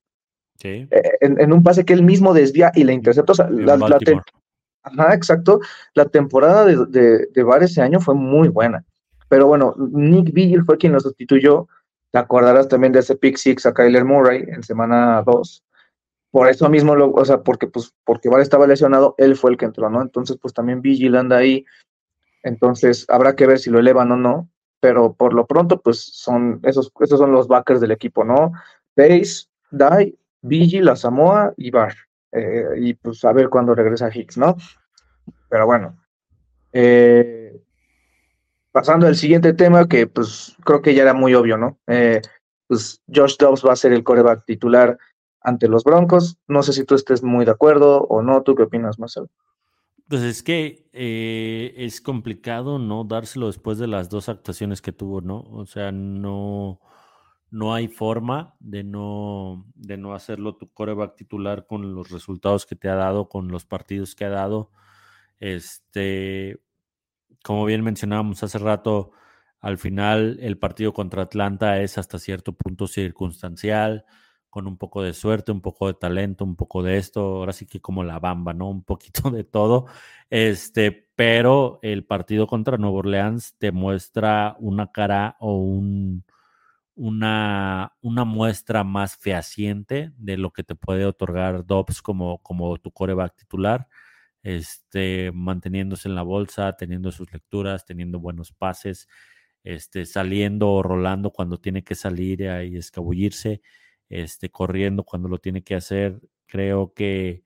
Sí. 0.60 0.88
Eh, 0.92 1.18
en, 1.22 1.52
un 1.52 1.64
pase 1.64 1.84
que 1.84 1.94
él 1.94 2.04
mismo 2.04 2.36
desvía 2.36 2.72
y 2.76 2.84
la 2.84 2.94
intercepta. 2.94 3.32
O 3.32 3.36
sea, 3.36 3.50
la, 3.50 3.74
Ajá, 4.84 5.16
exacto. 5.16 5.62
La 5.96 6.06
temporada 6.06 6.64
de, 6.66 6.86
de, 6.86 7.28
de 7.34 7.44
Bar 7.44 7.64
ese 7.64 7.82
año 7.82 8.00
fue 8.00 8.14
muy 8.14 8.50
buena. 8.50 8.86
Pero 9.30 9.48
bueno, 9.48 9.76
Nick 9.78 10.34
Vigil 10.34 10.64
fue 10.66 10.78
quien 10.78 10.94
lo 10.94 11.00
sustituyó. 11.00 11.68
Te 12.12 12.20
acordarás 12.20 12.68
también 12.68 12.92
de 12.92 13.00
ese 13.00 13.16
pick 13.16 13.38
six 13.38 13.66
a 13.66 13.74
Kyler 13.74 14.04
Murray 14.04 14.44
en 14.48 14.64
semana 14.64 15.24
2. 15.26 15.64
Por 16.32 16.48
eso 16.50 16.70
mismo, 16.70 16.96
lo, 16.96 17.12
o 17.12 17.26
sea, 17.26 17.42
porque 17.42 17.68
pues 17.68 17.94
porque 18.04 18.30
Val 18.30 18.42
estaba 18.42 18.68
lesionado, 18.68 19.16
él 19.18 19.36
fue 19.36 19.52
el 19.52 19.58
que 19.58 19.66
entró, 19.66 19.90
¿no? 19.90 20.02
Entonces, 20.02 20.38
pues 20.42 20.54
también 20.54 20.82
Vigil 20.82 21.16
anda 21.16 21.38
ahí. 21.38 21.66
Entonces, 22.44 23.06
habrá 23.10 23.36
que 23.36 23.48
ver 23.48 23.60
si 23.60 23.70
lo 23.70 23.80
elevan 23.80 24.12
o 24.12 24.18
no. 24.18 24.50
Pero 24.82 25.14
por 25.14 25.34
lo 25.34 25.46
pronto, 25.46 25.82
pues 25.82 26.00
son 26.00 26.60
esos, 26.64 26.92
esos 27.02 27.20
son 27.20 27.32
los 27.32 27.48
backers 27.48 27.82
del 27.82 27.92
equipo, 27.92 28.24
¿no? 28.24 28.54
Pace, 28.96 29.48
Dai, 29.72 30.18
Vigil, 30.42 30.90
Samoa 30.96 31.54
y 31.58 31.70
Bar. 31.70 31.94
Eh, 32.32 32.66
y 32.78 32.94
pues 32.94 33.24
a 33.26 33.34
ver 33.34 33.50
cuándo 33.50 33.76
regresa 33.76 34.10
Hicks, 34.14 34.38
¿no? 34.38 34.56
Pero 35.50 35.66
bueno. 35.66 35.98
Eh, 36.72 37.60
pasando 38.72 39.08
al 39.08 39.16
siguiente 39.16 39.54
tema, 39.54 39.88
que 39.88 40.08
pues 40.08 40.56
creo 40.64 40.82
que 40.82 40.94
ya 40.94 41.04
era 41.04 41.14
muy 41.14 41.34
obvio, 41.34 41.58
¿no? 41.58 41.80
Eh, 41.88 42.22
pues 42.68 43.02
Josh 43.14 43.36
Dobbs 43.38 43.66
va 43.66 43.74
a 43.74 43.78
ser 43.78 43.94
el 43.94 44.04
coreback 44.04 44.46
titular 44.46 44.98
ante 45.42 45.68
los 45.68 45.84
Broncos. 45.84 46.38
No 46.48 46.64
sé 46.64 46.74
si 46.74 46.84
tú 46.86 46.96
estés 46.96 47.24
muy 47.24 47.46
de 47.46 47.52
acuerdo 47.52 48.04
o 48.04 48.22
no. 48.22 48.44
¿Tú 48.44 48.56
qué 48.56 48.64
opinas, 48.64 49.00
Marcelo? 49.00 49.30
Pues 50.08 50.22
es 50.24 50.44
que 50.44 50.90
eh, 50.92 51.74
es 51.78 52.02
complicado 52.02 52.80
no 52.80 53.04
dárselo 53.04 53.48
después 53.48 53.78
de 53.78 53.88
las 53.88 54.10
dos 54.10 54.28
actuaciones 54.28 54.82
que 54.82 54.92
tuvo, 54.92 55.22
¿no? 55.22 55.42
O 55.52 55.66
sea, 55.66 55.92
no, 55.92 56.80
no 57.52 57.74
hay 57.74 57.88
forma 57.88 58.56
de 58.60 58.84
no, 58.84 59.66
de 59.76 59.98
no 59.98 60.14
hacerlo 60.14 60.56
tu 60.56 60.72
coreback 60.72 61.16
titular 61.16 61.68
con 61.68 61.94
los 61.94 62.10
resultados 62.10 62.66
que 62.66 62.76
te 62.76 62.90
ha 62.90 62.96
dado, 62.96 63.30
con 63.30 63.50
los 63.50 63.66
partidos 63.66 64.16
que 64.16 64.26
ha 64.26 64.30
dado. 64.30 64.72
Este, 65.40 66.60
como 67.44 67.66
bien 67.66 67.84
mencionábamos 67.84 68.44
hace 68.44 68.60
rato, 68.60 69.12
al 69.60 69.78
final 69.78 70.38
el 70.42 70.58
partido 70.58 70.94
contra 70.94 71.24
Atlanta 71.24 71.82
es 71.82 71.98
hasta 71.98 72.20
cierto 72.20 72.54
punto 72.54 72.88
circunstancial 72.88 74.06
con 74.50 74.68
un 74.68 74.78
poco 74.78 75.04
de 75.04 75.14
suerte, 75.14 75.52
un 75.52 75.62
poco 75.62 75.88
de 75.88 75.94
talento, 75.94 76.44
un 76.44 76.56
poco 76.56 76.82
de 76.84 76.98
esto, 76.98 77.22
ahora 77.22 77.54
sí 77.54 77.66
que 77.68 77.82
como 77.82 78.04
la 78.04 78.20
bamba, 78.20 78.54
¿no? 78.54 78.70
Un 78.70 78.84
poquito 78.84 79.30
de 79.32 79.44
todo. 79.44 79.86
Este, 80.30 81.10
pero 81.16 81.80
el 81.82 82.06
partido 82.06 82.48
contra 82.48 82.78
Nueva 82.78 82.98
Orleans 82.98 83.56
te 83.58 83.72
muestra 83.72 84.56
una 84.60 84.92
cara 84.92 85.38
o 85.40 85.56
un, 85.58 86.24
una, 87.00 87.94
muestra 88.02 88.84
más 88.84 89.16
fehaciente 89.18 90.12
de 90.18 90.38
lo 90.38 90.52
que 90.52 90.64
te 90.64 90.76
puede 90.76 91.06
otorgar 91.06 91.66
Dobbs 91.66 92.02
como, 92.02 92.40
como 92.44 92.78
tu 92.78 92.92
coreback 92.92 93.36
titular, 93.38 93.88
este, 94.44 95.32
manteniéndose 95.34 96.08
en 96.08 96.16
la 96.16 96.24
bolsa, 96.24 96.76
teniendo 96.78 97.12
sus 97.12 97.32
lecturas, 97.32 97.86
teniendo 97.86 98.20
buenos 98.20 98.52
pases, 98.52 99.08
este, 99.64 100.06
saliendo 100.06 100.72
o 100.72 100.84
rolando 100.84 101.32
cuando 101.32 101.60
tiene 101.60 101.84
que 101.84 101.96
salir 101.96 102.42
y 102.42 102.78
escabullirse 102.78 103.62
este, 104.10 104.50
corriendo 104.50 105.04
cuando 105.04 105.30
lo 105.30 105.40
tiene 105.40 105.64
que 105.64 105.76
hacer. 105.76 106.22
Creo 106.46 106.94
que, 106.94 107.44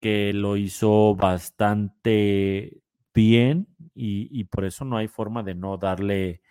que 0.00 0.32
lo 0.32 0.56
hizo 0.56 1.14
bastante 1.14 2.82
bien 3.14 3.68
y, 3.94 4.44
por 4.44 4.64
eso 4.64 4.84
no 4.84 4.96
hay 4.96 5.08
forma 5.08 5.42
de 5.42 5.54
no 5.54 5.76
darle 5.78 6.42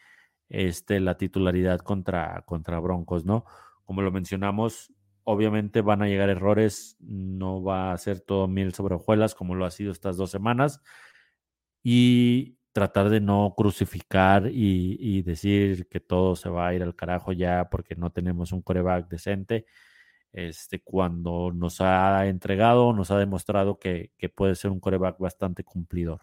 este, 0.49 0.99
la 0.99 1.17
titularidad 1.17 1.79
contra, 1.79 2.43
contra 2.45 2.79
Broncos, 2.79 3.25
¿no? 3.25 3.45
Como 3.83 4.01
lo 4.01 4.11
mencionamos, 4.11 4.93
obviamente 5.23 5.81
van 5.81 6.01
a 6.01 6.07
llegar 6.07 6.29
errores, 6.29 6.97
no 6.99 7.63
va 7.63 7.93
a 7.93 7.97
ser 7.97 8.19
todo 8.21 8.47
miel 8.47 8.73
sobre 8.73 8.95
hojuelas 8.95 9.35
como 9.35 9.55
lo 9.55 9.65
ha 9.65 9.71
sido 9.71 9.91
estas 9.91 10.17
dos 10.17 10.31
semanas. 10.31 10.81
Y 11.83 12.57
tratar 12.73 13.09
de 13.09 13.21
no 13.21 13.53
crucificar 13.55 14.49
y, 14.51 15.21
decir 15.23 15.87
que 15.89 15.99
todo 15.99 16.35
se 16.35 16.49
va 16.49 16.67
a 16.67 16.73
ir 16.73 16.83
al 16.83 16.95
carajo 16.95 17.31
ya 17.31 17.69
porque 17.69 17.95
no 17.95 18.11
tenemos 18.11 18.51
un 18.51 18.61
coreback 18.61 19.07
decente. 19.09 19.65
Este, 20.33 20.81
cuando 20.81 21.51
nos 21.53 21.81
ha 21.81 22.27
entregado, 22.27 22.93
nos 22.93 23.11
ha 23.11 23.19
demostrado 23.19 23.79
que, 23.79 24.11
puede 24.35 24.55
ser 24.55 24.71
un 24.71 24.79
coreback 24.79 25.19
bastante 25.19 25.63
cumplidor. 25.63 26.21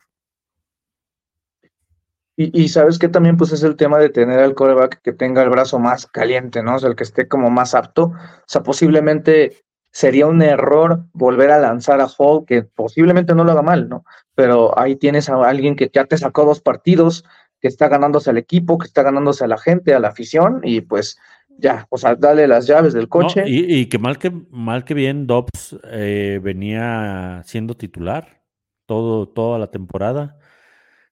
Y, 2.43 2.68
sabes 2.68 2.99
que 2.99 3.11
también 3.11 3.36
pues 3.36 3.53
es 3.53 3.62
el 3.62 3.76
tema 3.76 3.99
de 3.99 4.09
tener 4.09 4.38
al 4.38 4.55
coreback 4.55 5.03
que 5.03 5.12
tenga 5.12 5.43
el 5.43 5.51
brazo 5.51 5.78
más 5.78 6.07
caliente, 6.07 6.62
¿no? 6.62 6.76
O 6.76 6.78
sea, 6.78 6.88
el 6.88 6.97
que 6.97 7.05
esté 7.05 7.28
como 7.28 7.51
más 7.51 7.74
apto. 7.74 8.05
O 8.05 8.45
sea, 8.47 8.62
posiblemente 8.62 9.59
sería 9.93 10.26
un 10.26 10.41
error 10.41 11.05
volver 11.12 11.51
a 11.51 11.59
lanzar 11.59 12.01
a 12.01 12.07
Hall, 12.07 12.47
que 12.47 12.62
posiblemente 12.62 13.34
no 13.34 13.45
lo 13.45 13.53
haga 13.53 13.61
mal, 13.61 13.91
¿no? 13.91 14.07
Pero 14.34 14.78
ahí 14.78 14.97
tienes 14.97 15.28
a 15.28 15.34
alguien 15.47 15.76
que 15.76 15.91
ya 15.93 16.07
te 16.07 16.16
sacó 16.16 16.47
dos 16.47 16.62
partidos, 16.62 17.26
que 17.61 17.68
está 17.68 17.88
ganándose 17.88 18.30
al 18.30 18.38
equipo, 18.38 18.78
que 18.78 18.86
está 18.86 19.03
ganándose 19.03 19.45
a 19.45 19.49
la 19.49 19.59
gente, 19.59 19.93
a 19.93 20.01
la 20.01 20.09
afición, 20.09 20.62
y 20.64 20.80
pues 20.80 21.18
ya, 21.59 21.86
o 21.91 21.99
sea, 21.99 22.14
dale 22.14 22.49
las 22.49 22.66
llaves 22.66 22.95
del 22.95 23.11
coche. 23.11 23.45
y, 23.47 23.84
que 23.91 23.99
mal 23.99 24.16
que 24.16 24.32
mal 24.51 24.84
que 24.84 24.95
bien 24.95 25.26
Dobbs 25.26 25.76
eh, 25.91 26.41
venía 26.43 27.43
siendo 27.45 27.76
titular 27.76 28.41
todo, 28.86 29.28
toda 29.28 29.59
la 29.59 29.70
temporada. 29.70 30.39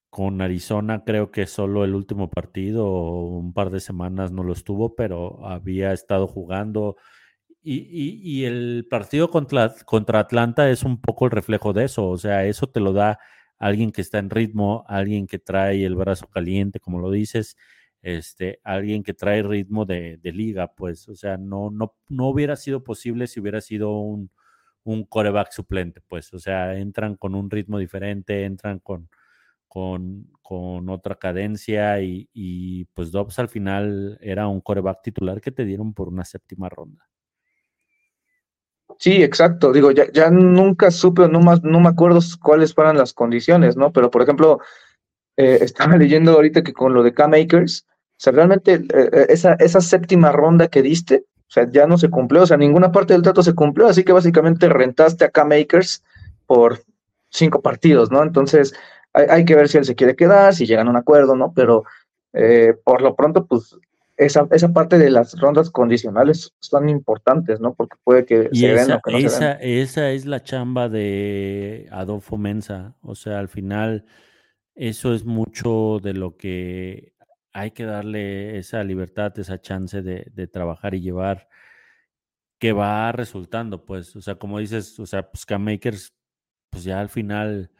Con 0.09 0.41
Arizona 0.41 1.03
creo 1.05 1.31
que 1.31 1.45
solo 1.45 1.83
el 1.85 1.93
último 1.95 2.29
partido, 2.29 2.87
un 2.91 3.53
par 3.53 3.69
de 3.69 3.79
semanas 3.79 4.31
no 4.31 4.43
lo 4.43 4.53
estuvo, 4.53 4.95
pero 4.95 5.45
había 5.45 5.93
estado 5.93 6.27
jugando. 6.27 6.97
Y, 7.61 8.45
el 8.45 8.87
partido 8.89 9.29
contra, 9.29 9.75
contra 9.85 10.19
Atlanta 10.19 10.69
es 10.69 10.83
un 10.83 11.01
poco 11.01 11.25
el 11.25 11.31
reflejo 11.31 11.73
de 11.73 11.85
eso, 11.85 12.07
o 12.09 12.17
sea, 12.17 12.45
eso 12.45 12.67
te 12.67 12.79
lo 12.79 12.93
da 12.93 13.19
alguien 13.59 13.91
que 13.91 14.01
está 14.01 14.17
en 14.19 14.29
ritmo, 14.29 14.85
alguien 14.87 15.27
que 15.27 15.39
trae 15.39 15.85
el 15.85 15.95
brazo 15.95 16.27
caliente, 16.27 16.79
como 16.79 16.99
lo 16.99 17.11
dices, 17.11 17.57
este, 18.01 18.59
alguien 18.63 19.03
que 19.03 19.13
trae 19.13 19.43
ritmo 19.43 19.85
de, 19.85 20.19
liga, 20.23 20.73
pues, 20.75 21.09
o 21.09 21.15
sea, 21.15 21.37
no, 21.37 21.69
no, 21.69 21.95
no 22.07 22.29
hubiera 22.29 22.55
sido 22.55 22.83
posible 22.83 23.27
si 23.27 23.39
hubiera 23.41 23.61
sido 23.61 23.91
un, 23.99 24.31
un 24.83 25.03
coreback 25.05 25.51
suplente, 25.51 26.01
pues, 26.07 26.33
o 26.33 26.39
sea, 26.39 26.77
entran 26.77 27.15
con 27.15 27.35
un 27.35 27.49
ritmo 27.51 27.77
diferente, 27.79 28.45
entran 28.45 28.79
con, 28.79 29.09
con, 29.69 30.27
con 30.41 30.89
otra 30.89 31.15
cadencia 31.15 32.01
y, 32.01 32.27
y, 32.33 32.85
pues 32.95 33.11
Dobbs 33.11 33.39
al 33.39 33.47
final 33.49 34.17
era 34.19 34.47
un 34.47 34.59
coreback 34.59 35.03
titular 35.03 35.39
que 35.39 35.51
te 35.51 35.63
dieron 35.63 35.93
por 35.93 36.09
una 36.09 36.25
séptima 36.25 36.67
ronda. 36.67 37.07
Sí, 38.97 39.23
exacto. 39.23 39.71
Digo, 39.71 39.91
ya, 39.91 40.11
ya 40.11 40.29
nunca 40.29 40.91
supe, 40.91 41.29
no, 41.29 41.39
más, 41.39 41.63
no 41.63 41.79
me 41.79 41.89
acuerdo 41.89 42.19
cuáles 42.41 42.73
fueron 42.73 42.97
las 42.97 43.13
condiciones, 43.13 43.77
¿no? 43.77 43.93
Pero, 43.93 44.09
por 44.11 44.23
ejemplo, 44.23 44.59
eh, 45.37 45.59
estaba 45.61 45.95
leyendo 45.95 46.33
ahorita 46.33 46.63
que 46.63 46.73
con 46.73 46.93
lo 46.93 47.03
de 47.03 47.13
K-Makers, 47.13 47.85
o 47.87 48.21
sea, 48.21 48.33
realmente 48.33 48.73
eh, 48.73 48.83
eh, 48.93 49.25
esa, 49.29 49.53
esa 49.53 49.81
séptima 49.81 50.31
ronda 50.31 50.67
que 50.67 50.81
diste, 50.81 51.25
o 51.47 51.51
sea, 51.51 51.65
ya 51.71 51.87
no 51.87 51.97
se 51.97 52.09
cumplió, 52.09 52.43
o 52.43 52.47
sea, 52.47 52.57
ninguna 52.57 52.91
parte 52.91 53.13
del 53.13 53.21
trato 53.21 53.41
se 53.43 53.55
cumplió, 53.55 53.87
así 53.87 54.03
que 54.03 54.11
básicamente 54.11 54.67
rentaste 54.67 55.25
a 55.25 55.29
K-Makers 55.29 56.03
por 56.47 56.81
cinco 57.29 57.61
partidos, 57.61 58.11
¿no? 58.11 58.23
Entonces, 58.23 58.73
hay, 59.13 59.25
hay, 59.29 59.45
que 59.45 59.55
ver 59.55 59.69
si 59.69 59.77
él 59.77 59.85
se 59.85 59.95
quiere 59.95 60.15
quedar, 60.15 60.53
si 60.53 60.65
llegan 60.65 60.87
a 60.87 60.91
un 60.91 60.97
acuerdo, 60.97 61.35
¿no? 61.35 61.53
Pero 61.53 61.83
por 62.83 63.01
lo 63.01 63.15
pronto, 63.15 63.45
pues 63.47 63.75
esa, 64.19 64.47
esa 64.51 64.73
parte 64.73 64.97
de 64.97 65.09
las 65.09 65.39
rondas 65.39 65.69
condicionales 65.69 66.53
son 66.59 66.89
importantes, 66.89 67.61
¿no? 67.61 67.73
Porque 67.73 67.95
puede 68.03 68.25
que 68.25 68.49
se 68.51 68.73
esa, 68.73 68.85
den 68.85 68.91
o 68.91 69.01
que 69.01 69.11
no 69.13 69.17
esa, 69.17 69.29
se 69.29 69.45
den. 69.45 69.57
Esa 69.61 70.11
es 70.11 70.25
la 70.25 70.43
chamba 70.43 70.89
de 70.89 71.87
Adolfo 71.89 72.37
Mensa. 72.37 72.95
O 73.01 73.15
sea, 73.15 73.39
al 73.39 73.47
final, 73.47 74.05
eso 74.75 75.13
es 75.13 75.23
mucho 75.23 75.99
de 76.03 76.13
lo 76.13 76.35
que 76.35 77.13
hay 77.53 77.71
que 77.71 77.85
darle 77.85 78.57
esa 78.57 78.83
libertad, 78.83 79.39
esa 79.39 79.61
chance 79.61 80.01
de, 80.01 80.27
de 80.33 80.47
trabajar 80.47 80.93
y 80.95 81.01
llevar 81.01 81.47
que 82.59 82.73
va 82.73 83.13
resultando, 83.13 83.85
pues. 83.85 84.17
O 84.17 84.21
sea, 84.21 84.35
como 84.35 84.59
dices, 84.59 84.99
o 84.99 85.05
sea, 85.05 85.31
pues 85.31 85.45
K-Makers, 85.45 86.13
pues 86.69 86.83
ya 86.83 86.99
al 86.99 87.09
final 87.09 87.71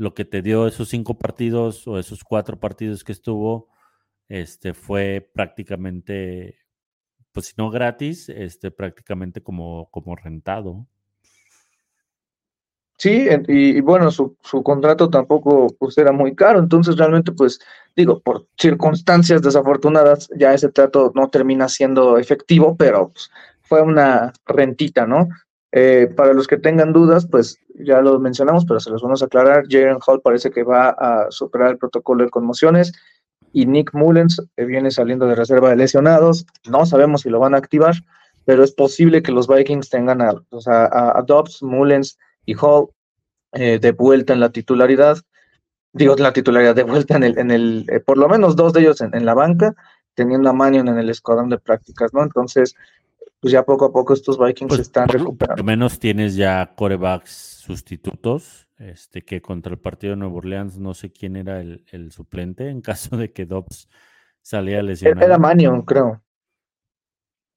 lo 0.00 0.14
que 0.14 0.24
te 0.24 0.40
dio 0.40 0.66
esos 0.66 0.88
cinco 0.88 1.18
partidos 1.18 1.86
o 1.86 1.98
esos 1.98 2.24
cuatro 2.24 2.58
partidos 2.58 3.04
que 3.04 3.12
estuvo, 3.12 3.68
este, 4.30 4.72
fue 4.72 5.30
prácticamente, 5.34 6.56
pues 7.32 7.48
si 7.48 7.52
no 7.58 7.70
gratis, 7.70 8.30
este, 8.30 8.70
prácticamente 8.70 9.42
como, 9.42 9.90
como 9.90 10.16
rentado. 10.16 10.86
Sí, 12.96 13.28
y, 13.46 13.82
bueno, 13.82 14.10
su, 14.10 14.38
su, 14.42 14.62
contrato 14.62 15.10
tampoco 15.10 15.66
pues, 15.78 15.98
era 15.98 16.12
muy 16.12 16.34
caro, 16.34 16.60
entonces 16.60 16.96
realmente, 16.96 17.32
pues 17.32 17.60
digo, 17.94 18.20
por 18.20 18.46
circunstancias 18.56 19.42
desafortunadas, 19.42 20.30
ya 20.34 20.54
ese 20.54 20.70
trato 20.70 21.12
no 21.14 21.28
termina 21.28 21.68
siendo 21.68 22.16
efectivo, 22.16 22.74
pero 22.74 23.10
pues, 23.10 23.30
fue 23.60 23.82
una 23.82 24.32
rentita, 24.46 25.06
¿no? 25.06 25.28
Eh, 25.72 26.08
para 26.16 26.32
los 26.32 26.46
que 26.46 26.56
tengan 26.56 26.92
dudas, 26.92 27.26
pues 27.26 27.58
ya 27.74 28.00
lo 28.00 28.18
mencionamos, 28.18 28.64
pero 28.64 28.80
se 28.80 28.90
los 28.90 29.02
vamos 29.02 29.22
a 29.22 29.26
aclarar. 29.26 29.64
Jaren 29.68 29.98
Hall 30.04 30.20
parece 30.20 30.50
que 30.50 30.64
va 30.64 30.90
a 30.90 31.30
superar 31.30 31.70
el 31.70 31.78
protocolo 31.78 32.24
de 32.24 32.30
conmociones 32.30 32.92
y 33.52 33.66
Nick 33.66 33.94
Mullens 33.94 34.42
viene 34.56 34.90
saliendo 34.90 35.26
de 35.26 35.34
reserva 35.34 35.70
de 35.70 35.76
lesionados. 35.76 36.46
No 36.68 36.86
sabemos 36.86 37.22
si 37.22 37.30
lo 37.30 37.40
van 37.40 37.54
a 37.54 37.58
activar, 37.58 37.94
pero 38.44 38.64
es 38.64 38.72
posible 38.72 39.22
que 39.22 39.32
los 39.32 39.48
Vikings 39.48 39.90
tengan 39.90 40.20
a, 40.22 40.34
a, 40.66 41.22
Dobbs, 41.26 41.62
Mullens 41.62 42.18
y 42.46 42.54
Hall 42.60 42.88
eh, 43.52 43.78
de 43.78 43.92
vuelta 43.92 44.32
en 44.32 44.40
la 44.40 44.50
titularidad. 44.50 45.18
Digo, 45.92 46.14
la 46.16 46.32
titularidad 46.32 46.74
de 46.74 46.84
vuelta 46.84 47.16
en 47.16 47.24
el, 47.24 47.38
en 47.38 47.50
el 47.50 47.86
eh, 47.88 48.00
por 48.00 48.18
lo 48.18 48.28
menos 48.28 48.54
dos 48.56 48.72
de 48.72 48.80
ellos 48.80 49.00
en, 49.00 49.24
la 49.24 49.34
banca, 49.34 49.74
teniendo 50.14 50.50
a 50.50 50.52
Manion 50.52 50.88
en 50.88 50.98
el 50.98 51.10
escuadrón 51.10 51.48
de 51.48 51.58
prácticas, 51.58 52.14
¿no? 52.14 52.22
Entonces, 52.22 52.74
pues 53.40 53.52
ya 53.52 53.64
poco 53.64 53.86
a 53.86 53.92
poco 53.92 54.12
estos 54.12 54.38
Vikings 54.38 54.68
pues, 54.68 54.76
se 54.76 54.82
están 54.82 55.08
recuperando. 55.08 55.56
Por 55.56 55.58
lo 55.58 55.64
menos 55.64 55.98
tienes 55.98 56.36
ya 56.36 56.74
corebacks 56.76 57.30
sustitutos 57.64 58.68
este, 58.76 59.22
que 59.22 59.40
contra 59.40 59.72
el 59.72 59.78
partido 59.78 60.12
de 60.12 60.18
Nuevo 60.18 60.38
Orleans 60.38 60.78
no 60.78 60.94
sé 60.94 61.10
quién 61.10 61.36
era 61.36 61.60
el, 61.60 62.12
suplente 62.12 62.68
en 62.68 62.80
caso 62.82 63.16
de 63.16 63.32
que 63.32 63.46
Dobbs 63.46 63.88
salía 64.42 64.82
lesionado. 64.82 65.26
Era 65.26 65.38
Manion, 65.38 65.82
creo. 65.82 66.22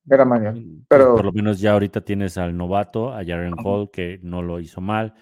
Era 0.10 0.26
Manion. 0.26 0.56
Mm, 0.56 0.86
pero... 0.88 1.16
Por 1.16 1.26
lo 1.26 1.32
menos 1.32 1.60
ya 1.60 1.74
ahorita 1.74 2.02
tienes 2.02 2.38
al 2.38 2.56
novato, 2.56 3.14
a 3.14 3.24
Jaren 3.26 3.56
Hall, 3.64 3.90
que 3.92 4.20
no 4.22 4.42
lo 4.42 4.60
hizo 4.60 4.82
mal. 4.82 5.14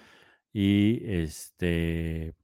Y 0.53 1.01
este, 1.05 2.35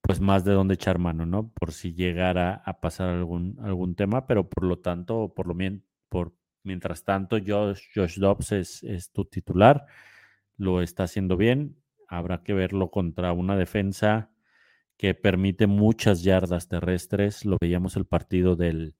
pues 0.00 0.20
más 0.20 0.44
de 0.44 0.52
dónde 0.52 0.74
echar 0.74 0.98
mano, 0.98 1.24
¿no? 1.24 1.52
Por 1.52 1.72
si 1.72 1.94
llegara 1.94 2.62
a 2.64 2.80
pasar 2.80 3.10
algún, 3.10 3.58
algún 3.62 3.94
tema, 3.94 4.26
pero 4.26 4.48
por 4.48 4.64
lo 4.64 4.80
tanto, 4.80 5.32
por 5.34 5.46
lo 5.46 5.54
bien, 5.54 5.84
por, 6.08 6.34
Mientras 6.64 7.04
tanto, 7.04 7.38
Josh, 7.44 7.82
Josh 7.94 8.18
Dobbs 8.18 8.52
es, 8.52 9.10
tu 9.12 9.24
titular, 9.24 9.86
lo 10.56 10.82
está 10.82 11.04
haciendo 11.04 11.36
bien. 11.36 11.76
Habrá 12.08 12.42
que 12.42 12.52
verlo 12.52 12.90
contra 12.90 13.32
una 13.32 13.56
defensa 13.56 14.30
que 14.96 15.14
permite 15.14 15.66
muchas 15.66 16.22
yardas 16.22 16.68
terrestres. 16.68 17.44
Lo 17.44 17.56
veíamos 17.60 17.96
el 17.96 18.04
partido 18.04 18.54
del, 18.54 18.94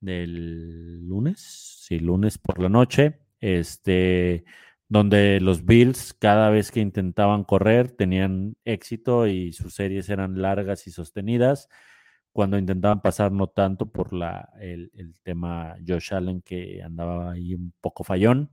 del 0.00 1.06
lunes, 1.06 1.40
sí, 1.80 1.98
lunes 1.98 2.38
por 2.38 2.60
la 2.60 2.68
noche, 2.68 3.20
este, 3.40 4.44
donde 4.88 5.40
los 5.40 5.64
Bills 5.64 6.14
cada 6.14 6.50
vez 6.50 6.70
que 6.70 6.80
intentaban 6.80 7.44
correr 7.44 7.90
tenían 7.90 8.56
éxito 8.64 9.26
y 9.26 9.52
sus 9.52 9.74
series 9.74 10.08
eran 10.10 10.40
largas 10.40 10.86
y 10.86 10.90
sostenidas. 10.90 11.68
Cuando 12.32 12.58
intentaban 12.58 13.02
pasar 13.02 13.30
no 13.32 13.48
tanto 13.48 13.86
por 13.86 14.12
la, 14.12 14.50
el, 14.60 14.90
tema 15.22 15.76
Josh 15.86 16.14
Allen 16.14 16.40
que 16.40 16.82
andaba 16.82 17.32
ahí 17.32 17.54
un 17.54 17.74
poco 17.80 18.04
fallón, 18.04 18.50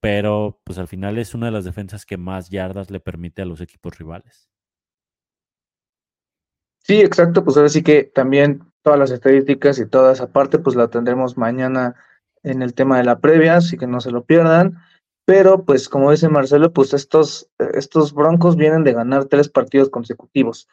pero 0.00 0.60
pues 0.64 0.78
al 0.78 0.88
final 0.88 1.18
es 1.18 1.34
una 1.34 1.46
de 1.46 1.52
las 1.52 1.64
defensas 1.64 2.06
que 2.06 2.16
más 2.16 2.50
yardas 2.50 2.90
le 2.90 3.00
permite 3.00 3.42
a 3.42 3.46
los 3.46 3.60
equipos 3.60 3.98
rivales. 3.98 4.48
Sí, 6.82 7.00
exacto, 7.00 7.44
pues 7.44 7.56
ahora 7.56 7.68
sí 7.68 7.82
que 7.82 8.04
también 8.04 8.62
todas 8.82 8.98
las 8.98 9.10
estadísticas 9.10 9.78
y 9.78 9.86
toda 9.86 10.12
esa 10.12 10.32
parte, 10.32 10.58
pues 10.58 10.76
la 10.76 10.88
tendremos 10.88 11.36
mañana 11.36 11.96
en 12.42 12.62
el 12.62 12.74
tema 12.74 12.98
de 12.98 13.04
la 13.04 13.18
previa, 13.18 13.56
así 13.56 13.76
que 13.76 13.86
no 13.86 14.00
se 14.00 14.10
lo 14.10 14.24
pierdan. 14.24 14.78
Pero, 15.24 15.64
pues, 15.64 15.88
como 15.88 16.10
dice 16.10 16.28
Marcelo, 16.28 16.72
pues 16.72 16.92
estos, 16.94 17.50
estos 17.74 18.14
Broncos 18.14 18.56
vienen 18.56 18.82
de 18.82 18.94
ganar 18.94 19.26
tres 19.26 19.48
partidos 19.48 19.90
consecutivos. 19.90 20.68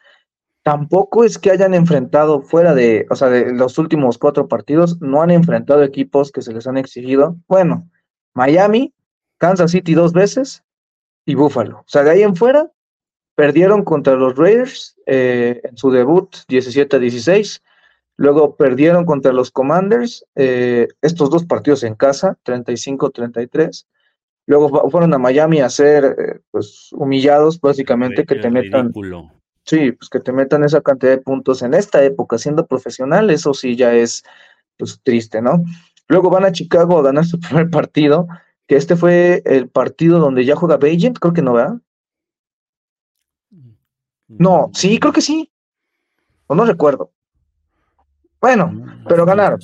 Tampoco 0.68 1.24
es 1.24 1.38
que 1.38 1.50
hayan 1.50 1.74
enfrentado 1.74 2.42
fuera 2.42 2.74
de, 2.74 3.06
o 3.10 3.16
sea, 3.16 3.28
de 3.28 3.52
los 3.52 3.78
últimos 3.78 4.18
cuatro 4.18 4.48
partidos, 4.48 5.00
no 5.00 5.22
han 5.22 5.30
enfrentado 5.30 5.82
equipos 5.82 6.30
que 6.30 6.42
se 6.42 6.52
les 6.52 6.66
han 6.66 6.76
exigido. 6.76 7.36
Bueno, 7.48 7.88
Miami, 8.34 8.92
Kansas 9.38 9.70
City 9.70 9.94
dos 9.94 10.12
veces 10.12 10.62
y 11.24 11.34
Buffalo. 11.34 11.78
O 11.78 11.84
sea, 11.86 12.02
de 12.02 12.10
ahí 12.10 12.22
en 12.22 12.36
fuera, 12.36 12.70
Perdieron 13.38 13.84
contra 13.84 14.16
los 14.16 14.36
Raiders 14.36 14.96
eh, 15.06 15.60
en 15.62 15.76
su 15.76 15.92
debut 15.92 16.28
17-16. 16.48 17.62
Luego 18.16 18.56
perdieron 18.56 19.04
contra 19.04 19.32
los 19.32 19.52
Commanders, 19.52 20.26
eh, 20.34 20.88
estos 21.02 21.30
dos 21.30 21.44
partidos 21.44 21.84
en 21.84 21.94
casa, 21.94 22.36
35-33. 22.44 23.86
Luego 24.46 24.90
fueron 24.90 25.14
a 25.14 25.18
Miami 25.18 25.60
a 25.60 25.70
ser 25.70 26.04
eh, 26.04 26.40
pues, 26.50 26.88
humillados, 26.90 27.60
básicamente, 27.60 28.26
que 28.26 28.34
te 28.34 28.50
metan. 28.50 28.92
Sí, 29.68 29.92
pues 29.92 30.08
que 30.08 30.18
te 30.18 30.32
metan 30.32 30.64
esa 30.64 30.80
cantidad 30.80 31.12
de 31.12 31.18
puntos 31.20 31.60
en 31.60 31.74
esta 31.74 32.02
época, 32.02 32.38
siendo 32.38 32.66
profesional, 32.66 33.28
eso 33.28 33.52
sí 33.52 33.76
ya 33.76 33.92
es 33.92 34.24
pues 34.78 34.98
triste, 35.02 35.42
¿no? 35.42 35.62
Luego 36.08 36.30
van 36.30 36.46
a 36.46 36.52
Chicago 36.52 36.98
a 36.98 37.02
ganar 37.02 37.26
su 37.26 37.38
primer 37.40 37.68
partido, 37.68 38.26
que 38.66 38.76
este 38.76 38.96
fue 38.96 39.42
el 39.44 39.68
partido 39.68 40.20
donde 40.20 40.46
ya 40.46 40.56
juega 40.56 40.78
Bagent, 40.78 41.18
creo 41.18 41.34
que 41.34 41.42
no, 41.42 41.52
¿verdad? 41.52 41.74
No, 44.28 44.70
sí, 44.72 44.98
creo 44.98 45.12
que 45.12 45.20
sí. 45.20 45.52
O 46.46 46.54
no 46.54 46.64
recuerdo. 46.64 47.12
Bueno, 48.40 48.72
pero 49.06 49.26
ganaron. 49.26 49.60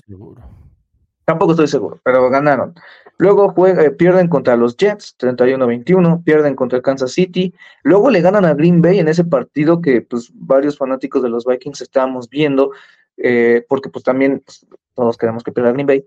Tampoco 1.24 1.52
estoy 1.52 1.68
seguro, 1.68 1.98
pero 2.04 2.28
ganaron. 2.28 2.74
Luego 3.16 3.54
eh, 3.66 3.90
pierden 3.90 4.28
contra 4.28 4.56
los 4.56 4.76
Jets, 4.76 5.16
31-21, 5.18 6.24
pierden 6.24 6.56
contra 6.56 6.82
Kansas 6.82 7.12
City. 7.12 7.54
Luego 7.84 8.10
le 8.10 8.20
ganan 8.20 8.44
a 8.44 8.54
Green 8.54 8.82
Bay 8.82 8.98
en 8.98 9.08
ese 9.08 9.24
partido 9.24 9.80
que 9.80 10.02
pues 10.02 10.30
varios 10.34 10.76
fanáticos 10.76 11.22
de 11.22 11.28
los 11.28 11.44
Vikings 11.44 11.80
estábamos 11.80 12.28
viendo, 12.28 12.72
eh, 13.16 13.64
porque 13.68 13.88
pues 13.88 14.04
también 14.04 14.42
pues, 14.44 14.66
todos 14.94 15.16
queremos 15.16 15.44
que 15.44 15.52
pierda 15.52 15.72
Green 15.72 15.86
Bay. 15.86 16.04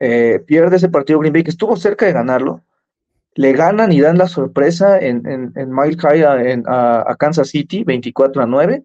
Eh, 0.00 0.40
pierde 0.44 0.76
ese 0.76 0.88
partido 0.88 1.20
Green 1.20 1.32
Bay 1.32 1.44
que 1.44 1.50
estuvo 1.50 1.76
cerca 1.76 2.06
de 2.06 2.12
ganarlo, 2.12 2.62
le 3.34 3.52
ganan 3.52 3.92
y 3.92 4.00
dan 4.00 4.18
la 4.18 4.26
sorpresa 4.26 4.98
en, 4.98 5.26
en, 5.26 5.52
en 5.54 5.72
Mile 5.72 5.96
High 5.96 6.22
a, 6.66 7.16
Kansas 7.18 7.48
City, 7.48 7.84
24 7.84 8.42
a 8.42 8.46
9, 8.46 8.84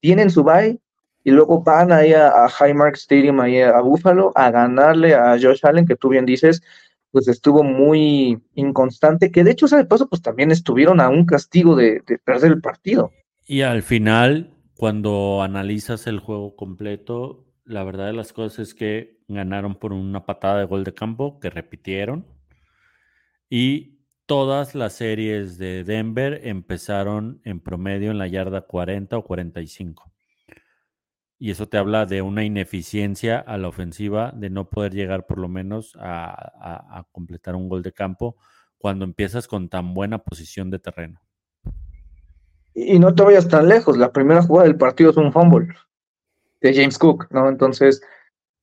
tienen 0.00 0.30
su 0.30 0.44
bye 0.44 0.78
y 1.24 1.30
luego 1.30 1.62
van 1.62 1.90
ahí 1.90 2.12
a, 2.12 2.44
a 2.44 2.48
Highmark 2.48 2.96
Stadium, 2.96 3.40
ahí 3.40 3.60
a, 3.60 3.80
Buffalo, 3.80 4.30
a 4.34 4.50
ganarle 4.50 5.14
a 5.14 5.38
Josh 5.40 5.64
Allen, 5.64 5.86
que 5.86 5.96
tú 5.96 6.10
bien 6.10 6.26
dices, 6.26 6.62
pues 7.10 7.28
estuvo 7.28 7.62
muy 7.62 8.38
inconstante, 8.54 9.30
que 9.30 9.44
de 9.44 9.52
hecho, 9.52 9.66
ese 9.66 9.84
paso, 9.84 10.08
pues 10.08 10.22
también 10.22 10.50
estuvieron 10.50 11.00
a 11.00 11.08
un 11.08 11.24
castigo 11.24 11.76
de, 11.76 12.02
de 12.06 12.18
perder 12.18 12.60
partido. 12.60 13.10
Y 13.46 13.62
al 13.62 13.82
final, 13.82 14.50
cuando 14.76 15.42
analizas 15.42 16.06
el 16.06 16.20
juego 16.20 16.54
completo, 16.54 17.46
la 17.64 17.84
verdad 17.84 18.06
de 18.06 18.12
las 18.12 18.32
cosas 18.32 18.68
es 18.68 18.74
que 18.74 19.18
ganaron 19.28 19.74
por 19.74 19.92
una 19.92 20.24
patada 20.24 20.58
de 20.58 20.64
gol 20.64 20.84
de 20.84 20.94
campo 20.94 21.38
que 21.38 21.50
repitieron 21.50 22.26
y 23.50 23.98
todas 24.26 24.74
las 24.74 24.94
series 24.94 25.58
de 25.58 25.84
Denver 25.84 26.40
empezaron 26.44 27.40
en 27.44 27.60
promedio 27.60 28.10
en 28.10 28.18
la 28.18 28.28
yarda 28.28 28.62
40 28.62 29.16
o 29.16 29.24
45. 29.24 30.12
Y 31.38 31.50
eso 31.50 31.68
te 31.68 31.78
habla 31.78 32.04
de 32.04 32.22
una 32.22 32.44
ineficiencia 32.44 33.38
a 33.38 33.58
la 33.58 33.68
ofensiva, 33.68 34.32
de 34.34 34.50
no 34.50 34.68
poder 34.68 34.92
llegar 34.92 35.26
por 35.26 35.38
lo 35.38 35.48
menos 35.48 35.96
a, 36.00 37.06
completar 37.12 37.54
un 37.54 37.68
gol 37.68 37.82
de 37.82 37.92
campo 37.92 38.36
cuando 38.76 39.04
empiezas 39.04 39.46
con 39.46 39.68
tan 39.68 39.94
buena 39.94 40.18
posición 40.18 40.70
de 40.70 40.78
terreno. 40.78 41.20
Y 42.74 42.98
no 42.98 43.14
te 43.14 43.22
vayas 43.22 43.48
tan 43.48 43.68
lejos, 43.68 43.96
la 43.96 44.12
primera 44.12 44.42
jugada 44.42 44.68
del 44.68 44.76
partido 44.76 45.10
es 45.10 45.16
un 45.16 45.32
fumble 45.32 45.68
de 46.60 46.74
James 46.74 46.98
Cook, 46.98 47.28
¿no? 47.30 47.48
Entonces, 47.48 48.00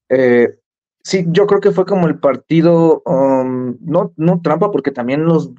eh, 0.09 0.59
Sí, 1.05 1.23
yo 1.27 1.45
creo 1.45 1.61
que 1.61 1.71
fue 1.71 1.85
como 1.85 2.07
el 2.07 2.17
partido, 2.17 3.03
um, 3.05 3.77
no, 3.79 4.11
no 4.17 4.41
trampa, 4.41 4.71
porque 4.71 4.89
también 4.89 5.23
los, 5.23 5.53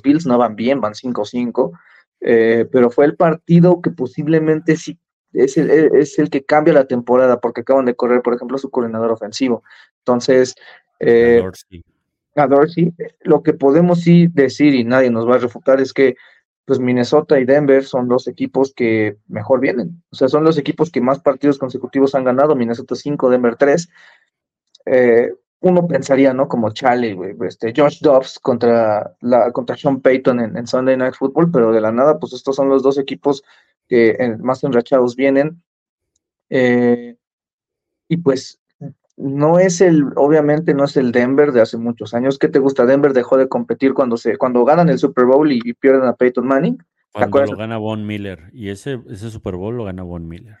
Bills 0.00 0.26
no 0.26 0.38
van 0.38 0.54
bien, 0.54 0.80
van 0.80 0.94
5-5, 0.94 1.72
eh, 2.20 2.68
pero 2.70 2.88
fue 2.88 3.06
el 3.06 3.16
partido 3.16 3.82
que 3.82 3.90
posiblemente 3.90 4.76
sí 4.76 5.00
es 5.32 5.56
el, 5.56 5.70
e, 5.70 5.90
es 5.94 6.18
el 6.18 6.30
que 6.30 6.44
cambia 6.44 6.74
la 6.74 6.86
temporada, 6.86 7.40
porque 7.40 7.62
acaban 7.62 7.84
de 7.84 7.94
correr, 7.94 8.22
por 8.22 8.34
ejemplo, 8.34 8.58
su 8.58 8.70
coordinador 8.70 9.12
ofensivo. 9.12 9.62
Entonces, 9.98 10.54
eh, 11.00 11.42
a 12.36 12.46
Dorsey, 12.46 12.92
lo 13.20 13.42
que 13.42 13.52
podemos 13.52 14.00
sí 14.00 14.28
decir, 14.32 14.74
y 14.74 14.84
nadie 14.84 15.10
nos 15.10 15.28
va 15.28 15.36
a 15.36 15.38
refutar, 15.38 15.80
es 15.80 15.92
que 15.92 16.16
pues 16.64 16.78
Minnesota 16.78 17.40
y 17.40 17.44
Denver 17.44 17.84
son 17.84 18.08
los 18.08 18.28
equipos 18.28 18.72
que 18.74 19.16
mejor 19.28 19.60
vienen. 19.60 20.02
O 20.10 20.16
sea, 20.16 20.28
son 20.28 20.44
los 20.44 20.58
equipos 20.58 20.90
que 20.90 21.00
más 21.00 21.18
partidos 21.18 21.58
consecutivos 21.58 22.14
han 22.14 22.24
ganado. 22.24 22.54
Minnesota 22.54 22.94
5, 22.94 23.30
Denver 23.30 23.56
3. 23.56 23.88
Eh, 24.86 25.32
uno 25.60 25.86
pensaría, 25.86 26.32
¿no? 26.32 26.48
Como 26.48 26.70
Charlie, 26.70 27.16
este, 27.46 27.72
Josh 27.76 28.00
Dobbs 28.00 28.38
contra, 28.38 29.14
la, 29.20 29.52
contra 29.52 29.76
Sean 29.76 30.00
Payton 30.00 30.56
en, 30.56 30.66
Sunday 30.66 30.96
Night 30.96 31.14
Football, 31.14 31.50
pero 31.52 31.72
de 31.72 31.80
la 31.80 31.92
nada, 31.92 32.18
pues 32.18 32.32
estos 32.32 32.56
son 32.56 32.68
los 32.68 32.82
dos 32.82 32.98
equipos 32.98 33.44
que 33.92 34.36
más 34.40 34.64
enrachados 34.64 35.16
vienen. 35.16 35.62
Eh, 36.48 37.14
y 38.08 38.16
pues 38.16 38.58
no 39.18 39.58
es 39.58 39.82
el, 39.82 40.06
obviamente 40.16 40.72
no 40.72 40.84
es 40.84 40.96
el 40.96 41.12
Denver 41.12 41.52
de 41.52 41.60
hace 41.60 41.76
muchos 41.76 42.14
años. 42.14 42.38
¿Qué 42.38 42.48
te 42.48 42.58
gusta? 42.58 42.86
Denver 42.86 43.12
dejó 43.12 43.36
de 43.36 43.50
competir 43.50 43.92
cuando 43.92 44.16
se, 44.16 44.38
cuando 44.38 44.64
ganan 44.64 44.88
el 44.88 44.98
Super 44.98 45.26
Bowl 45.26 45.52
y, 45.52 45.74
pierden 45.74 46.04
a 46.04 46.14
Peyton 46.14 46.46
Manning. 46.46 46.82
Cuando 47.12 47.44
lo 47.44 47.56
gana 47.58 47.76
Von 47.76 48.06
Miller. 48.06 48.48
Y 48.54 48.70
ese, 48.70 48.98
ese 49.10 49.30
Super 49.30 49.56
Bowl 49.56 49.76
lo 49.76 49.84
gana 49.84 50.02
Von 50.04 50.26
Miller. 50.26 50.56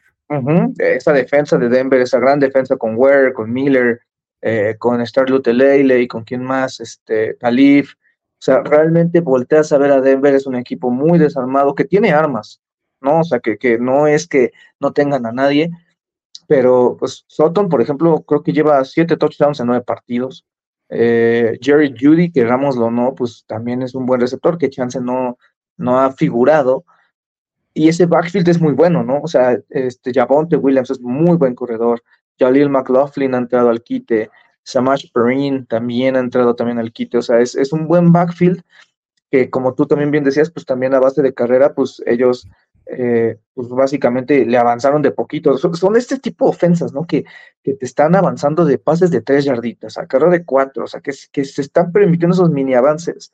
Esa 0.76 1.14
defensa 1.14 1.56
de 1.56 1.70
Denver, 1.70 2.02
esa 2.02 2.18
gran 2.18 2.38
defensa 2.38 2.76
con 2.76 2.96
Ware, 2.96 3.32
con 3.32 3.50
Miller, 3.50 4.02
eh, 4.42 4.76
con 4.78 5.00
Star 5.00 5.26
y 5.30 6.06
con 6.06 6.24
quien 6.24 6.42
más, 6.42 6.80
este. 6.80 7.38
O 7.40 8.44
sea, 8.44 8.60
realmente 8.62 9.20
volteas 9.20 9.72
a 9.72 9.78
ver 9.78 9.90
a 9.90 10.02
Denver, 10.02 10.34
es 10.34 10.46
un 10.46 10.56
equipo 10.56 10.90
muy 10.90 11.18
desarmado 11.18 11.74
que 11.74 11.84
tiene 11.84 12.12
armas, 12.12 12.60
¿no? 13.02 13.20
O 13.20 13.24
sea, 13.24 13.40
que, 13.40 13.58
que 13.58 13.78
no 13.78 14.06
es 14.06 14.26
que 14.26 14.52
no 14.80 14.92
tengan 14.92 15.26
a 15.26 15.32
nadie, 15.32 15.70
pero 16.46 16.96
pues 16.98 17.24
Sutton, 17.28 17.68
por 17.68 17.80
ejemplo, 17.80 18.22
creo 18.26 18.42
que 18.42 18.52
lleva 18.52 18.84
siete 18.84 19.16
touchdowns 19.16 19.60
en 19.60 19.66
nueve 19.66 19.84
partidos. 19.84 20.44
Eh, 20.88 21.58
Jerry 21.62 21.94
Judy, 21.98 22.30
que 22.30 22.44
lo 22.44 22.90
no, 22.90 23.14
pues 23.14 23.44
también 23.46 23.82
es 23.82 23.94
un 23.94 24.06
buen 24.06 24.20
receptor, 24.20 24.58
que 24.58 24.70
Chance 24.70 25.00
no, 25.00 25.38
no 25.76 25.98
ha 25.98 26.12
figurado. 26.12 26.84
Y 27.74 27.88
ese 27.88 28.06
backfield 28.06 28.48
es 28.48 28.60
muy 28.60 28.74
bueno, 28.74 29.02
¿no? 29.02 29.20
O 29.22 29.28
sea, 29.28 29.58
este 29.70 30.12
Javonte 30.12 30.56
Williams 30.56 30.90
es 30.90 31.00
muy 31.00 31.36
buen 31.36 31.54
corredor. 31.54 32.02
Jalil 32.38 32.68
McLaughlin 32.68 33.34
ha 33.34 33.38
entrado 33.38 33.70
al 33.70 33.82
quite, 33.82 34.30
Samash 34.64 35.10
Perrin 35.12 35.66
también 35.66 36.16
ha 36.16 36.20
entrado 36.20 36.54
también 36.54 36.78
al 36.78 36.92
quite, 36.92 37.18
o 37.18 37.22
sea, 37.22 37.40
es, 37.40 37.54
es, 37.54 37.72
un 37.72 37.86
buen 37.88 38.12
backfield 38.12 38.62
que 39.30 39.48
como 39.48 39.74
tú 39.74 39.86
también 39.86 40.10
bien 40.10 40.24
decías, 40.24 40.50
pues 40.50 40.66
también 40.66 40.94
a 40.94 41.00
base 41.00 41.22
de 41.22 41.32
carrera, 41.32 41.74
pues 41.74 42.02
ellos 42.06 42.46
eh, 42.86 43.38
pues 43.54 43.68
básicamente 43.68 44.44
le 44.44 44.58
avanzaron 44.58 45.02
de 45.02 45.12
poquito. 45.12 45.56
Son, 45.58 45.96
este 45.96 46.18
tipo 46.18 46.46
de 46.46 46.50
ofensas, 46.50 46.92
¿no? 46.92 47.06
Que, 47.06 47.24
que, 47.62 47.74
te 47.74 47.84
están 47.84 48.14
avanzando 48.14 48.64
de 48.64 48.78
pases 48.78 49.10
de 49.10 49.20
tres 49.20 49.44
yarditas, 49.44 49.98
a 49.98 50.06
carrera 50.06 50.32
de 50.32 50.44
cuatro, 50.44 50.84
o 50.84 50.86
sea, 50.86 51.00
que, 51.00 51.12
que 51.30 51.44
se 51.44 51.62
están 51.62 51.92
permitiendo 51.92 52.34
esos 52.34 52.50
mini 52.50 52.74
avances. 52.74 53.32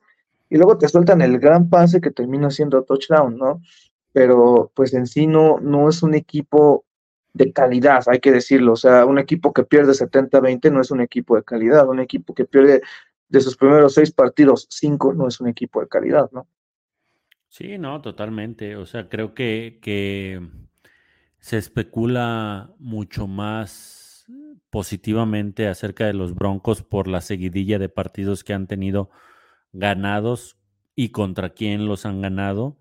Y 0.50 0.56
luego 0.56 0.78
te 0.78 0.88
sueltan 0.88 1.22
el 1.22 1.38
gran 1.38 1.68
pase 1.68 2.00
que 2.00 2.10
termina 2.10 2.50
siendo 2.50 2.82
touchdown, 2.82 3.36
¿no? 3.36 3.60
Pero 4.12 4.70
pues 4.74 4.94
en 4.94 5.06
sí 5.06 5.26
no, 5.26 5.60
no 5.60 5.88
es 5.88 6.02
un 6.02 6.14
equipo 6.14 6.84
de 7.34 7.52
calidad, 7.52 8.02
hay 8.06 8.20
que 8.20 8.32
decirlo. 8.32 8.72
O 8.72 8.76
sea, 8.76 9.06
un 9.06 9.18
equipo 9.18 9.52
que 9.52 9.64
pierde 9.64 9.92
70-20 9.92 10.72
no 10.72 10.80
es 10.80 10.90
un 10.90 11.00
equipo 11.00 11.36
de 11.36 11.44
calidad. 11.44 11.88
Un 11.88 12.00
equipo 12.00 12.34
que 12.34 12.44
pierde 12.44 12.82
de 13.28 13.40
sus 13.40 13.56
primeros 13.56 13.94
seis 13.94 14.10
partidos, 14.10 14.66
cinco 14.70 15.12
no 15.12 15.28
es 15.28 15.40
un 15.40 15.48
equipo 15.48 15.80
de 15.80 15.88
calidad, 15.88 16.30
¿no? 16.32 16.46
Sí, 17.48 17.78
no, 17.78 18.00
totalmente. 18.02 18.76
O 18.76 18.86
sea, 18.86 19.08
creo 19.08 19.34
que, 19.34 19.78
que 19.82 20.40
se 21.38 21.58
especula 21.58 22.70
mucho 22.78 23.26
más 23.26 24.26
positivamente 24.70 25.66
acerca 25.66 26.06
de 26.06 26.12
los 26.12 26.34
Broncos 26.34 26.82
por 26.82 27.08
la 27.08 27.20
seguidilla 27.22 27.78
de 27.78 27.88
partidos 27.88 28.44
que 28.44 28.52
han 28.52 28.66
tenido 28.66 29.10
ganados 29.72 30.58
y 30.94 31.10
contra 31.10 31.50
quién 31.50 31.86
los 31.86 32.04
han 32.06 32.20
ganado. 32.20 32.78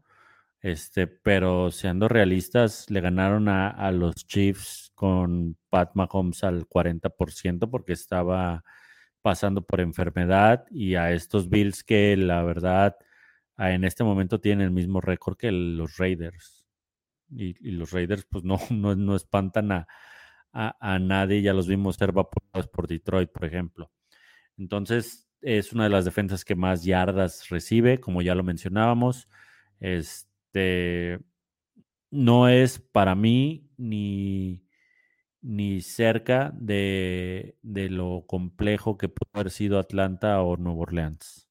Este, 0.61 1.07
pero 1.07 1.71
siendo 1.71 2.07
realistas, 2.09 2.89
le 2.89 2.99
ganaron 2.99 3.47
a, 3.47 3.69
a 3.69 3.91
los 3.91 4.15
Chiefs 4.27 4.91
con 4.95 5.55
Pat 5.69 5.91
Mahomes 5.93 6.43
al 6.43 6.67
40% 6.67 7.69
porque 7.69 7.93
estaba 7.93 8.65
pasando 9.21 9.61
por 9.61 9.81
enfermedad 9.81 10.65
y 10.71 10.95
a 10.95 11.11
estos 11.11 11.49
Bills 11.49 11.83
que 11.83 12.17
la 12.17 12.43
verdad 12.43 12.97
en 13.57 13.83
este 13.83 14.03
momento 14.03 14.39
tienen 14.39 14.65
el 14.65 14.71
mismo 14.71 15.01
récord 15.01 15.37
que 15.37 15.51
los 15.51 15.97
Raiders. 15.97 16.65
Y, 17.29 17.53
los 17.71 17.91
Raiders 17.91 18.25
pues 18.29 18.43
no, 18.43 18.57
no, 18.69 18.95
no 18.95 19.15
espantan 19.15 19.71
a, 19.71 19.87
a, 20.51 20.99
nadie, 20.99 21.41
ya 21.41 21.53
los 21.53 21.67
vimos 21.67 21.95
ser 21.97 22.11
vaporados 22.11 22.67
por 22.67 22.87
Detroit, 22.87 23.31
por 23.31 23.45
ejemplo. 23.45 23.91
Entonces 24.57 25.29
es 25.41 25.73
una 25.73 25.83
de 25.85 25.89
las 25.91 26.05
defensas 26.05 26.43
que 26.45 26.55
más 26.55 26.83
yardas 26.83 27.49
recibe, 27.49 27.99
como 27.99 28.21
ya 28.21 28.35
lo 28.35 28.43
mencionábamos. 28.43 29.29
Este 29.79 31.19
no 32.09 32.47
es 32.49 32.79
para 32.79 33.15
mí 33.15 33.69
ni, 33.77 34.63
ni 35.41 35.81
cerca 35.81 36.51
de, 36.55 37.57
de 37.61 37.89
lo 37.89 38.25
complejo 38.27 38.97
que 38.97 39.09
pudo 39.09 39.29
haber 39.33 39.51
sido 39.51 39.79
Atlanta 39.79 40.41
o 40.41 40.57
Nueva 40.57 40.79
Orleans. 40.81 41.46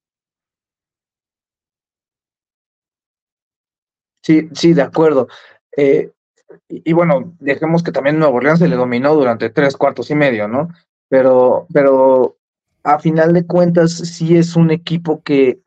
Sí, 4.27 4.49
sí, 4.55 4.75
de 4.75 4.83
acuerdo. 4.83 5.29
Eh, 5.77 6.11
y, 6.69 6.93
bueno, 6.93 7.37
dejemos 7.39 7.85
que 7.85 7.93
también 7.93 8.19
Nuevo 8.19 8.39
Orleans 8.39 8.59
se 8.59 8.67
le 8.67 8.75
dominó 8.75 9.15
durante 9.15 9.51
tres 9.51 9.77
cuartos 9.77 10.11
y 10.11 10.17
medio, 10.17 10.49
¿no? 10.49 10.69
Pero, 11.09 11.69
pero 11.73 12.37
a 12.83 12.99
final 12.99 13.33
de 13.33 13.47
cuentas 13.47 13.93
sí 13.93 14.37
es 14.37 14.57
un 14.57 14.73
equipo 14.73 15.23
que 15.23 15.61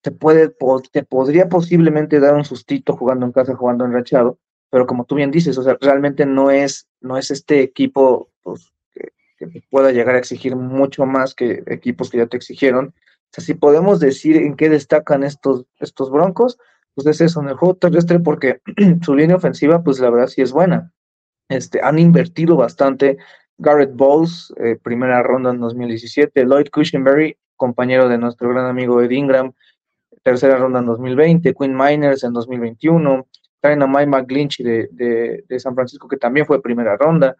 te 0.00 0.10
puede, 0.10 0.54
te 0.90 1.02
podría 1.02 1.50
posiblemente 1.50 2.18
dar 2.18 2.34
un 2.34 2.46
sustito 2.46 2.96
jugando 2.96 3.26
en 3.26 3.32
casa, 3.32 3.54
jugando 3.54 3.84
en 3.84 3.92
rachado, 3.92 4.38
pero 4.70 4.86
como 4.86 5.04
tú 5.04 5.14
bien 5.16 5.30
dices, 5.30 5.58
o 5.58 5.62
sea, 5.62 5.76
realmente 5.78 6.24
no 6.24 6.50
es, 6.50 6.88
no 7.02 7.18
es 7.18 7.30
este 7.30 7.60
equipo 7.60 8.30
pues, 8.42 8.72
que, 8.90 9.12
que 9.36 9.62
pueda 9.68 9.92
llegar 9.92 10.14
a 10.14 10.18
exigir 10.20 10.56
mucho 10.56 11.04
más 11.04 11.34
que 11.34 11.62
equipos 11.66 12.08
que 12.08 12.18
ya 12.18 12.26
te 12.26 12.38
exigieron. 12.38 12.86
O 12.86 13.28
sea, 13.32 13.44
si 13.44 13.52
podemos 13.52 14.00
decir 14.00 14.38
en 14.38 14.56
qué 14.56 14.70
destacan 14.70 15.24
estos, 15.24 15.66
estos 15.78 16.10
broncos, 16.10 16.58
pues 16.96 17.06
es 17.08 17.20
eso, 17.20 17.42
en 17.42 17.50
el 17.50 17.56
juego 17.56 17.74
terrestre, 17.76 18.18
porque 18.18 18.62
su 19.02 19.14
línea 19.14 19.36
ofensiva, 19.36 19.84
pues 19.84 20.00
la 20.00 20.08
verdad 20.08 20.28
sí 20.28 20.40
es 20.40 20.50
buena. 20.50 20.90
Este, 21.48 21.80
han 21.82 21.98
invertido 21.98 22.56
bastante. 22.56 23.18
Garrett 23.58 23.94
Bowles, 23.94 24.52
eh, 24.56 24.78
primera 24.82 25.22
ronda 25.22 25.50
en 25.50 25.60
2017. 25.60 26.46
Lloyd 26.46 26.68
Cushenberry, 26.72 27.36
compañero 27.54 28.08
de 28.08 28.16
nuestro 28.16 28.48
gran 28.48 28.64
amigo 28.64 29.02
Ed 29.02 29.10
Ingram, 29.10 29.52
tercera 30.22 30.56
ronda 30.56 30.78
en 30.78 30.86
2020. 30.86 31.52
Quinn 31.52 31.76
Miners 31.76 32.24
en 32.24 32.32
2021. 32.32 33.26
Traen 33.60 33.82
a 33.82 33.86
Mike 33.86 34.06
McGlinchey 34.06 34.64
de, 34.64 35.44
de, 35.46 35.60
San 35.60 35.74
Francisco, 35.74 36.08
que 36.08 36.16
también 36.16 36.46
fue 36.46 36.62
primera 36.62 36.96
ronda. 36.96 37.36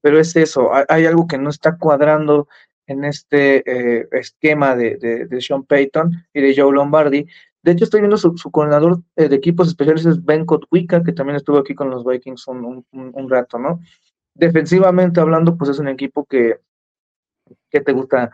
Pero 0.00 0.20
es 0.20 0.36
eso, 0.36 0.70
hay, 0.88 1.06
algo 1.06 1.26
que 1.26 1.38
no 1.38 1.50
está 1.50 1.78
cuadrando 1.78 2.46
en 2.86 3.04
este 3.04 3.62
eh, 3.66 4.06
esquema 4.12 4.76
de, 4.76 5.26
de, 5.28 5.40
Sean 5.40 5.64
Payton 5.64 6.12
y 6.32 6.42
de 6.42 6.54
Joe 6.54 6.72
Lombardi, 6.72 7.26
de 7.64 7.72
hecho, 7.72 7.84
estoy 7.84 8.00
viendo 8.00 8.18
su, 8.18 8.34
coordinador 8.50 9.00
eh, 9.16 9.26
de 9.26 9.36
equipos 9.36 9.68
especiales 9.68 10.04
es 10.04 10.22
Ben 10.22 10.44
Kotwika, 10.44 11.02
que 11.02 11.14
también 11.14 11.36
estuvo 11.36 11.56
aquí 11.56 11.74
con 11.74 11.88
los 11.88 12.04
Vikings 12.04 12.46
un, 12.46 12.84
rato, 13.30 13.58
¿no? 13.58 13.80
Defensivamente 14.34 15.18
hablando, 15.18 15.56
pues 15.56 15.70
es 15.70 15.78
un 15.78 15.88
equipo 15.88 16.26
que, 16.26 16.60
que 17.70 17.80
te 17.80 17.92
gusta. 17.92 18.30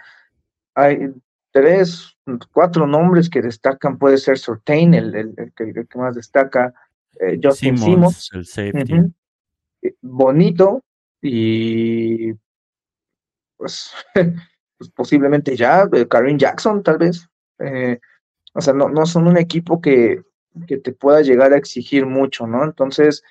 Hay 0.75 1.13
tres, 1.53 2.19
cuatro 2.53 2.89
nombres 2.89 3.31
que 3.31 3.41
destacan. 3.41 3.99
Puede 3.99 4.19
ser 4.19 4.37
Sortain, 4.37 4.95
el, 4.95 5.15
el, 5.15 5.53
que, 5.55 5.87
más 5.97 6.17
destaca. 6.17 6.75
Eh, 7.21 7.39
Justin 7.41 7.79
Simmons, 7.79 8.31
el 8.33 8.45
safety. 8.45 8.95
Eh, 9.83 9.95
bonito 10.01 10.83
y 11.23 12.33
pues, 13.57 13.93
pues, 14.15 14.91
posiblemente 14.93 15.57
ya, 15.57 15.89
Karim 16.09 16.37
Jackson 16.37 16.83
tal 16.83 16.99
vez. 16.99 17.29
O 18.53 18.61
sea, 18.61 18.75
no, 18.75 18.89
no 18.89 19.07
son 19.07 19.29
un 19.29 19.37
equipo 19.37 19.81
que, 19.81 20.23
que 20.67 20.79
te 20.79 20.93
pueda 20.93 21.21
llegar 21.23 21.53
a 21.53 21.57
exigir 21.57 22.07
mucho, 22.07 22.47
¿no? 22.47 22.65
Entonces, 22.65 23.23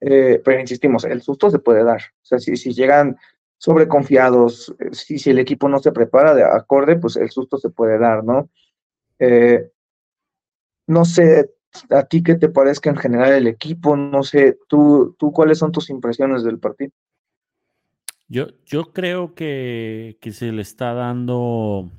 eh, 0.00 0.40
pero 0.44 0.60
insistimos, 0.60 1.04
el 1.04 1.22
susto 1.22 1.50
se 1.50 1.58
puede 1.58 1.84
dar. 1.84 2.00
O 2.22 2.24
sea, 2.24 2.38
si, 2.38 2.56
si 2.56 2.72
llegan 2.72 3.16
sobreconfiados, 3.58 4.74
eh, 4.78 4.90
si, 4.92 5.18
si 5.18 5.30
el 5.30 5.38
equipo 5.38 5.68
no 5.68 5.78
se 5.78 5.92
prepara 5.92 6.34
de 6.34 6.44
acorde, 6.44 6.96
pues 6.96 7.16
el 7.16 7.30
susto 7.30 7.58
se 7.58 7.70
puede 7.70 7.98
dar, 7.98 8.24
¿no? 8.24 8.48
Eh, 9.18 9.70
no 10.86 11.04
sé 11.04 11.50
a 11.90 12.04
ti 12.04 12.22
qué 12.22 12.36
te 12.36 12.48
parezca 12.48 12.90
en 12.90 12.96
general 12.96 13.32
el 13.32 13.46
equipo, 13.46 13.96
no 13.96 14.22
sé, 14.22 14.58
tú, 14.68 15.14
tú 15.18 15.32
cuáles 15.32 15.58
son 15.58 15.72
tus 15.72 15.90
impresiones 15.90 16.42
del 16.42 16.58
partido. 16.58 16.92
Yo, 18.28 18.48
yo 18.64 18.92
creo 18.92 19.34
que, 19.34 20.18
que 20.20 20.32
se 20.32 20.50
le 20.52 20.62
está 20.62 20.94
dando 20.94 21.90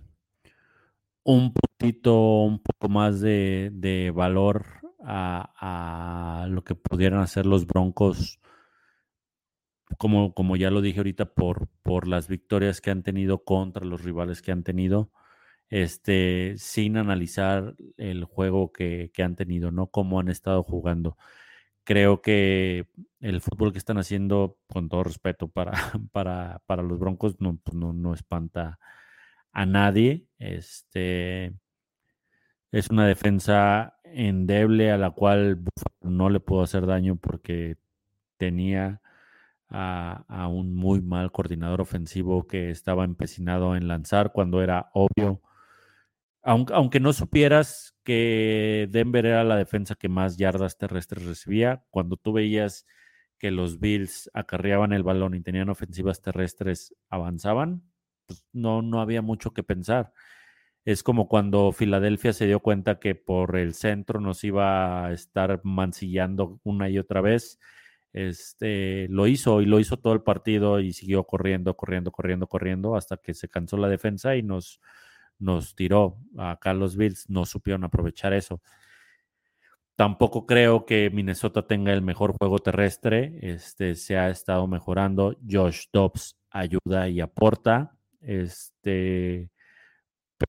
un 1.28 1.54
poquito, 1.54 2.44
un 2.44 2.60
poco 2.60 2.88
más 2.90 3.20
de, 3.20 4.12
valor 4.16 4.66
a, 5.04 6.48
lo 6.50 6.64
que 6.64 6.74
pudieran 6.76 7.20
hacer 7.20 7.46
los 7.46 7.68
Broncos, 7.68 8.40
como, 9.98 10.34
como 10.34 10.56
ya 10.56 10.72
lo 10.72 10.82
dije 10.82 11.00
ahorita, 11.00 11.34
por, 11.34 11.68
por 11.84 12.08
las 12.08 12.30
victorias 12.30 12.80
que 12.80 12.92
han 12.92 13.04
tenido 13.04 13.44
contra 13.44 13.86
los 13.86 14.04
rivales 14.04 14.42
que 14.42 14.54
han 14.54 14.64
tenido, 14.64 15.12
este, 15.70 16.56
sin 16.58 16.96
analizar 16.98 17.76
el 17.98 18.24
juego 18.24 18.72
que, 18.72 19.12
han 19.18 19.36
tenido, 19.36 19.72
¿no? 19.72 19.88
Cómo 19.88 20.22
han 20.22 20.30
estado 20.30 20.64
jugando. 20.64 21.18
Creo 21.84 22.22
que 22.22 22.88
el 23.22 23.42
fútbol 23.42 23.74
que 23.74 23.80
están 23.80 23.98
haciendo, 23.98 24.58
con 24.68 24.90
todo 24.90 25.04
respeto 25.04 25.50
para, 25.50 25.74
para, 26.14 26.62
para 26.68 26.84
los 26.84 27.00
Broncos, 27.00 27.36
no, 27.42 27.58
pues 27.58 27.76
no, 27.76 27.94
no 27.94 28.14
espanta 28.14 28.80
a 29.58 29.66
nadie. 29.66 30.28
Este 30.38 31.52
es 32.72 32.90
una 32.92 33.08
defensa 33.08 33.98
endeble 34.04 34.92
a 34.92 34.98
la 35.00 35.12
cual 35.12 35.64
no 36.02 36.30
le 36.30 36.40
puedo 36.40 36.62
hacer 36.62 36.86
daño 36.86 37.16
porque 37.18 37.78
tenía 38.38 39.02
a, 39.70 40.48
un 40.48 40.76
muy 40.76 41.02
mal 41.02 41.32
coordinador 41.32 41.82
ofensivo 41.82 42.46
que 42.46 42.70
estaba 42.70 43.04
empecinado 43.04 43.76
en 43.76 43.88
lanzar 43.88 44.32
cuando 44.32 44.62
era 44.62 44.92
obvio. 44.94 45.42
Aunque, 46.44 46.74
aunque 46.76 47.00
no 47.00 47.12
supieras 47.12 47.96
que 48.04 48.88
Denver 48.92 49.26
era 49.26 49.44
la 49.44 49.58
defensa 49.58 49.96
que 49.96 50.08
más 50.08 50.38
yardas 50.38 50.78
terrestres 50.78 51.26
recibía, 51.26 51.84
cuando 51.90 52.16
tú 52.16 52.32
veías 52.32 52.86
que 53.40 53.50
los 53.50 53.80
Bills 53.80 54.30
acarreaban 54.36 54.94
el 54.94 55.04
balón 55.04 55.34
y 55.34 55.42
tenían 55.42 55.70
ofensivas 55.70 56.22
terrestres, 56.22 56.96
avanzaban, 57.10 57.84
pues, 58.28 58.46
no, 58.54 58.82
no 58.82 59.02
había 59.02 59.22
mucho 59.22 59.54
que 59.54 59.64
pensar. 59.64 60.14
Es 60.86 61.04
como 61.04 61.28
cuando 61.28 61.72
Filadelfia 61.74 62.34
se 62.34 62.46
dio 62.48 62.62
cuenta 62.62 63.00
que 63.00 63.16
por 63.16 63.58
el 63.58 63.74
centro 63.74 64.22
nos 64.22 64.44
iba 64.44 65.06
a 65.06 65.14
estar 65.14 65.62
mancillando 65.64 66.60
una 66.64 66.90
y 66.90 67.00
otra 67.00 67.22
vez. 67.22 67.60
Este, 68.14 69.08
lo 69.10 69.28
hizo 69.28 69.62
y 69.62 69.66
lo 69.66 69.80
hizo 69.80 69.98
todo 69.98 70.14
el 70.14 70.24
partido 70.24 70.80
y 70.80 70.94
siguió 70.94 71.26
corriendo, 71.26 71.76
corriendo, 71.76 72.12
corriendo, 72.12 72.48
corriendo 72.48 72.96
hasta 72.96 73.18
que 73.18 73.34
se 73.34 73.50
cansó 73.50 73.78
la 73.78 73.90
defensa 73.90 74.36
y 74.36 74.44
nos, 74.44 74.80
nos 75.40 75.76
tiró. 75.76 76.18
a 76.38 76.58
Carlos 76.60 76.96
Bills 76.96 77.30
no 77.30 77.46
supieron 77.46 77.84
aprovechar 77.84 78.34
eso. 78.34 78.62
Tampoco 79.98 80.46
creo 80.46 80.86
que 80.86 81.10
Minnesota 81.10 81.66
tenga 81.68 81.92
el 81.92 82.04
mejor 82.04 82.34
juego 82.38 82.60
terrestre. 82.60 83.40
Este 83.42 83.96
se 83.96 84.18
ha 84.18 84.30
estado 84.30 84.68
mejorando. 84.68 85.36
Josh 85.50 85.86
Dobbs 85.92 86.38
ayuda 86.52 87.10
y 87.10 87.20
aporta. 87.20 87.97
Este, 88.22 89.50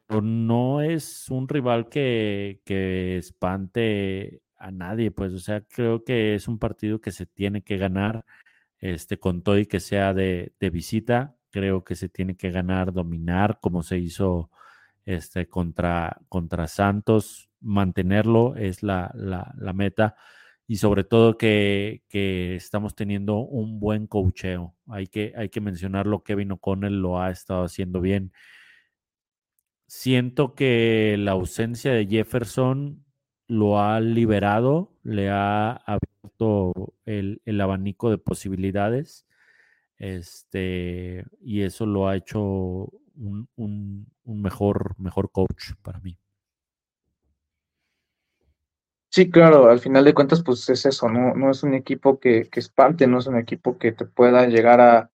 pero 0.08 0.20
no 0.22 0.80
es 0.82 1.28
un 1.30 1.48
rival 1.48 1.88
que, 1.88 2.60
que 2.64 3.16
espante 3.18 4.42
a 4.58 4.70
nadie, 4.70 5.10
pues, 5.10 5.32
o 5.32 5.38
sea, 5.38 5.62
creo 5.62 6.04
que 6.04 6.34
es 6.34 6.48
un 6.48 6.58
partido 6.58 7.00
que 7.00 7.12
se 7.12 7.26
tiene 7.26 7.62
que 7.62 7.76
ganar, 7.78 8.24
este, 8.80 9.18
con 9.18 9.42
todo 9.42 9.58
y 9.58 9.66
que 9.66 9.80
sea 9.80 10.14
de, 10.14 10.54
de 10.60 10.70
visita, 10.70 11.36
creo 11.50 11.84
que 11.84 11.96
se 11.96 12.08
tiene 12.08 12.36
que 12.36 12.50
ganar, 12.50 12.92
dominar, 12.92 13.60
como 13.60 13.82
se 13.82 13.98
hizo 13.98 14.50
este, 15.06 15.48
contra, 15.48 16.20
contra 16.28 16.68
Santos, 16.68 17.50
mantenerlo 17.60 18.56
es 18.56 18.82
la, 18.82 19.10
la, 19.14 19.54
la 19.58 19.72
meta. 19.72 20.16
Y 20.68 20.76
sobre 20.76 21.02
todo 21.02 21.38
que, 21.38 22.02
estamos 22.12 22.94
teniendo 22.94 23.38
un 23.38 23.80
buen 23.80 24.06
cocheo. 24.06 24.76
Hay 24.86 25.06
que, 25.06 25.32
hay 25.34 25.48
que 25.48 25.62
mencionarlo, 25.62 26.22
Kevin 26.22 26.52
O'Connell 26.52 27.00
lo 27.00 27.20
ha 27.20 27.30
estado 27.30 27.64
haciendo 27.64 28.02
bien. 28.02 28.32
Siento 29.86 30.54
que 30.54 31.16
la 31.18 31.32
ausencia 31.32 31.92
de 31.92 32.06
Jefferson 32.06 33.04
lo 33.48 33.80
ha 33.80 33.98
liberado, 34.00 34.92
le 35.02 35.30
ha 35.30 35.72
abierto 35.72 36.94
el, 37.06 37.40
el 37.46 37.60
abanico 37.62 38.10
de 38.10 38.18
posibilidades. 38.18 39.26
Este, 39.96 41.24
y 41.40 41.62
eso 41.62 41.86
lo 41.86 42.08
ha 42.08 42.16
hecho 42.16 42.42
un, 42.42 43.48
un, 43.56 44.06
un 44.24 44.42
mejor, 44.42 44.96
mejor 44.98 45.32
coach 45.32 45.72
para 45.82 46.00
mí. 46.00 46.18
Sí, 49.10 49.30
claro, 49.30 49.70
al 49.70 49.80
final 49.80 50.04
de 50.04 50.12
cuentas, 50.12 50.42
pues 50.42 50.68
es 50.68 50.84
eso, 50.84 51.08
no, 51.08 51.34
no 51.34 51.50
es 51.50 51.62
un 51.62 51.74
equipo 51.74 52.18
que, 52.20 52.48
que 52.50 52.60
espante, 52.60 53.06
no 53.06 53.18
es 53.18 53.26
un 53.26 53.38
equipo 53.38 53.78
que 53.78 53.92
te 53.92 54.04
pueda 54.04 54.46
llegar 54.46 54.80
a, 54.80 55.10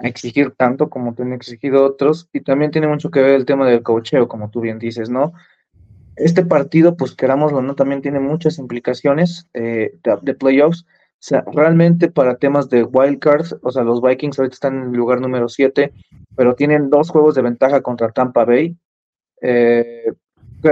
exigir 0.00 0.52
tanto 0.56 0.90
como 0.90 1.14
te 1.14 1.22
han 1.22 1.32
exigido 1.32 1.84
otros, 1.84 2.28
y 2.32 2.40
también 2.40 2.72
tiene 2.72 2.88
mucho 2.88 3.10
que 3.10 3.22
ver 3.22 3.34
el 3.34 3.46
tema 3.46 3.68
del 3.68 3.82
cocheo, 3.82 4.26
como 4.28 4.50
tú 4.50 4.60
bien 4.60 4.78
dices, 4.80 5.08
¿no? 5.10 5.32
Este 6.16 6.44
partido, 6.44 6.96
pues 6.96 7.14
querámoslo, 7.14 7.62
¿no? 7.62 7.74
También 7.76 8.02
tiene 8.02 8.20
muchas 8.20 8.58
implicaciones 8.58 9.48
eh, 9.54 9.94
de, 10.02 10.18
de, 10.22 10.34
playoffs, 10.34 10.82
o 10.82 11.26
sea, 11.26 11.44
realmente 11.52 12.10
para 12.10 12.36
temas 12.36 12.68
de 12.68 12.82
wildcards, 12.82 13.56
o 13.62 13.70
sea, 13.70 13.84
los 13.84 14.02
Vikings 14.02 14.38
ahorita 14.38 14.54
están 14.54 14.76
en 14.82 14.88
el 14.90 14.96
lugar 14.96 15.20
número 15.20 15.48
7, 15.48 15.92
pero 16.36 16.54
tienen 16.56 16.90
dos 16.90 17.10
juegos 17.10 17.36
de 17.36 17.42
ventaja 17.42 17.80
contra 17.80 18.10
Tampa 18.10 18.44
Bay, 18.44 18.76
eh, 19.40 20.12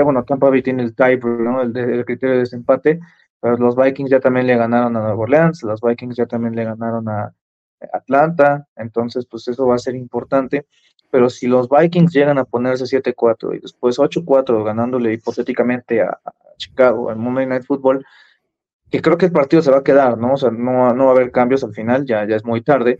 bueno, 0.00 0.24
Tampa 0.24 0.48
Bay 0.48 0.62
tiene 0.62 0.82
el 0.82 0.94
tie, 0.94 1.18
¿no? 1.18 1.60
El, 1.60 1.76
el, 1.76 2.04
criterio 2.04 2.36
de 2.36 2.40
desempate, 2.40 3.00
pero 3.40 3.56
los 3.56 3.76
Vikings 3.76 4.10
ya 4.10 4.20
también 4.20 4.46
le 4.46 4.56
ganaron 4.56 4.96
a 4.96 5.00
Nueva 5.00 5.16
Orleans, 5.16 5.62
los 5.62 5.80
Vikings 5.80 6.16
ya 6.16 6.26
también 6.26 6.54
le 6.54 6.64
ganaron 6.64 7.08
a 7.08 7.34
Atlanta, 7.92 8.66
entonces 8.76 9.26
pues 9.26 9.48
eso 9.48 9.66
va 9.66 9.74
a 9.74 9.78
ser 9.78 9.96
importante, 9.96 10.66
pero 11.10 11.28
si 11.28 11.46
los 11.46 11.68
Vikings 11.68 12.12
llegan 12.12 12.38
a 12.38 12.44
ponerse 12.44 12.84
7-4 12.84 13.56
y 13.56 13.60
después 13.60 13.98
8-4 13.98 14.64
ganándole 14.64 15.12
hipotéticamente 15.12 16.00
a, 16.00 16.18
Chicago 16.56 17.10
en 17.10 17.18
Monday 17.18 17.46
Night 17.46 17.64
Football, 17.64 18.04
que 18.88 19.02
creo 19.02 19.18
que 19.18 19.26
el 19.26 19.32
partido 19.32 19.62
se 19.62 19.70
va 19.70 19.78
a 19.78 19.82
quedar, 19.82 20.16
¿no? 20.16 20.34
O 20.34 20.36
sea, 20.36 20.50
no, 20.50 20.94
no 20.94 21.06
va 21.06 21.10
a 21.10 21.14
haber 21.14 21.32
cambios 21.32 21.64
al 21.64 21.74
final, 21.74 22.06
ya 22.06 22.22
es 22.22 22.44
muy 22.44 22.60
tarde, 22.60 22.98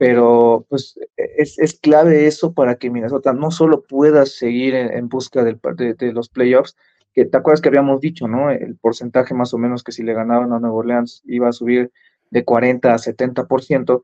pero 0.00 0.64
pues 0.70 0.98
es, 1.18 1.58
es, 1.58 1.78
clave 1.78 2.26
eso 2.26 2.54
para 2.54 2.76
que 2.76 2.88
Minnesota 2.88 3.34
no 3.34 3.50
solo 3.50 3.82
pueda 3.82 4.24
seguir 4.24 4.74
en, 4.74 4.90
en 4.94 5.10
busca 5.10 5.44
del, 5.44 5.60
de, 5.76 5.92
de, 5.92 6.12
los 6.14 6.30
playoffs, 6.30 6.74
que 7.12 7.26
te 7.26 7.36
acuerdas 7.36 7.60
que 7.60 7.68
habíamos 7.68 8.00
dicho, 8.00 8.26
¿no? 8.26 8.50
El 8.50 8.76
porcentaje 8.76 9.34
más 9.34 9.52
o 9.52 9.58
menos 9.58 9.84
que 9.84 9.92
si 9.92 10.02
le 10.02 10.14
ganaban 10.14 10.54
a 10.54 10.58
Nueva 10.58 10.74
Orleans 10.74 11.20
iba 11.26 11.50
a 11.50 11.52
subir 11.52 11.92
de 12.30 12.44
40 12.46 12.94
a 12.94 12.96
70%, 12.96 14.02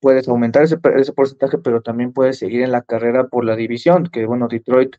puedes 0.00 0.28
aumentar 0.28 0.64
ese, 0.64 0.76
ese 0.96 1.14
porcentaje, 1.14 1.56
pero 1.56 1.80
también 1.80 2.12
puedes 2.12 2.38
seguir 2.38 2.60
en 2.60 2.72
la 2.72 2.82
carrera 2.82 3.28
por 3.28 3.46
la 3.46 3.56
división, 3.56 4.10
que 4.12 4.26
bueno, 4.26 4.48
Detroit 4.48 4.96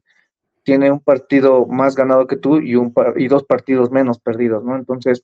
tiene 0.64 0.92
un 0.92 1.00
partido 1.00 1.68
más 1.68 1.96
ganado 1.96 2.26
que 2.26 2.38
tú 2.38 2.58
y, 2.58 2.76
un, 2.76 2.92
y 3.18 3.28
dos 3.28 3.44
partidos 3.44 3.92
menos 3.92 4.18
perdidos, 4.18 4.64
¿no? 4.64 4.78
Entonces, 4.78 5.24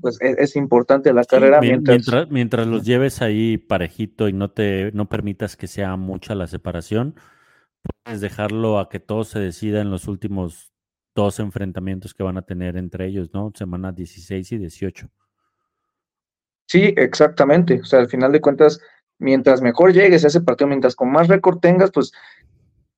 pues 0.00 0.18
es, 0.20 0.38
es 0.38 0.56
importante 0.56 1.12
la 1.12 1.24
carrera. 1.24 1.60
Sí, 1.60 1.68
mientras, 1.68 1.96
mientras, 1.96 2.30
mientras, 2.30 2.66
los 2.66 2.84
lleves 2.84 3.22
ahí 3.22 3.58
parejito 3.58 4.28
y 4.28 4.32
no 4.32 4.50
te 4.50 4.90
no 4.92 5.08
permitas 5.08 5.56
que 5.56 5.66
sea 5.66 5.96
mucha 5.96 6.34
la 6.34 6.46
separación, 6.46 7.14
puedes 8.04 8.20
dejarlo 8.20 8.78
a 8.78 8.88
que 8.88 9.00
todo 9.00 9.24
se 9.24 9.38
decida 9.38 9.80
en 9.80 9.90
los 9.90 10.08
últimos 10.08 10.72
dos 11.14 11.40
enfrentamientos 11.40 12.14
que 12.14 12.22
van 12.22 12.38
a 12.38 12.42
tener 12.42 12.76
entre 12.76 13.06
ellos, 13.06 13.30
¿no? 13.32 13.50
Semana 13.54 13.90
16 13.92 14.52
y 14.52 14.58
18. 14.58 15.08
Sí, 16.68 16.94
exactamente. 16.96 17.80
O 17.80 17.84
sea, 17.84 18.00
al 18.00 18.08
final 18.08 18.32
de 18.32 18.40
cuentas, 18.40 18.80
mientras 19.18 19.62
mejor 19.62 19.92
llegues 19.92 20.24
a 20.24 20.28
ese 20.28 20.42
partido, 20.42 20.68
mientras 20.68 20.94
con 20.94 21.10
más 21.10 21.28
récord 21.28 21.58
tengas, 21.58 21.90
pues 21.90 22.12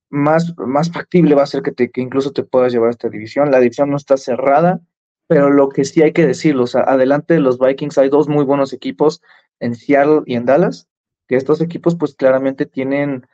más, 0.09 0.53
más 0.57 0.91
factible 0.91 1.35
va 1.35 1.43
a 1.43 1.47
ser 1.47 1.61
que, 1.61 1.71
te, 1.71 1.91
que 1.91 2.01
incluso 2.01 2.31
te 2.31 2.43
puedas 2.43 2.73
llevar 2.73 2.89
a 2.89 2.91
esta 2.91 3.09
división. 3.09 3.51
La 3.51 3.59
división 3.59 3.89
no 3.89 3.97
está 3.97 4.17
cerrada, 4.17 4.81
pero 5.29 5.51
lo 5.51 5.69
que 5.69 5.85
sí 5.85 6.01
hay 6.01 6.11
que 6.11 6.25
decirlo, 6.25 6.63
o 6.63 6.67
sea, 6.67 6.81
adelante 6.81 7.35
de 7.35 7.39
los 7.39 7.59
Vikings 7.59 7.99
hay 7.99 8.09
dos 8.09 8.27
muy 8.27 8.43
buenos 8.43 8.73
equipos 8.73 9.21
en 9.59 9.75
Seattle 9.75 10.23
y 10.25 10.33
en 10.33 10.47
Dallas, 10.47 10.89
que 11.27 11.35
estos 11.35 11.61
equipos 11.61 11.95
pues 11.95 12.15
claramente 12.15 12.65
tienen... 12.65 13.27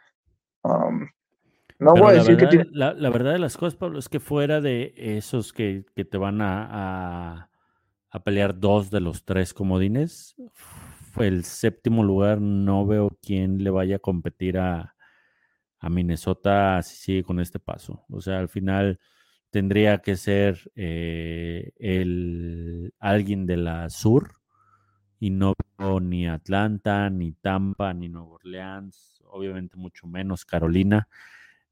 Um, 0.61 1.07
no 1.79 1.93
pero 1.93 2.05
voy 2.05 2.15
a 2.15 2.17
decir 2.17 2.35
verdad, 2.35 2.49
que 2.49 2.57
tienen... 2.57 2.67
La, 2.73 2.93
la, 2.93 3.09
verdad 3.09 3.31
de 3.31 3.39
las 3.39 3.55
cosas, 3.55 3.75
Pablo, 3.75 3.97
es 3.97 4.09
que 4.09 4.19
fuera 4.19 4.59
de 4.59 4.93
esos 4.97 5.53
que, 5.53 5.85
que 5.95 6.03
te 6.03 6.17
van 6.17 6.41
a, 6.41 6.67
a, 6.69 7.49
a, 8.09 8.23
pelear 8.25 8.59
dos 8.59 8.91
de 8.91 8.99
los 8.99 9.23
tres 9.23 9.53
comodines, 9.53 10.35
el 11.15 11.45
séptimo 11.45 12.03
lugar, 12.03 12.41
no 12.41 12.85
veo 12.85 13.17
quién 13.21 13.63
le 13.63 13.69
vaya 13.69 13.95
a 13.95 13.99
competir 13.99 14.57
a, 14.57 14.95
a 15.79 15.89
Minnesota 15.89 16.81
si 16.81 16.97
sigue 16.97 17.23
con 17.23 17.39
este 17.39 17.59
paso. 17.59 18.03
O 18.09 18.19
sea, 18.19 18.39
al 18.39 18.49
final 18.49 18.99
tendría 19.55 19.99
que 19.99 20.17
ser 20.17 20.69
eh, 20.75 21.71
el, 21.77 22.93
alguien 22.99 23.45
de 23.45 23.55
la 23.55 23.89
sur 23.89 24.41
y 25.17 25.29
no 25.29 25.53
ni 26.01 26.27
Atlanta, 26.27 27.09
ni 27.09 27.31
Tampa, 27.31 27.93
ni 27.93 28.09
Nueva 28.09 28.31
Orleans, 28.31 29.23
obviamente 29.27 29.77
mucho 29.77 30.07
menos 30.07 30.43
Carolina, 30.43 31.07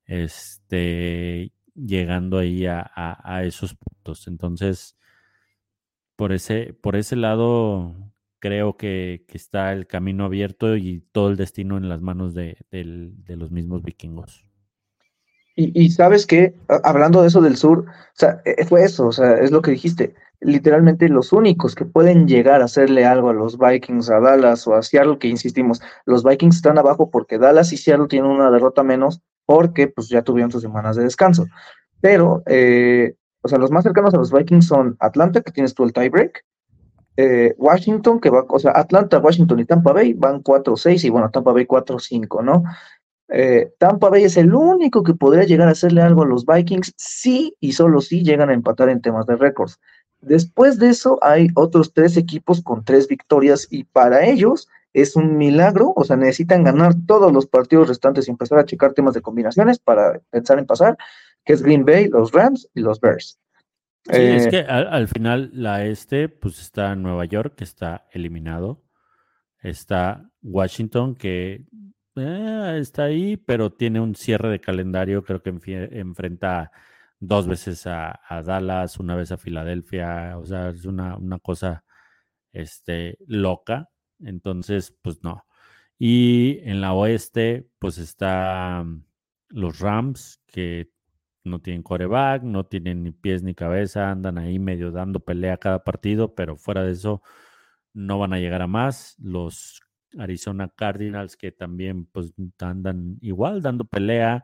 este, 0.06 1.52
llegando 1.76 2.38
ahí 2.38 2.66
a, 2.68 2.90
a, 2.96 3.44
esos 3.44 3.76
puntos. 3.76 4.30
Entonces, 4.30 4.96
por 6.16 6.32
ese, 6.32 6.74
por 6.74 6.96
ese 6.96 7.18
lado, 7.18 8.14
creo 8.40 8.78
que, 8.78 9.26
está 9.28 9.74
el 9.74 9.88
camino 9.88 10.24
abierto 10.24 10.78
y 10.78 11.02
todo 11.12 11.28
el 11.28 11.36
destino 11.36 11.76
en 11.76 11.90
las 11.90 12.00
manos 12.00 12.34
de 12.34 12.56
los 13.28 13.52
mismos 13.52 13.84
vikingos. 13.84 14.53
Y, 15.56 15.72
y, 15.80 15.92
sabes 15.92 16.26
que, 16.26 16.56
hablando 16.84 17.22
de 17.22 17.28
eso 17.28 17.42
del 17.42 17.58
sur, 17.58 17.86
o 17.88 18.16
sea, 18.16 18.42
fue 18.68 18.84
eso, 18.84 19.08
o 19.08 19.12
sea, 19.12 19.34
es 19.36 19.52
lo 19.52 19.62
que 19.62 19.72
dijiste. 19.72 20.16
Literalmente 20.40 21.08
los 21.10 21.32
únicos 21.32 21.76
que 21.76 21.86
pueden 21.86 22.28
llegar 22.28 22.62
a 22.62 22.66
hacerle 22.66 23.06
algo 23.06 23.30
a 23.30 23.34
los 23.34 23.58
Vikings, 23.58 24.10
a 24.10 24.20
Dallas 24.20 24.68
o 24.68 24.76
a 24.76 24.82
Seattle, 24.82 25.20
que 25.20 25.28
insistimos, 25.28 25.82
los 26.06 26.24
Vikings 26.24 26.58
están 26.58 26.78
abajo 26.78 27.10
porque 27.10 27.38
Dallas 27.38 27.72
y 27.72 27.78
Seattle 27.78 28.08
tienen 28.08 28.32
una 28.32 28.52
derrota 28.52 28.84
menos 28.84 29.22
porque 29.46 29.88
pues 29.88 30.10
ya 30.10 30.22
tuvieron 30.22 30.52
sus 30.52 30.62
semanas 30.62 30.96
de 30.96 31.04
descanso. 31.04 31.46
Pero, 32.02 32.44
eh, 32.48 33.16
o 33.42 33.48
sea, 33.48 33.58
los 33.58 33.72
más 33.72 33.84
cercanos 33.84 34.14
a 34.14 34.18
los 34.18 34.32
Vikings 34.32 34.68
son 34.68 34.98
Atlanta, 35.00 35.42
que 35.42 35.52
tienes 35.52 35.74
tú 35.74 35.84
el 35.84 35.94
tiebreak, 35.94 36.44
eh, 37.16 37.54
Washington, 37.58 38.20
que 38.20 38.30
va, 38.30 38.46
o 38.48 38.60
sea, 38.60 38.72
Atlanta, 38.76 39.20
Washington 39.20 39.60
y 39.60 39.66
Tampa 39.66 39.94
Bay 39.94 40.14
van 40.14 40.42
4-6 40.42 41.06
y 41.06 41.10
bueno, 41.10 41.30
Tampa 41.30 41.52
Bay 41.52 41.66
4-5, 41.66 42.44
¿no? 42.44 42.64
Eh, 43.30 43.72
Tampa 43.78 44.10
Bay 44.10 44.24
es 44.24 44.38
el 44.38 44.54
único 44.54 45.04
que 45.04 45.14
podría 45.14 45.44
llegar 45.44 45.68
a 45.68 45.72
hacerle 45.72 46.02
algo 46.02 46.24
a 46.24 46.28
los 46.28 46.46
Vikings 46.46 46.94
sí 46.98 47.56
y 47.60 47.72
solo 47.72 48.02
si 48.02 48.20
sí 48.20 48.24
llegan 48.24 48.50
a 48.50 48.54
empatar 48.54 48.90
en 48.90 49.02
temas 49.02 49.26
de 49.26 49.36
récords. 49.36 49.80
Después 50.22 50.80
de 50.80 50.90
eso 50.90 51.20
hay 51.22 51.48
otros 51.56 51.94
tres 51.94 52.16
equipos 52.18 52.62
con 52.62 52.84
tres 52.84 53.08
victorias 53.08 53.68
y 53.70 53.86
para 53.86 54.26
ellos 54.26 54.68
es 54.94 55.16
un 55.16 55.38
milagro, 55.38 55.94
o 55.96 56.04
sea, 56.04 56.16
necesitan 56.16 56.64
ganar 56.64 56.94
todos 57.08 57.34
los 57.34 57.48
partidos 57.48 57.88
restantes 57.88 58.28
y 58.28 58.32
empezar 58.32 58.60
a 58.60 58.66
checar 58.66 58.94
temas 58.94 59.16
de 59.16 59.22
combinaciones 59.22 59.80
para 59.80 60.20
pensar 60.30 60.60
en 60.60 60.68
pasar, 60.68 60.98
que 61.44 61.54
es 61.54 61.64
Green 61.64 61.84
Bay, 61.84 62.08
los 62.10 62.32
Rams 62.32 62.70
y 62.76 62.82
los 62.82 63.00
Bears. 63.02 63.40
Sí, 64.06 64.12
eh, 64.12 64.36
es 64.36 64.48
que 64.48 64.60
al, 64.60 64.88
al, 64.88 65.08
final 65.08 65.50
la 65.54 65.86
este, 65.86 66.30
pues 66.30 66.60
está 66.60 66.96
Nueva 66.96 67.26
York, 67.26 67.56
que 67.56 67.64
está 67.64 68.06
eliminado. 68.12 68.84
Está 69.62 70.30
Washington, 70.42 71.16
que 71.16 71.66
eh, 72.16 72.78
está 72.80 73.04
ahí, 73.06 73.38
pero 73.38 73.72
tiene 73.72 74.00
un 74.00 74.16
cierre 74.16 74.50
de 74.50 74.62
calendario, 74.62 75.24
creo 75.24 75.42
que 75.42 75.50
enfrenta 75.92 76.72
dos 77.20 77.48
veces 77.48 77.88
a, 77.88 78.20
Dallas, 78.46 79.00
una 79.00 79.16
vez 79.16 79.32
a 79.32 79.38
Filadelfia, 79.38 80.38
o 80.38 80.46
sea, 80.46 80.70
es 80.70 80.86
una, 80.86 81.18
una 81.18 81.40
cosa 81.40 81.84
este, 82.54 83.18
loca, 83.28 83.90
entonces, 84.20 84.96
pues 85.02 85.24
no. 85.24 85.46
Y 86.00 86.60
en 86.70 86.82
la 86.82 86.94
oeste, 86.94 87.68
pues 87.80 87.98
está 87.98 88.84
mm, 88.84 89.06
los 89.50 89.80
Rams, 89.80 90.42
que 90.48 90.92
no 91.44 91.62
tienen 91.62 91.84
coreback, 91.84 92.44
no 92.44 92.66
tienen 92.66 93.04
ni 93.04 93.12
pies 93.12 93.44
ni 93.44 93.56
cabeza, 93.56 94.12
andan 94.12 94.38
ahí 94.38 94.60
medio 94.60 94.92
dando 94.92 95.20
pelea 95.22 95.58
cada 95.58 95.84
partido, 95.84 96.36
pero 96.36 96.58
fuera 96.58 96.84
de 96.84 96.92
eso 96.94 97.22
no 97.94 98.20
van 98.20 98.34
a 98.34 98.40
llegar 98.40 98.62
a 98.62 98.68
más. 98.68 99.16
Los 99.20 99.82
Arizona 100.18 100.70
Cardinals, 100.70 101.38
que 101.38 101.52
también 101.52 102.06
pues 102.06 102.34
andan 102.60 103.18
igual 103.22 103.62
dando 103.62 103.86
pelea, 103.86 104.44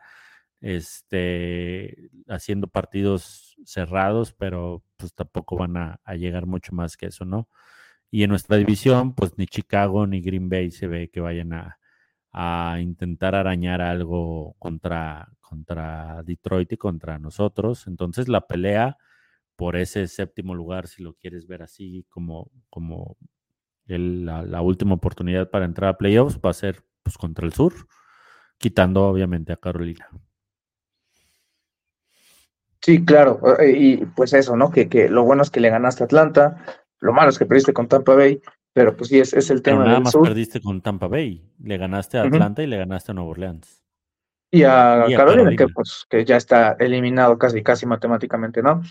este, 0.61 2.09
haciendo 2.27 2.67
partidos 2.67 3.55
cerrados, 3.65 4.33
pero 4.33 4.83
pues 4.97 5.13
tampoco 5.13 5.57
van 5.57 5.77
a, 5.77 5.99
llegar 6.15 6.45
mucho 6.45 6.73
más 6.73 6.97
que 6.97 7.07
eso, 7.07 7.25
¿no? 7.25 7.49
Y 8.11 8.23
en 8.23 8.31
nuestra 8.31 8.57
división, 8.57 9.13
pues 9.15 9.37
ni 9.37 9.45
Chicago 9.47 10.07
ni 10.07 10.21
Green 10.21 10.49
Bay 10.49 10.71
se 10.71 10.87
ve 10.87 11.09
que 11.09 11.21
vayan 11.21 11.53
a, 11.53 11.79
a 12.31 12.79
intentar 12.81 13.35
arañar 13.35 13.81
algo 13.81 14.55
contra, 14.59 15.29
contra 15.41 16.23
Detroit 16.23 16.73
y 16.73 16.77
contra 16.77 17.19
nosotros. 17.19 17.87
Entonces 17.87 18.27
la 18.27 18.47
pelea 18.47 18.97
por 19.55 19.75
ese 19.75 20.07
séptimo 20.07 20.55
lugar, 20.55 20.87
si 20.87 21.03
lo 21.03 21.13
quieres 21.15 21.47
ver 21.47 21.63
así 21.63 22.05
como, 22.09 22.49
como 22.69 23.17
la, 23.97 24.61
última 24.61 24.95
oportunidad 24.95 25.49
para 25.49 25.65
entrar 25.65 25.89
a 25.89 25.97
playoffs, 25.97 26.39
va 26.43 26.51
a 26.51 26.53
ser 26.53 26.83
pues, 27.03 27.17
contra 27.17 27.45
el 27.45 27.53
sur, 27.53 27.73
quitando 28.57 29.07
obviamente 29.07 29.53
a 29.53 29.57
Carolina. 29.57 30.07
Sí, 32.81 33.03
claro, 33.03 33.41
eh, 33.59 33.71
y 33.77 33.97
pues 34.05 34.33
eso, 34.33 34.55
¿no? 34.55 34.71
Que, 34.71 34.87
que 34.87 35.09
lo 35.09 35.23
bueno 35.23 35.43
es 35.43 35.49
que 35.49 35.59
le 35.59 35.69
ganaste 35.69 36.03
a 36.03 36.05
Atlanta, 36.05 36.63
lo 36.99 37.13
malo 37.13 37.29
es 37.29 37.37
que 37.37 37.45
perdiste 37.45 37.73
con 37.73 37.87
Tampa 37.87 38.15
Bay, 38.15 38.41
pero 38.73 38.95
pues 38.95 39.09
sí, 39.09 39.19
es, 39.19 39.33
es 39.33 39.49
el 39.49 39.61
tema. 39.61 39.79
Pero 39.79 39.87
nada 39.89 39.99
más 39.99 40.15
perdiste 40.15 40.61
con 40.61 40.81
Tampa 40.81 41.07
Bay, 41.07 41.43
le 41.61 41.77
ganaste 41.77 42.17
a 42.17 42.23
Atlanta 42.23 42.63
y 42.63 42.67
le 42.67 42.77
ganaste 42.77 43.11
a 43.11 43.15
Nueva 43.15 43.31
Orleans. 43.31 43.83
Y 44.51 44.63
a, 44.63 45.05
Carolina, 45.15 45.55
que 45.55 45.67
pues 45.67 46.05
que 46.09 46.25
ya 46.25 46.37
está 46.37 46.75
eliminado 46.79 47.37
casi, 47.37 47.61
casi 47.61 47.85
matemáticamente, 47.85 48.63
¿no? 48.63 48.81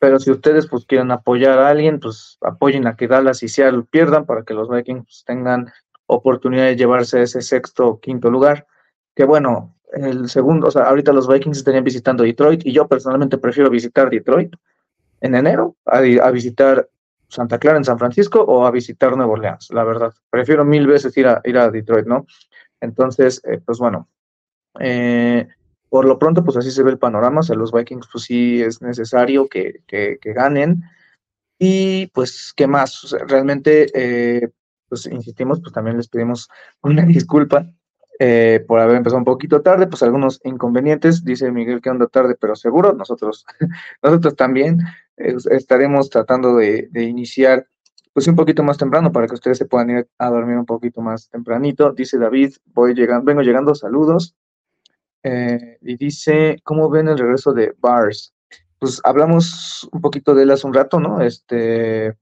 Pero 0.00 0.18
si 0.18 0.30
ustedes 0.30 0.66
pues 0.66 0.86
quieren 0.86 1.12
apoyar 1.12 1.58
a 1.58 1.68
alguien, 1.68 2.00
pues 2.00 2.38
apoyen 2.40 2.86
a 2.86 2.96
que 2.96 3.06
Dallas 3.06 3.42
y 3.42 3.48
Seattle 3.48 3.84
pierdan 3.88 4.24
para 4.24 4.42
que 4.42 4.54
los 4.54 4.68
Vikings 4.68 5.04
pues, 5.04 5.24
tengan 5.26 5.70
oportunidad 6.06 6.64
de 6.64 6.76
llevarse 6.76 7.22
ese 7.22 7.42
sexto 7.42 7.86
o 7.86 8.00
quinto 8.00 8.30
lugar. 8.30 8.66
Que 9.14 9.24
bueno, 9.24 9.76
el 9.92 10.30
segundo, 10.30 10.68
o 10.68 10.70
sea, 10.70 10.84
ahorita 10.84 11.12
los 11.12 11.28
Vikings 11.28 11.58
estarían 11.58 11.84
visitando 11.84 12.24
Detroit 12.24 12.64
y 12.64 12.72
yo 12.72 12.88
personalmente 12.88 13.36
prefiero 13.36 13.68
visitar 13.68 14.08
Detroit 14.08 14.54
en 15.20 15.34
enero 15.34 15.76
a, 15.84 16.00
visitar 16.00 16.88
Santa 17.28 17.58
Clara 17.58 17.76
en 17.76 17.84
San 17.84 17.98
Francisco 17.98 18.40
o 18.40 18.64
a 18.64 18.70
visitar 18.70 19.14
Nueva 19.14 19.32
Orleans, 19.32 19.68
la 19.70 19.84
verdad. 19.84 20.14
Prefiero 20.30 20.64
mil 20.64 20.86
veces 20.86 21.14
ir 21.18 21.26
a, 21.26 21.42
ir 21.44 21.58
a 21.58 21.70
Detroit, 21.70 22.06
¿no? 22.06 22.24
Entonces, 22.80 23.42
eh, 23.44 23.60
pues 23.62 23.78
bueno, 23.78 24.08
eh, 24.78 25.46
por 25.90 26.04
lo 26.06 26.18
pronto, 26.18 26.44
pues 26.44 26.56
así 26.56 26.70
se 26.70 26.84
ve 26.84 26.92
el 26.92 26.98
panorama. 26.98 27.40
O 27.40 27.42
sea, 27.42 27.56
los 27.56 27.72
Vikings, 27.72 28.08
pues 28.10 28.24
sí 28.24 28.62
es 28.62 28.80
necesario 28.80 29.48
que, 29.48 29.82
que, 29.86 30.18
ganen. 30.32 30.84
Y 31.58 32.06
pues, 32.08 32.54
¿qué 32.56 32.66
más? 32.66 33.14
realmente, 33.26 33.88
eh, 33.92 34.48
pues 34.88 35.06
insistimos, 35.06 35.60
pues 35.60 35.72
también 35.72 35.98
les 35.98 36.08
pedimos 36.08 36.48
una 36.82 37.02
disculpa 37.02 37.66
eh, 38.20 38.64
por 38.66 38.78
haber 38.78 38.96
empezado 38.96 39.18
un 39.18 39.24
poquito 39.24 39.62
tarde, 39.62 39.88
pues 39.88 40.02
algunos 40.02 40.40
inconvenientes, 40.44 41.24
dice 41.24 41.50
Miguel 41.50 41.80
que 41.80 41.90
anda 41.90 42.06
tarde, 42.06 42.36
pero 42.40 42.54
seguro, 42.54 42.92
nosotros, 42.92 43.44
nosotros 44.02 44.36
también 44.36 44.78
estaremos 45.16 46.08
tratando 46.08 46.56
de, 46.56 46.88
de, 46.90 47.02
iniciar 47.02 47.66
pues 48.12 48.26
un 48.26 48.36
poquito 48.36 48.62
más 48.62 48.78
temprano 48.78 49.12
para 49.12 49.26
que 49.26 49.34
ustedes 49.34 49.58
se 49.58 49.66
puedan 49.66 49.90
ir 49.90 50.08
a 50.18 50.30
dormir 50.30 50.56
un 50.56 50.66
poquito 50.66 51.00
más 51.00 51.28
tempranito. 51.28 51.92
Dice 51.92 52.18
David, 52.18 52.54
voy 52.66 52.94
llegando, 52.94 53.24
vengo 53.24 53.42
llegando, 53.42 53.74
saludos. 53.74 54.34
Eh, 55.22 55.78
y 55.82 55.96
dice, 55.96 56.58
¿cómo 56.64 56.88
ven 56.88 57.08
el 57.08 57.18
regreso 57.18 57.52
de 57.52 57.74
Bars? 57.78 58.32
Pues 58.78 59.00
hablamos 59.04 59.88
un 59.92 60.00
poquito 60.00 60.34
de 60.34 60.44
él 60.44 60.50
hace 60.50 60.66
un 60.66 60.74
rato, 60.74 60.98
¿no? 60.98 61.20
Este, 61.20 62.16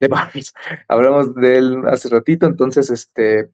de 0.00 0.08
Bars, 0.08 0.54
hablamos 0.88 1.34
de 1.34 1.58
él 1.58 1.82
hace 1.86 2.08
ratito, 2.08 2.46
entonces, 2.46 2.90
este, 2.90 3.50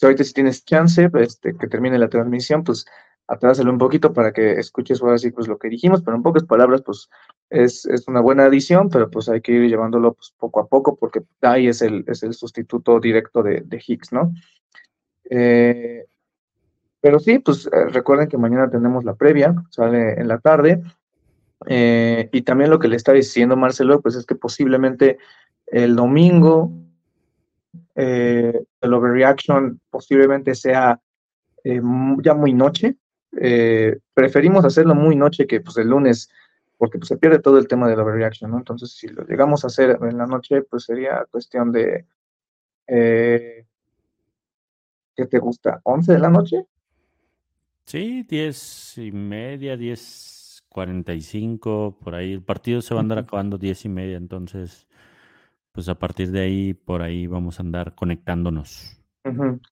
ahorita 0.00 0.24
si 0.24 0.32
tienes 0.32 0.64
chance, 0.64 1.10
este, 1.20 1.56
que 1.56 1.66
termine 1.68 1.98
la 1.98 2.08
transmisión, 2.08 2.64
pues 2.64 2.86
atrásalo 3.26 3.70
un 3.70 3.78
poquito 3.78 4.12
para 4.12 4.32
que 4.32 4.52
escuches 4.52 5.00
ahora 5.00 5.18
sí 5.18 5.30
pues 5.30 5.48
lo 5.48 5.58
que 5.58 5.68
dijimos, 5.68 6.02
pero 6.02 6.16
en 6.16 6.22
pocas 6.22 6.44
palabras 6.44 6.82
pues 6.82 7.08
es, 7.50 7.86
es 7.86 8.06
una 8.08 8.20
buena 8.20 8.44
adición, 8.44 8.88
pero 8.88 9.10
pues 9.10 9.28
hay 9.28 9.40
que 9.40 9.52
ir 9.52 9.68
llevándolo 9.68 10.14
pues, 10.14 10.34
poco 10.36 10.60
a 10.60 10.66
poco 10.66 10.96
porque 10.96 11.22
ahí 11.40 11.68
es 11.68 11.82
el, 11.82 12.04
es 12.06 12.22
el 12.22 12.34
sustituto 12.34 13.00
directo 13.00 13.42
de, 13.42 13.62
de 13.64 13.82
Higgs, 13.86 14.12
¿no? 14.12 14.32
Eh, 15.30 16.06
pero 17.02 17.18
sí, 17.18 17.38
pues 17.38 17.66
eh, 17.66 17.88
recuerden 17.90 18.28
que 18.28 18.38
mañana 18.38 18.70
tenemos 18.70 19.04
la 19.04 19.14
previa, 19.14 19.54
sale 19.68 20.14
en 20.14 20.28
la 20.28 20.38
tarde. 20.38 20.82
Eh, 21.66 22.30
y 22.32 22.42
también 22.42 22.70
lo 22.70 22.78
que 22.78 22.88
le 22.88 22.96
está 22.96 23.12
diciendo 23.12 23.56
Marcelo, 23.56 24.00
pues 24.00 24.14
es 24.14 24.24
que 24.24 24.34
posiblemente 24.34 25.18
el 25.66 25.94
domingo 25.94 26.72
el 27.94 28.94
overreaction 28.94 29.80
posiblemente 29.90 30.54
sea 30.54 31.00
eh, 31.64 31.80
ya 32.22 32.34
muy 32.34 32.52
noche. 32.52 32.96
Eh, 33.40 33.98
preferimos 34.14 34.64
hacerlo 34.64 34.94
muy 34.94 35.16
noche 35.16 35.46
que 35.46 35.60
pues 35.60 35.76
el 35.78 35.88
lunes, 35.88 36.30
porque 36.76 36.98
pues, 36.98 37.08
se 37.08 37.16
pierde 37.16 37.38
todo 37.38 37.58
el 37.58 37.68
tema 37.68 37.88
de 37.88 37.96
la 37.96 38.02
overreaction, 38.02 38.50
¿no? 38.50 38.58
Entonces, 38.58 38.92
si 38.92 39.08
lo 39.08 39.24
llegamos 39.24 39.64
a 39.64 39.68
hacer 39.68 39.98
en 40.02 40.18
la 40.18 40.26
noche, 40.26 40.62
pues 40.62 40.84
sería 40.84 41.26
cuestión 41.30 41.72
de, 41.72 42.06
eh, 42.86 43.64
¿qué 45.16 45.26
te 45.26 45.38
gusta? 45.38 45.80
¿11 45.84 46.06
de 46.06 46.18
la 46.18 46.30
noche? 46.30 46.66
Sí, 47.92 48.24
diez 48.26 48.96
y 48.96 49.12
media, 49.12 49.76
diez 49.76 50.64
cuarenta 50.70 51.12
y 51.12 51.20
cinco, 51.20 51.98
por 52.02 52.14
ahí. 52.14 52.32
El 52.32 52.42
partido 52.42 52.80
se 52.80 52.94
va 52.94 53.00
a 53.00 53.02
andar 53.02 53.18
acabando 53.18 53.58
diez 53.58 53.84
y 53.84 53.90
media, 53.90 54.16
entonces, 54.16 54.86
pues 55.72 55.90
a 55.90 55.94
partir 55.94 56.30
de 56.30 56.40
ahí, 56.40 56.72
por 56.72 57.02
ahí 57.02 57.26
vamos 57.26 57.58
a 57.58 57.62
andar 57.62 57.94
conectándonos. 57.94 58.98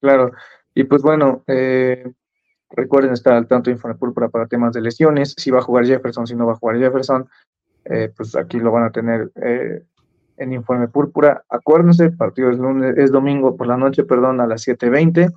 claro. 0.00 0.32
Y 0.74 0.84
pues 0.84 1.00
bueno, 1.00 1.44
eh, 1.46 2.12
recuerden 2.68 3.14
estar 3.14 3.32
al 3.32 3.48
tanto 3.48 3.70
de 3.70 3.76
Informe 3.76 3.96
Púrpura 3.96 4.28
para 4.28 4.46
temas 4.46 4.74
de 4.74 4.82
lesiones, 4.82 5.34
si 5.38 5.50
va 5.50 5.60
a 5.60 5.62
jugar 5.62 5.86
Jefferson, 5.86 6.26
si 6.26 6.36
no 6.36 6.44
va 6.44 6.52
a 6.52 6.56
jugar 6.56 6.78
Jefferson, 6.78 7.26
eh, 7.86 8.12
pues 8.14 8.36
aquí 8.36 8.58
lo 8.58 8.70
van 8.70 8.84
a 8.84 8.90
tener 8.90 9.32
eh, 9.36 9.82
en 10.36 10.52
Informe 10.52 10.88
Púrpura. 10.88 11.42
Acuérdense, 11.48 12.04
el 12.04 12.16
partido 12.18 12.50
es, 12.50 12.58
lunes, 12.58 12.98
es 12.98 13.12
domingo 13.12 13.56
por 13.56 13.66
la 13.66 13.78
noche, 13.78 14.04
perdón, 14.04 14.42
a 14.42 14.46
las 14.46 14.68
7.20. 14.68 15.32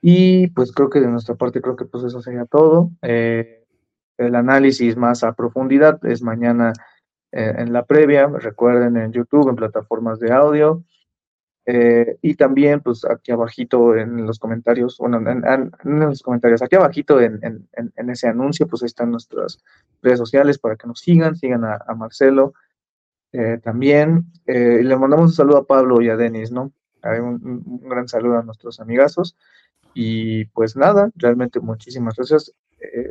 Y 0.00 0.48
pues 0.48 0.72
creo 0.72 0.90
que 0.90 1.00
de 1.00 1.08
nuestra 1.08 1.34
parte, 1.34 1.60
creo 1.60 1.76
que 1.76 1.84
pues 1.84 2.04
eso 2.04 2.20
sería 2.22 2.44
todo. 2.44 2.90
el 3.02 4.34
análisis 4.34 4.96
más 4.96 5.24
a 5.24 5.32
profundidad 5.32 6.04
es 6.06 6.22
mañana 6.22 6.72
en 7.30 7.72
la 7.72 7.84
previa, 7.84 8.26
recuerden 8.26 8.96
en 8.96 9.12
YouTube, 9.12 9.48
en 9.48 9.56
plataformas 9.56 10.18
de 10.18 10.32
audio. 10.32 10.84
Eh, 11.70 12.16
y 12.22 12.34
también, 12.34 12.80
pues 12.80 13.04
aquí 13.04 13.30
abajito 13.30 13.94
en 13.94 14.24
los 14.26 14.38
comentarios, 14.38 14.96
bueno, 14.96 15.18
en, 15.18 15.70
los 15.84 16.22
comentarios, 16.22 16.62
aquí 16.62 16.76
abajito 16.76 17.20
en, 17.20 17.38
en, 17.42 18.10
ese 18.10 18.26
anuncio, 18.26 18.66
pues 18.66 18.82
ahí 18.82 18.86
están 18.86 19.10
nuestras 19.10 19.62
redes 20.00 20.18
sociales 20.18 20.58
para 20.58 20.76
que 20.76 20.86
nos 20.86 21.00
sigan, 21.00 21.36
sigan 21.36 21.66
a, 21.66 21.94
Marcelo 21.94 22.54
eh, 23.32 23.58
también. 23.62 24.32
Eh, 24.46 24.80
le 24.82 24.96
mandamos 24.96 25.26
un 25.26 25.32
saludo 25.34 25.58
a 25.58 25.66
Pablo 25.66 26.00
y 26.00 26.08
a 26.08 26.16
Denis, 26.16 26.50
¿no? 26.50 26.72
Un, 27.02 27.82
gran 27.82 28.08
saludo 28.08 28.38
a 28.38 28.42
nuestros 28.42 28.80
amigazos. 28.80 29.36
Y 29.94 30.46
pues 30.46 30.76
nada, 30.76 31.10
realmente 31.16 31.60
muchísimas 31.60 32.16
gracias. 32.16 32.54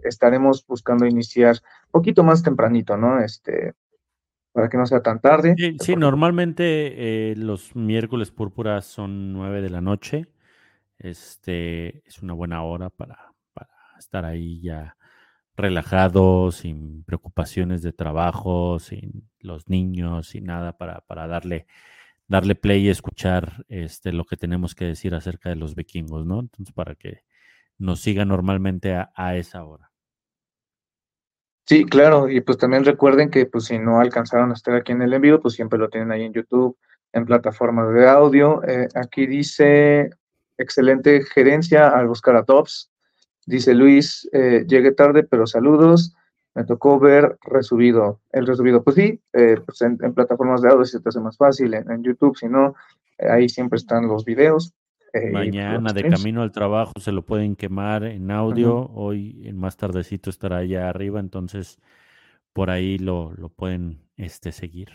estaremos 0.03 0.65
buscando 0.65 1.05
iniciar 1.05 1.57
un 1.87 1.91
poquito 1.91 2.23
más 2.23 2.43
tempranito, 2.43 2.95
¿no? 2.95 3.19
Este, 3.19 3.73
para 4.57 4.69
que 4.69 4.77
no 4.77 4.85
sea 4.85 5.01
tan 5.01 5.19
tarde. 5.19 5.55
Sí, 5.79 5.95
normalmente 5.95 7.31
eh, 7.31 7.35
los 7.35 7.75
miércoles 7.75 8.31
púrpuras 8.31 8.85
son 8.85 9.31
nueve 9.33 9.61
de 9.61 9.69
la 9.69 9.81
noche. 9.81 10.27
Este 10.97 12.01
es 12.07 12.23
una 12.23 12.33
buena 12.33 12.63
hora 12.63 12.89
para, 12.89 13.33
para 13.53 13.69
estar 13.99 14.25
ahí 14.25 14.59
ya 14.61 14.97
relajado, 15.55 16.51
sin 16.51 17.03
preocupaciones 17.03 17.81
de 17.81 17.93
trabajo, 17.93 18.79
sin 18.79 19.29
los 19.39 19.67
niños, 19.69 20.29
sin 20.29 20.45
nada, 20.45 20.77
para, 20.77 21.01
para 21.01 21.27
darle, 21.27 21.67
darle 22.27 22.55
play 22.55 22.85
y 22.85 22.89
escuchar 22.89 23.65
este, 23.69 24.11
lo 24.11 24.25
que 24.25 24.37
tenemos 24.37 24.75
que 24.75 24.85
decir 24.85 25.15
acerca 25.15 25.49
de 25.49 25.55
los 25.55 25.75
vikingos, 25.75 26.25
¿no? 26.25 26.39
Entonces, 26.41 26.73
para 26.73 26.95
que 26.95 27.21
nos 27.77 28.01
siga 28.01 28.25
normalmente 28.25 28.95
a 28.95 29.35
esa 29.35 29.63
hora. 29.63 29.91
Sí, 31.67 31.83
claro, 31.83 32.29
y 32.29 32.39
pues 32.39 32.57
también 32.57 32.85
recuerden 32.85 33.29
que 33.29 33.45
pues 33.45 33.65
si 33.65 33.77
no 33.77 33.99
alcanzaron 33.99 34.51
a 34.51 34.53
estar 34.53 34.73
aquí 34.73 34.93
en 34.93 35.01
el 35.01 35.13
envío, 35.13 35.41
pues 35.41 35.53
siempre 35.53 35.77
lo 35.77 35.89
tienen 35.89 36.13
ahí 36.13 36.23
en 36.23 36.31
YouTube, 36.31 36.77
en 37.11 37.25
plataformas 37.25 37.93
de 37.93 38.07
audio. 38.07 38.63
Eh, 38.63 38.87
aquí 38.95 39.27
dice, 39.27 40.09
excelente 40.57 41.23
gerencia 41.25 41.89
al 41.89 42.07
buscar 42.07 42.37
a 42.37 42.45
Tops. 42.45 42.89
Dice 43.45 43.73
Luis, 43.73 44.29
eh, 44.31 44.63
llegué 44.65 44.93
tarde, 44.93 45.23
pero 45.23 45.45
saludos. 45.45 46.15
Me 46.57 46.63
tocó 46.63 46.99
ver 46.99 47.37
resubido, 47.43 48.19
el 48.31 48.47
resubido. 48.47 48.83
Pues 48.83 48.95
sí, 48.95 49.21
eh, 49.33 49.57
pues 49.63 49.79
en, 49.83 49.95
plataformas 50.15 50.59
de 50.63 50.69
audio 50.69 50.85
se 50.85 50.99
te 50.99 51.09
hace 51.09 51.19
más 51.19 51.37
fácil, 51.37 51.75
en, 51.75 52.01
YouTube, 52.01 52.35
si 52.35 52.47
no, 52.47 52.73
ahí 53.19 53.47
siempre 53.47 53.77
están 53.77 54.07
los 54.07 54.25
videos. 54.25 54.73
Pues, 55.13 55.31
Mañana 55.31 55.93
de 55.93 56.09
camino 56.09 56.41
al 56.41 56.51
trabajo 56.51 56.93
se 56.99 57.11
lo 57.11 57.21
pueden 57.21 57.55
quemar 57.55 58.05
en 58.05 58.31
audio. 58.31 58.89
Hoy 58.95 59.43
en 59.45 59.55
más 59.55 59.77
tardecito 59.77 60.31
estará 60.31 60.57
allá 60.57 60.89
arriba, 60.89 61.19
entonces 61.19 61.77
por 62.53 62.71
ahí 62.71 62.97
lo, 62.97 63.33
lo 63.37 63.49
pueden 63.49 64.01
este, 64.15 64.51
seguir. 64.51 64.89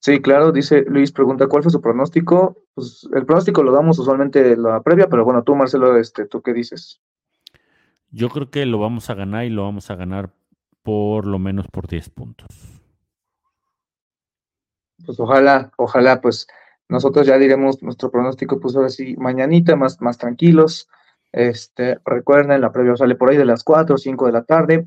Sí, 0.00 0.20
claro, 0.20 0.52
dice 0.52 0.84
Luis, 0.86 1.12
pregunta, 1.12 1.46
¿cuál 1.46 1.62
fue 1.62 1.72
su 1.72 1.80
pronóstico? 1.80 2.58
Pues 2.74 3.08
el 3.14 3.24
pronóstico 3.24 3.62
lo 3.62 3.72
damos 3.72 3.98
usualmente 3.98 4.54
la 4.54 4.82
previa, 4.82 5.08
pero 5.08 5.24
bueno, 5.24 5.44
tú 5.44 5.56
Marcelo, 5.56 5.96
este, 5.96 6.26
¿tú 6.26 6.42
qué 6.42 6.52
dices? 6.52 7.00
Yo 8.10 8.28
creo 8.28 8.50
que 8.50 8.66
lo 8.66 8.78
vamos 8.78 9.10
a 9.10 9.14
ganar 9.14 9.44
y 9.44 9.50
lo 9.50 9.62
vamos 9.64 9.90
a 9.90 9.96
ganar 9.96 10.32
por 10.82 11.26
lo 11.26 11.38
menos 11.38 11.66
por 11.68 11.88
10 11.88 12.10
puntos. 12.10 12.48
Pues 15.04 15.18
ojalá, 15.20 15.72
ojalá, 15.76 16.20
pues 16.20 16.46
nosotros 16.88 17.26
ya 17.26 17.38
diremos 17.38 17.82
nuestro 17.82 18.10
pronóstico, 18.10 18.60
pues 18.60 18.76
ahora 18.76 18.88
sí, 18.88 19.16
mañanita, 19.16 19.76
más, 19.76 20.00
más 20.00 20.18
tranquilos. 20.18 20.88
Este, 21.32 21.98
recuerden, 22.04 22.60
la 22.60 22.72
previa 22.72 22.96
sale 22.96 23.16
por 23.16 23.30
ahí 23.30 23.36
de 23.36 23.44
las 23.44 23.64
4 23.64 23.96
o 23.96 23.98
5 23.98 24.26
de 24.26 24.32
la 24.32 24.44
tarde. 24.44 24.86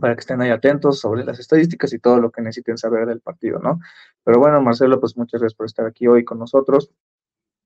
para 0.00 0.14
que 0.14 0.20
estén 0.20 0.40
ahí 0.40 0.50
atentos 0.50 1.00
sobre 1.00 1.24
las 1.24 1.38
estadísticas 1.40 1.92
y 1.92 1.98
todo 1.98 2.20
lo 2.20 2.30
que 2.30 2.42
necesiten 2.42 2.78
saber 2.78 3.06
del 3.06 3.20
partido, 3.20 3.58
¿no? 3.58 3.80
Pero 4.24 4.38
bueno, 4.38 4.60
Marcelo, 4.62 5.00
pues 5.00 5.16
muchas 5.16 5.40
gracias 5.40 5.56
por 5.56 5.66
estar 5.66 5.86
aquí 5.86 6.06
hoy 6.06 6.24
con 6.24 6.38
nosotros. 6.38 6.90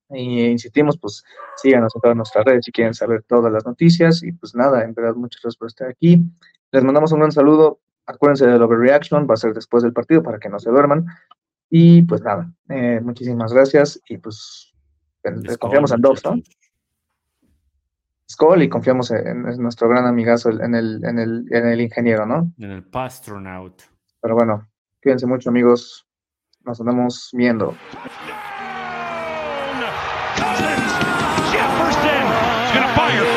Y 0.09 0.45
insistimos, 0.45 0.97
pues 0.97 1.23
síganos 1.57 1.95
en 1.95 2.01
todas 2.01 2.17
nuestras 2.17 2.45
redes 2.45 2.65
si 2.65 2.71
quieren 2.71 2.93
saber 2.93 3.23
todas 3.23 3.51
las 3.51 3.65
noticias. 3.65 4.23
Y 4.23 4.31
pues 4.31 4.55
nada, 4.55 4.83
en 4.83 4.93
verdad, 4.93 5.15
muchas 5.15 5.41
gracias 5.41 5.57
por 5.57 5.67
estar 5.67 5.89
aquí. 5.89 6.21
Les 6.71 6.83
mandamos 6.83 7.11
un 7.11 7.19
gran 7.19 7.31
saludo. 7.31 7.79
Acuérdense 8.05 8.45
del 8.45 8.61
overreaction, 8.61 9.27
va 9.27 9.33
a 9.33 9.37
ser 9.37 9.53
después 9.53 9.81
del 9.81 9.93
partido 9.93 10.21
para 10.21 10.37
que 10.37 10.49
no 10.49 10.59
se 10.59 10.69
duerman. 10.69 11.07
Y 11.69 12.03
pues 12.03 12.21
nada, 12.21 12.51
eh, 12.69 12.99
muchísimas 13.01 13.51
gracias. 13.51 13.99
Y 14.07 14.17
pues 14.17 14.73
confiamos 15.59 15.91
en 15.91 16.01
Dobbs, 16.01 16.23
¿no? 16.25 16.41
Skull 18.29 18.63
y 18.63 18.69
confiamos 18.69 19.11
en, 19.11 19.47
en, 19.47 19.61
nuestro 19.61 19.87
gran 19.87 20.05
amigazo, 20.05 20.49
en 20.49 20.73
el, 20.73 21.03
en, 21.03 21.19
el, 21.19 21.45
en 21.51 21.67
el 21.67 21.81
ingeniero, 21.81 22.25
¿no? 22.25 22.51
En 22.57 22.71
el 22.71 22.83
Pastronaut. 22.83 23.81
Pero 24.21 24.35
bueno, 24.35 24.67
cuídense 25.01 25.27
mucho, 25.27 25.49
amigos. 25.49 26.07
Nos 26.63 26.79
andamos 26.79 27.29
viendo. 27.33 27.75
Fire 32.95 33.34